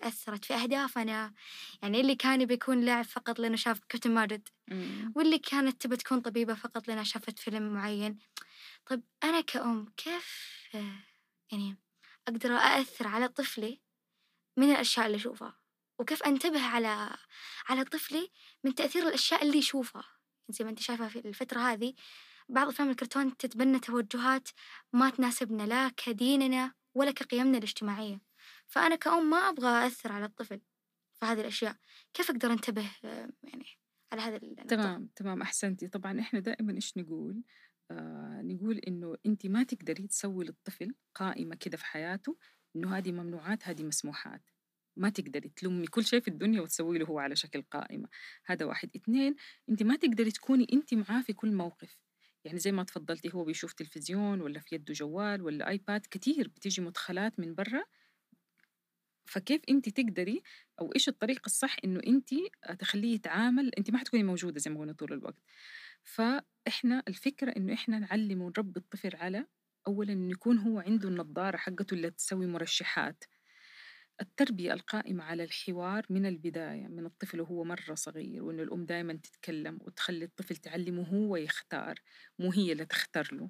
أثرت 0.04 0.46
في 0.46 0.54
أهدافنا 0.54 1.34
يعني 1.82 2.02
اللي 2.02 2.16
كان 2.16 2.46
بيكون 2.46 2.82
لاعب 2.82 3.06
فقط 3.06 3.40
لأنه 3.40 3.56
شاف 3.56 3.80
كابتن 3.90 4.14
ماجد. 4.14 4.48
واللي 5.16 5.38
كانت 5.40 5.82
تبى 5.82 5.96
تكون 5.98 6.22
طبيبة 6.22 6.54
فقط 6.54 6.88
لأنها 6.88 7.04
شافت 7.04 7.40
فيلم 7.40 7.74
معين 7.74 8.18
طيب 8.86 9.04
أنا 9.24 9.42
كأم 9.42 9.94
كيف 9.98 10.50
آه، 10.76 10.96
يعني 11.52 11.78
أقدر 12.30 12.52
أأثر 12.52 13.08
على 13.08 13.28
طفلي 13.28 13.82
من 14.58 14.72
الأشياء 14.72 15.06
اللي 15.06 15.18
أشوفها 15.18 15.60
وكيف 16.00 16.24
أنتبه 16.24 16.62
على 16.62 17.10
على 17.70 17.84
طفلي 17.84 18.32
من 18.64 18.76
تأثير 18.76 19.08
الأشياء 19.08 19.44
اللي 19.44 19.58
يشوفها. 19.58 20.04
زي 20.50 20.66
ما 20.66 20.72
أنت 20.72 20.80
شايفة 20.80 21.08
في 21.08 21.20
الفترة 21.20 21.60
هذه 21.60 21.94
بعض 22.50 22.68
أفلام 22.68 22.90
الكرتون 22.90 23.38
تتبنى 23.38 23.80
توجهات 23.80 24.50
ما 24.94 25.10
تناسبنا 25.10 25.64
لا 25.64 25.92
كديننا 25.98 26.74
ولا 26.96 27.12
كقيمنا 27.12 27.58
الاجتماعية. 27.58 28.22
فأنا 28.68 28.96
كأم 28.96 29.30
ما 29.30 29.38
أبغى 29.38 29.88
أثر 29.88 30.12
على 30.12 30.26
الطفل 30.26 30.62
في 31.20 31.26
هذه 31.26 31.42
الأشياء. 31.42 31.76
كيف 32.14 32.30
أقدر 32.30 32.52
أنتبه 32.52 32.92
آه، 33.04 33.30
يعني 33.44 33.66
على 34.12 34.22
هذا 34.22 34.38
تمام 34.68 35.10
تمام 35.16 35.42
أحسنتي. 35.42 35.88
طبعا 35.88 36.20
إحنا 36.20 36.40
دائما 36.40 36.74
إيش 36.74 36.98
نقول؟ 36.98 37.44
آه 37.92 38.42
نقول 38.42 38.78
إنه 38.78 39.16
انت 39.26 39.46
ما 39.46 39.64
تقدري 39.64 40.08
تسوي 40.08 40.46
للطفل 40.46 40.96
قائمة 41.16 41.56
كده 41.56 41.78
في 41.78 41.86
حياته 41.86 42.38
إنه 42.76 42.98
هذه 42.98 43.12
ممنوعات 43.12 43.68
هذه 43.68 43.84
مسموحات. 43.84 44.42
ما 44.98 45.10
تقدري 45.10 45.50
تلمي 45.50 45.88
كل 45.88 46.06
شيء 46.06 46.20
في 46.20 46.28
الدنيا 46.28 46.62
وتسوي 46.62 46.98
له 46.98 47.06
هو 47.06 47.20
على 47.20 47.36
شكل 47.36 47.62
قائمة. 47.62 48.10
هذا 48.46 48.66
واحد. 48.66 48.90
اثنين 48.96 49.36
انت 49.70 49.84
ما 49.84 49.96
تقدري 49.96 50.32
تكوني 50.32 50.68
انت 50.74 50.94
معاه 50.94 51.22
في 51.22 51.34
كل 51.34 51.52
موقف. 51.54 51.98
يعني 52.46 52.60
زي 52.60 52.72
ما 52.72 52.84
تفضلتي 52.84 53.34
هو 53.34 53.44
بيشوف 53.46 53.74
تلفزيون 53.74 54.42
ولا 54.42 54.60
في 54.60 54.76
يده 54.76 54.94
جوال 54.94 55.42
ولا 55.42 55.70
آيباد 55.70 56.02
كتير 56.12 56.48
بتيجي 56.48 56.82
مدخلات 56.82 57.40
من 57.40 57.56
برا. 57.56 57.84
فكيف 59.26 59.62
انت 59.70 59.90
تقدري 59.90 60.42
أو 60.82 60.94
إيش 60.96 61.10
الطريقة 61.10 61.46
الصح 61.46 61.78
إنه 61.84 62.00
انت 62.08 62.30
تخليه 62.80 63.14
يتعامل؟ 63.16 63.72
انت 63.78 63.92
ما 63.92 63.98
حتكوني 63.98 64.24
موجودة 64.24 64.60
زي 64.60 64.72
ما 64.72 64.80
قلنا 64.80 64.94
طول 64.94 65.14
الوقت. 65.14 65.38
فاحنا 66.70 67.04
الفكرة 67.08 67.52
إنه 67.58 67.74
إحنا 67.74 68.00
نعلم 68.00 68.42
ونربي 68.42 68.80
الطفل 68.80 69.16
على 69.16 69.46
اولا 69.88 70.14
إنه 70.14 70.32
يكون 70.32 70.58
هو 70.58 70.80
عنده 70.80 71.10
النظارة 71.10 71.58
حقته 71.58 71.94
اللي 71.94 72.12
تسوي 72.12 72.48
مرشحات. 72.48 73.24
التربية 74.22 74.74
القائمة 74.74 75.24
على 75.24 75.44
الحوار 75.44 76.06
من 76.10 76.26
البداية 76.26 76.88
من 76.88 77.06
الطفل 77.06 77.42
وهو 77.42 77.64
مرة 77.64 77.94
صغير 77.96 78.44
وإنه 78.44 78.64
الأم 78.64 78.86
دائما 78.86 79.14
تتكلم 79.14 79.78
وتخلي 79.82 80.26
الطفل 80.26 80.56
تعلمه 80.56 81.04
هو 81.04 81.36
يختار 81.36 82.00
مو 82.40 82.52
هي 82.52 82.72
اللي 82.72 82.86
تختار 82.86 83.28
له. 83.32 83.50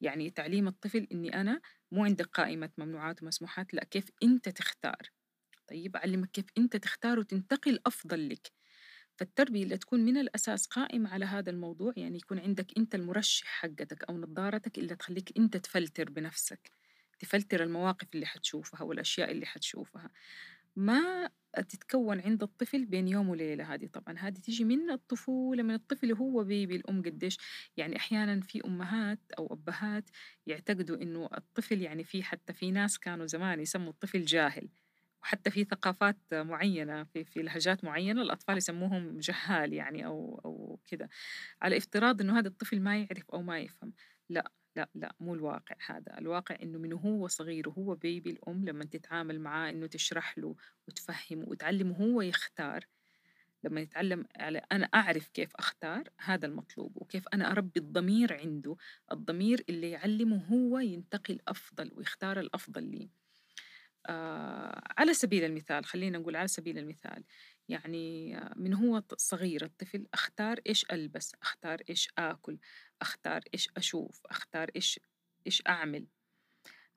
يعني 0.00 0.30
تعليم 0.30 0.68
الطفل 0.68 1.06
إني 1.12 1.40
أنا 1.40 1.60
مو 1.92 2.04
عندك 2.04 2.26
قائمة 2.26 2.70
ممنوعات 2.78 3.22
ومسموحات 3.22 3.74
لا 3.74 3.84
كيف 3.84 4.04
أنت 4.22 4.48
تختار؟ 4.48 5.10
طيب 5.68 5.96
أعلمك 5.96 6.30
كيف 6.30 6.46
أنت 6.58 6.76
تختار 6.76 7.18
وتنتقي 7.18 7.70
الأفضل 7.70 8.28
لك. 8.28 8.52
فالتربية 9.16 9.62
اللي 9.62 9.78
تكون 9.78 10.00
من 10.04 10.16
الأساس 10.16 10.66
قائمة 10.66 11.10
على 11.10 11.24
هذا 11.24 11.50
الموضوع 11.50 11.92
يعني 11.96 12.16
يكون 12.16 12.38
عندك 12.38 12.66
أنت 12.78 12.94
المرشح 12.94 13.46
حقتك 13.46 14.04
أو 14.04 14.18
نظارتك 14.18 14.78
اللي 14.78 14.96
تخليك 14.96 15.38
أنت 15.38 15.56
تفلتر 15.56 16.10
بنفسك 16.10 16.70
تفلتر 17.18 17.62
المواقف 17.62 18.08
اللي 18.14 18.26
حتشوفها 18.26 18.82
والأشياء 18.82 19.30
اللي 19.30 19.46
حتشوفها. 19.46 20.10
ما 20.76 21.30
تتكون 21.54 22.20
عند 22.20 22.42
الطفل 22.42 22.84
بين 22.84 23.08
يوم 23.08 23.28
وليلة 23.28 23.74
هذه 23.74 23.86
طبعا 23.86 24.18
هذه 24.18 24.34
تيجي 24.34 24.64
من 24.64 24.90
الطفولة 24.90 25.62
من 25.62 25.74
الطفل 25.74 26.12
وهو 26.12 26.44
بيبي 26.44 26.76
الأم 26.76 27.02
قديش. 27.02 27.38
يعني 27.76 27.96
أحيانا 27.96 28.40
في 28.40 28.64
أمهات 28.64 29.20
أو 29.38 29.46
أبهات 29.52 30.10
يعتقدوا 30.46 30.96
إنه 31.02 31.28
الطفل 31.36 31.82
يعني 31.82 32.04
في 32.04 32.22
حتى 32.22 32.52
في 32.52 32.70
ناس 32.70 32.98
كانوا 32.98 33.26
زمان 33.26 33.60
يسموا 33.60 33.90
الطفل 33.90 34.24
جاهل. 34.24 34.68
وحتى 35.26 35.50
في 35.50 35.64
ثقافات 35.64 36.16
معينة 36.32 37.04
في 37.04 37.24
في 37.24 37.42
لهجات 37.42 37.84
معينة 37.84 38.22
الأطفال 38.22 38.56
يسموهم 38.56 39.18
جهال 39.18 39.72
يعني 39.72 40.06
أو 40.06 40.40
أو 40.44 40.80
كذا. 40.90 41.08
على 41.62 41.76
افتراض 41.76 42.20
إنه 42.20 42.38
هذا 42.38 42.48
الطفل 42.48 42.80
ما 42.80 42.96
يعرف 42.96 43.30
أو 43.30 43.42
ما 43.42 43.58
يفهم. 43.58 43.92
لا 44.28 44.52
لا 44.76 44.88
لا 44.94 45.14
مو 45.20 45.34
الواقع 45.34 45.76
هذا. 45.86 46.18
الواقع 46.18 46.56
إنه 46.62 46.78
من 46.78 46.92
هو 46.92 47.28
صغير 47.28 47.68
وهو 47.68 47.94
بيبي 47.94 48.30
الأم 48.30 48.64
لما 48.64 48.84
تتعامل 48.84 49.40
معاه 49.40 49.70
إنه 49.70 49.86
تشرح 49.86 50.38
له 50.38 50.56
وتفهمه 50.88 51.44
وتعلمه 51.48 51.96
هو 51.96 52.22
يختار. 52.22 52.86
لما 53.64 53.80
يتعلم 53.80 54.24
على 54.36 54.62
أنا 54.72 54.84
أعرف 54.84 55.28
كيف 55.28 55.56
أختار 55.56 56.08
هذا 56.18 56.46
المطلوب. 56.46 56.92
وكيف 56.96 57.28
أنا 57.34 57.52
أربي 57.52 57.80
الضمير 57.80 58.34
عنده 58.40 58.76
الضمير 59.12 59.64
اللي 59.68 59.90
يعلمه 59.90 60.44
هو 60.44 60.78
ينتقي 60.78 61.32
الأفضل 61.34 61.90
ويختار 61.94 62.40
الأفضل 62.40 62.82
لي. 62.82 63.25
على 64.98 65.14
سبيل 65.14 65.44
المثال 65.44 65.84
خلينا 65.84 66.18
نقول 66.18 66.36
على 66.36 66.48
سبيل 66.48 66.78
المثال 66.78 67.24
يعني 67.68 68.36
آه، 68.38 68.52
من 68.56 68.74
هو 68.74 69.02
صغير 69.16 69.64
الطفل 69.64 70.06
أختار 70.14 70.60
إيش 70.66 70.86
ألبس 70.92 71.32
أختار 71.42 71.82
إيش 71.90 72.08
آكل 72.18 72.58
أختار 73.02 73.40
إيش 73.54 73.68
أشوف 73.76 74.22
أختار 74.26 74.70
إيش 74.76 75.00
إيش 75.46 75.62
أعمل؟ 75.68 76.06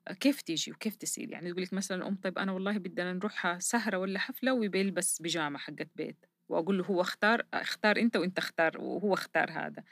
آه، 0.08 0.12
كيف 0.12 0.42
تيجي 0.42 0.72
وكيف 0.72 0.96
تصير 0.96 1.30
يعني 1.30 1.50
تقول 1.52 1.62
لك 1.62 1.72
مثلا 1.72 1.98
الأم 1.98 2.16
طيب 2.16 2.38
أنا 2.38 2.52
والله 2.52 2.78
بدنا 2.78 3.12
نروح 3.12 3.58
سهرة 3.58 3.98
ولا 3.98 4.18
حفلة 4.18 4.54
وبيلبس 4.54 5.22
بيجامة 5.22 5.58
حقت 5.58 5.88
بيت 5.96 6.26
وأقول 6.48 6.78
له 6.78 6.84
هو 6.84 7.00
اختار 7.00 7.46
اختار 7.54 7.96
أنت 7.98 8.16
وأنت 8.16 8.38
اختار 8.38 8.80
وهو 8.80 9.14
اختار 9.14 9.50
هذا. 9.50 9.84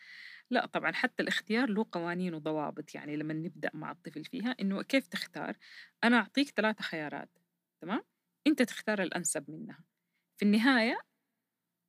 لا 0.51 0.66
طبعا 0.66 0.92
حتى 0.92 1.22
الاختيار 1.22 1.70
له 1.70 1.86
قوانين 1.92 2.34
وضوابط 2.34 2.94
يعني 2.94 3.16
لما 3.16 3.34
نبدأ 3.34 3.70
مع 3.74 3.90
الطفل 3.92 4.24
فيها 4.24 4.57
إنه 4.61 4.82
كيف 4.82 5.07
تختار؟ 5.07 5.57
أنا 6.05 6.16
أعطيك 6.16 6.49
ثلاثة 6.51 6.82
خيارات 6.82 7.38
تمام؟ 7.80 8.05
أنت 8.46 8.62
تختار 8.62 9.03
الأنسب 9.03 9.51
منها. 9.51 9.84
في 10.38 10.44
النهاية 10.44 10.99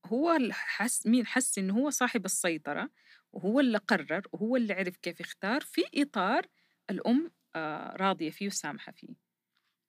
هو 0.05 0.37
حس 0.51 1.07
مين 1.07 1.25
حس 1.27 1.57
إنه 1.57 1.73
هو 1.77 1.89
صاحب 1.89 2.25
السيطرة 2.25 2.89
وهو 3.33 3.59
اللي 3.59 3.77
قرر 3.77 4.21
وهو 4.33 4.55
اللي 4.55 4.73
عرف 4.73 4.97
كيف 4.97 5.19
يختار 5.19 5.61
في 5.61 5.81
إطار 5.95 6.45
الأم 6.89 7.31
آه 7.55 7.95
راضية 7.95 8.29
فيه 8.29 8.47
وسامحة 8.47 8.91
فيه. 8.91 9.29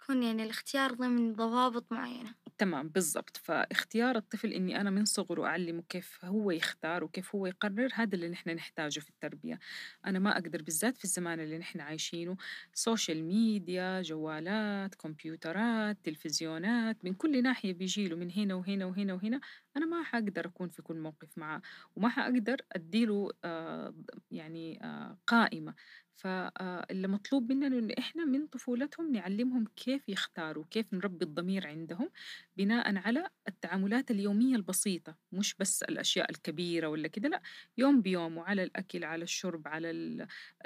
يكون 0.03 0.23
يعني 0.23 0.43
الاختيار 0.43 0.95
ضمن 0.95 1.33
ضوابط 1.35 1.93
معينة. 1.93 2.35
تمام 2.61 2.89
بالضبط، 2.89 3.37
فاختيار 3.37 4.17
الطفل 4.17 4.53
إني 4.53 4.81
أنا 4.81 4.91
من 4.91 5.05
صغره 5.05 5.47
أعلّمه 5.47 5.83
كيف 5.89 6.25
هو 6.25 6.51
يختار 6.51 7.05
وكيف 7.05 7.35
هو 7.35 7.47
يقرر 7.47 7.89
هذا 7.95 8.15
اللي 8.15 8.29
نحن 8.29 8.51
نحتاجه 8.51 9.01
في 9.01 9.09
التربية، 9.11 9.59
أنا 10.07 10.19
ما 10.19 10.33
أقدر 10.33 10.63
بالذات 10.63 10.97
في 10.99 11.05
الزمان 11.05 11.41
اللي 11.41 11.59
نحن 11.59 11.81
عايشينه 11.81 12.37
social 12.75 13.25
media، 13.25 14.03
جوالات، 14.03 14.95
كمبيوترات، 14.95 15.99
تلفزيونات، 16.05 17.05
من 17.05 17.15
كل 17.15 17.43
ناحية 17.43 17.73
بييجي 17.73 18.09
له 18.09 18.17
من 18.17 18.31
هنا 18.33 18.55
وهنا 18.55 18.87
وهنا 18.87 19.15
وهنا، 19.15 19.41
أنا 19.77 19.87
ما 19.87 20.03
حأقدر 20.03 20.47
أكون 20.47 20.69
في 20.69 20.83
كل 20.83 20.97
موقف 20.97 21.39
معاه، 21.39 21.63
وما 21.97 22.09
حأقدر 22.09 22.57
أدّي 22.73 23.05
له 23.07 23.31
آآ 23.45 23.95
يعني 24.31 24.85
آآ 24.85 25.19
قائمة. 25.27 25.75
فاللي 26.15 27.09
مطلوب 27.09 27.53
مننا 27.53 27.67
إنه 27.79 27.95
إحنا 27.99 28.25
من 28.25 28.47
طفولتهم 28.47 29.13
نعلمهم 29.13 29.65
كيف 29.77 30.09
يختاروا 30.09 30.65
كيف 30.71 30.95
نربي 30.95 31.25
الضمير 31.25 31.67
عندهم 31.67 32.11
بناء 32.57 32.97
على 32.97 33.29
التعاملات 33.49 34.11
اليومية 34.11 34.57
البسيطة 34.57 35.17
مش 35.33 35.55
بس 35.55 35.83
الأشياء 35.83 36.31
الكبيرة 36.31 36.87
ولا 36.89 37.09
كده 37.09 37.29
لأ 37.29 37.43
يوم 37.79 38.03
بيوم 38.03 38.37
وعلى 38.39 38.63
الأكل 38.63 39.05
على 39.05 39.23
الشرب 39.25 39.69
على 39.69 39.91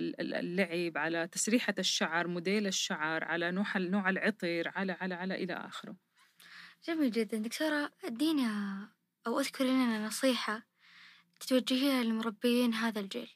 اللعب 0.01 0.99
على 0.99 1.29
تسريحة 1.29 1.75
الشعر 1.79 2.27
موديل 2.29 2.67
الشعر 2.67 3.25
على 3.25 3.51
نوع 3.51 3.79
نوع 3.79 4.11
العطر 4.11 4.69
على 4.75 4.93
على 4.93 5.15
على 5.15 5.35
إلى 5.45 5.53
آخره 5.55 5.97
جميل 6.85 7.11
جدا. 7.11 7.39
دكتورة 7.39 7.93
ادينا 8.05 8.89
أو 9.27 9.41
اذكري 9.41 9.69
لنا 9.69 10.07
نصيحة 10.07 10.63
توجهيها 11.49 12.03
لمربيين 12.03 12.75
هذا 12.75 13.01
الجيل. 13.01 13.31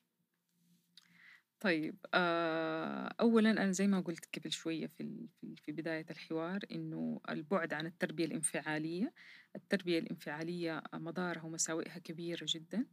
طيب 1.61 1.97
آه، 2.15 3.15
أولا 3.21 3.51
أنا 3.51 3.73
زي 3.73 3.87
ما 3.87 4.01
قلت 4.01 4.39
قبل 4.39 4.53
شوية 4.53 4.87
في 4.87 5.29
في 5.57 5.73
بداية 5.73 6.07
الحوار 6.11 6.61
إنه 6.73 7.21
البعد 7.29 7.73
عن 7.73 7.87
التربية 7.87 8.25
الانفعالية 8.25 9.13
التربية 9.57 9.99
الانفعالية 9.99 10.83
مضارها 10.95 11.43
ومساوئها 11.43 11.99
كبيرة 11.99 12.47
جدا 12.49 12.87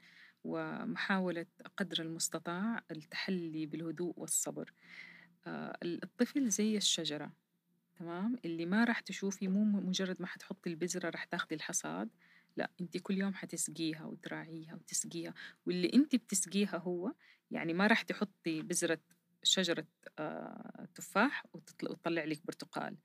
ومحاولة 0.43 1.45
قدر 1.77 2.01
المستطاع 2.01 2.83
التحلي 2.91 3.65
بالهدوء 3.65 4.13
والصبر. 4.17 4.73
آه، 5.47 5.77
الطفل 5.83 6.49
زي 6.49 6.77
الشجرة. 6.77 7.44
تمام؟ 7.95 8.35
اللي 8.45 8.65
ما 8.65 8.83
راح 8.83 8.99
تشوفي 8.99 9.47
مو 9.47 9.63
مجرد 9.63 10.15
ما 10.19 10.27
حتحطي 10.27 10.69
البذرة 10.69 11.09
راح 11.09 11.23
تاخدي 11.23 11.55
الحصاد 11.55 12.09
لا 12.57 12.69
انت 12.81 12.97
كل 12.97 13.17
يوم 13.17 13.33
حتسقيها 13.33 14.05
وتراعيها 14.05 14.75
وتسقيها. 14.75 15.33
واللي 15.65 15.91
انت 15.93 16.15
بتسقيها 16.15 16.77
هو 16.77 17.13
يعني 17.51 17.73
ما 17.73 17.87
راح 17.87 18.01
تحطي 18.01 18.61
بذرة 18.61 18.99
شجرة 19.43 19.85
آه، 20.19 20.87
تفاح 20.95 21.45
وتطلع 21.53 22.23
لك 22.23 22.41
برتقال. 22.45 22.95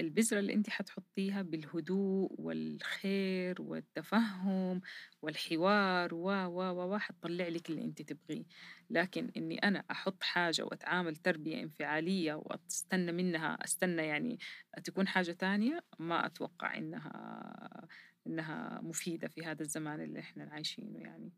البذرة 0.00 0.38
اللي 0.38 0.54
انت 0.54 0.70
حتحطيها 0.70 1.42
بالهدوء 1.42 2.32
والخير 2.38 3.62
والتفهم 3.62 4.80
والحوار 5.22 6.14
و 6.14 6.28
و 6.30 6.92
و 6.94 6.98
حتطلع 6.98 7.48
لك 7.48 7.70
اللي 7.70 7.84
انت 7.84 8.02
تبغيه. 8.02 8.44
لكن 8.90 9.30
إني 9.36 9.58
أنا 9.58 9.84
أحط 9.90 10.22
حاجة 10.22 10.62
وأتعامل 10.62 11.16
تربية 11.16 11.62
انفعالية 11.62 12.34
وأستنى 12.34 13.12
منها 13.12 13.58
أستنى 13.64 14.02
يعني 14.02 14.38
تكون 14.84 15.08
حاجة 15.08 15.32
تانية 15.32 15.84
ما 15.98 16.26
أتوقع 16.26 16.76
إنها 16.78 17.86
إنها 18.26 18.80
مفيدة 18.82 19.28
في 19.28 19.44
هذا 19.44 19.62
الزمان 19.62 20.00
اللي 20.00 20.20
إحنا 20.20 20.44
عايشينه 20.52 20.98
يعني. 20.98 21.32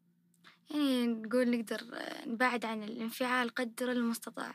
يعني 0.70 1.06
نقول 1.06 1.50
نقدر 1.50 1.80
نبعد 2.26 2.64
عن 2.64 2.82
الانفعال 2.82 3.48
قدر 3.48 3.92
المستطاع. 3.92 4.52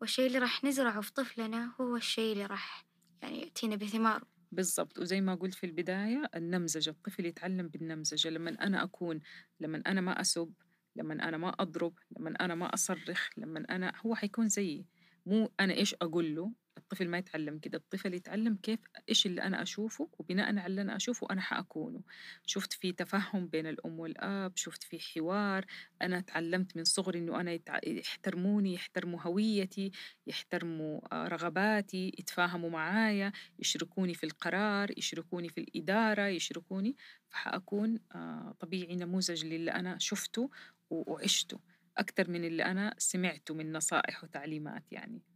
والشيء 0.00 0.26
اللي 0.26 0.38
راح 0.38 0.64
نزرعه 0.64 1.00
في 1.00 1.12
طفلنا 1.12 1.72
هو 1.80 1.96
الشيء 1.96 2.32
اللي 2.32 2.46
راح 2.46 2.84
يعني 3.22 3.40
يأتينا 3.40 3.76
بثماره 3.76 4.22
بالضبط. 4.52 4.98
وزي 4.98 5.20
ما 5.20 5.34
قلت 5.34 5.54
في 5.54 5.66
البداية 5.66 6.30
النمذجة 6.34 6.90
الطفل 6.90 7.26
يتعلم 7.26 7.68
بالنمذجة. 7.68 8.28
لما 8.28 8.50
أنا 8.50 8.84
أكون 8.84 9.20
لما 9.60 9.82
أنا 9.86 10.00
ما 10.00 10.20
أسب 10.20 10.52
لما 10.96 11.28
أنا 11.28 11.36
ما 11.36 11.48
أضرب 11.48 11.94
لما 12.18 12.30
أنا 12.30 12.54
ما 12.54 12.74
أصرخ 12.74 13.28
لما 13.36 13.64
أنا 13.70 13.92
هو 14.06 14.14
حيكون 14.14 14.48
زيي. 14.48 14.86
مو 15.26 15.52
أنا 15.60 15.72
إيش 15.74 15.94
أقول 15.94 16.34
له 16.34 16.52
الطفل 16.78 17.08
ما 17.08 17.18
يتعلم 17.18 17.58
كده 17.58 17.78
الطفل 17.78 18.14
يتعلم 18.14 18.56
كيف 18.62 18.80
إيش 19.08 19.26
اللي 19.26 19.42
أنا 19.42 19.62
أشوفه 19.62 20.08
وبناء 20.18 20.46
على 20.46 20.66
اللي 20.66 20.82
أنا 20.82 20.96
أشوفه 20.96 21.26
أنا 21.30 21.40
حأكونه. 21.40 22.00
شفت 22.46 22.72
في 22.72 22.92
تفهم 22.92 23.46
بين 23.46 23.66
الأم 23.66 24.00
والأب 24.00 24.56
شفت 24.56 24.82
في 24.82 24.98
حوار 25.00 25.64
أنا 26.02 26.20
تعلمت 26.20 26.76
من 26.76 26.84
صغري 26.84 27.18
إنه 27.18 27.40
أنا 27.40 27.52
يتع... 27.52 27.78
يحترموني 27.86 28.74
يحترموا 28.74 29.20
هويتي 29.22 29.90
يحترموا 30.26 31.00
آه، 31.12 31.28
رغباتي 31.28 32.12
يتفاهموا 32.18 32.70
معايا 32.70 33.32
يشركوني 33.58 34.14
في 34.14 34.24
القرار 34.24 34.98
يشركوني 34.98 35.48
في 35.48 35.60
الإدارة 35.60 36.26
يشركوني 36.26 36.96
فحأكون 37.28 37.98
آه، 38.14 38.54
طبيعي 38.60 38.96
نموذج 38.96 39.44
للي 39.44 39.70
أنا 39.70 39.98
شفته 39.98 40.50
وعشته 40.90 41.60
أكثر 41.98 42.30
من 42.30 42.44
اللي 42.44 42.64
أنا 42.64 42.94
سمعته 42.98 43.54
من 43.54 43.72
نصائح 43.72 44.24
وتعليمات 44.24 44.92
يعني. 44.92 45.31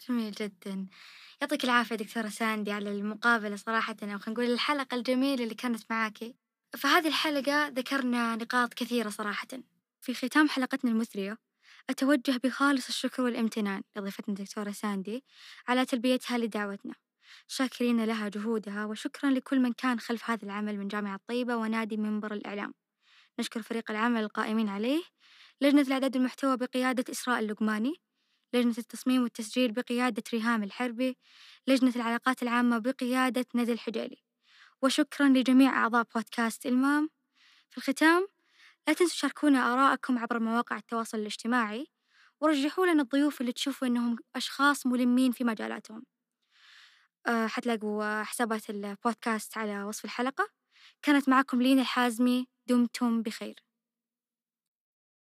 جميل 0.00 0.32
جدا. 0.32 0.86
يعطيك 1.40 1.64
العافية 1.64 1.94
دكتورة 1.96 2.28
ساندي 2.28 2.72
على 2.72 2.90
المقابلة 2.90 3.56
صراحة 3.56 3.96
أو 4.02 4.18
خلينا 4.18 4.28
نقول 4.28 4.44
الحلقة 4.52 4.94
الجميلة 4.94 5.44
اللي 5.44 5.54
كانت 5.54 5.82
معاكي 5.90 6.34
فهذه 6.78 7.08
الحلقة 7.08 7.68
ذكرنا 7.68 8.36
نقاط 8.36 8.74
كثيرة 8.74 9.08
صراحة. 9.10 9.48
في 10.00 10.14
ختام 10.14 10.48
حلقتنا 10.48 10.90
المثرية 10.90 11.38
أتوجه 11.90 12.40
بخالص 12.44 12.88
الشكر 12.88 13.22
والامتنان 13.22 13.82
لضيفتنا 13.96 14.34
الدكتورة 14.34 14.70
ساندي 14.70 15.24
على 15.68 15.84
تلبيتها 15.86 16.38
لدعوتنا. 16.38 16.94
شاكرين 17.48 18.04
لها 18.04 18.28
جهودها 18.28 18.84
وشكرا 18.84 19.30
لكل 19.30 19.60
من 19.60 19.72
كان 19.72 20.00
خلف 20.00 20.30
هذا 20.30 20.44
العمل 20.44 20.78
من 20.78 20.88
جامعة 20.88 21.20
طيبة 21.28 21.56
ونادي 21.56 21.96
منبر 21.96 22.32
الإعلام. 22.32 22.74
نشكر 23.38 23.62
فريق 23.62 23.90
العمل 23.90 24.20
القائمين 24.22 24.68
عليه. 24.68 25.02
لجنة 25.60 25.82
الإعداد 25.82 26.16
المحتوى 26.16 26.56
بقيادة 26.56 27.04
إسراء 27.12 27.38
اللقماني. 27.38 28.03
لجنة 28.54 28.74
التصميم 28.78 29.22
والتسجيل 29.22 29.72
بقيادة 29.72 30.22
ريهام 30.34 30.62
الحربي 30.62 31.18
لجنة 31.68 31.92
العلاقات 31.96 32.42
العامة 32.42 32.78
بقيادة 32.78 33.46
ندى 33.54 33.72
الحجالي 33.72 34.18
وشكرا 34.82 35.28
لجميع 35.28 35.70
أعضاء 35.82 36.06
بودكاست 36.14 36.66
إلمام. 36.66 37.10
في 37.70 37.78
الختام 37.78 38.28
لا 38.88 38.94
تنسوا 38.94 39.14
تشاركونا 39.16 39.72
آراءكم 39.72 40.18
عبر 40.18 40.38
مواقع 40.40 40.76
التواصل 40.76 41.18
الاجتماعي 41.18 41.86
ورجحوا 42.40 42.86
لنا 42.86 43.02
الضيوف 43.02 43.40
اللي 43.40 43.52
تشوفوا 43.52 43.88
إنهم 43.88 44.16
أشخاص 44.36 44.86
ملمين 44.86 45.32
في 45.32 45.44
مجالاتهم. 45.44 46.04
أه 47.26 47.46
حتلاقوا 47.46 48.22
حسابات 48.22 48.70
البودكاست 48.70 49.58
على 49.58 49.84
وصف 49.84 50.04
الحلقة. 50.04 50.48
كانت 51.02 51.28
معكم 51.28 51.62
لينا 51.62 51.82
الحازمي 51.82 52.48
دمتم 52.68 53.22
بخير. 53.22 53.63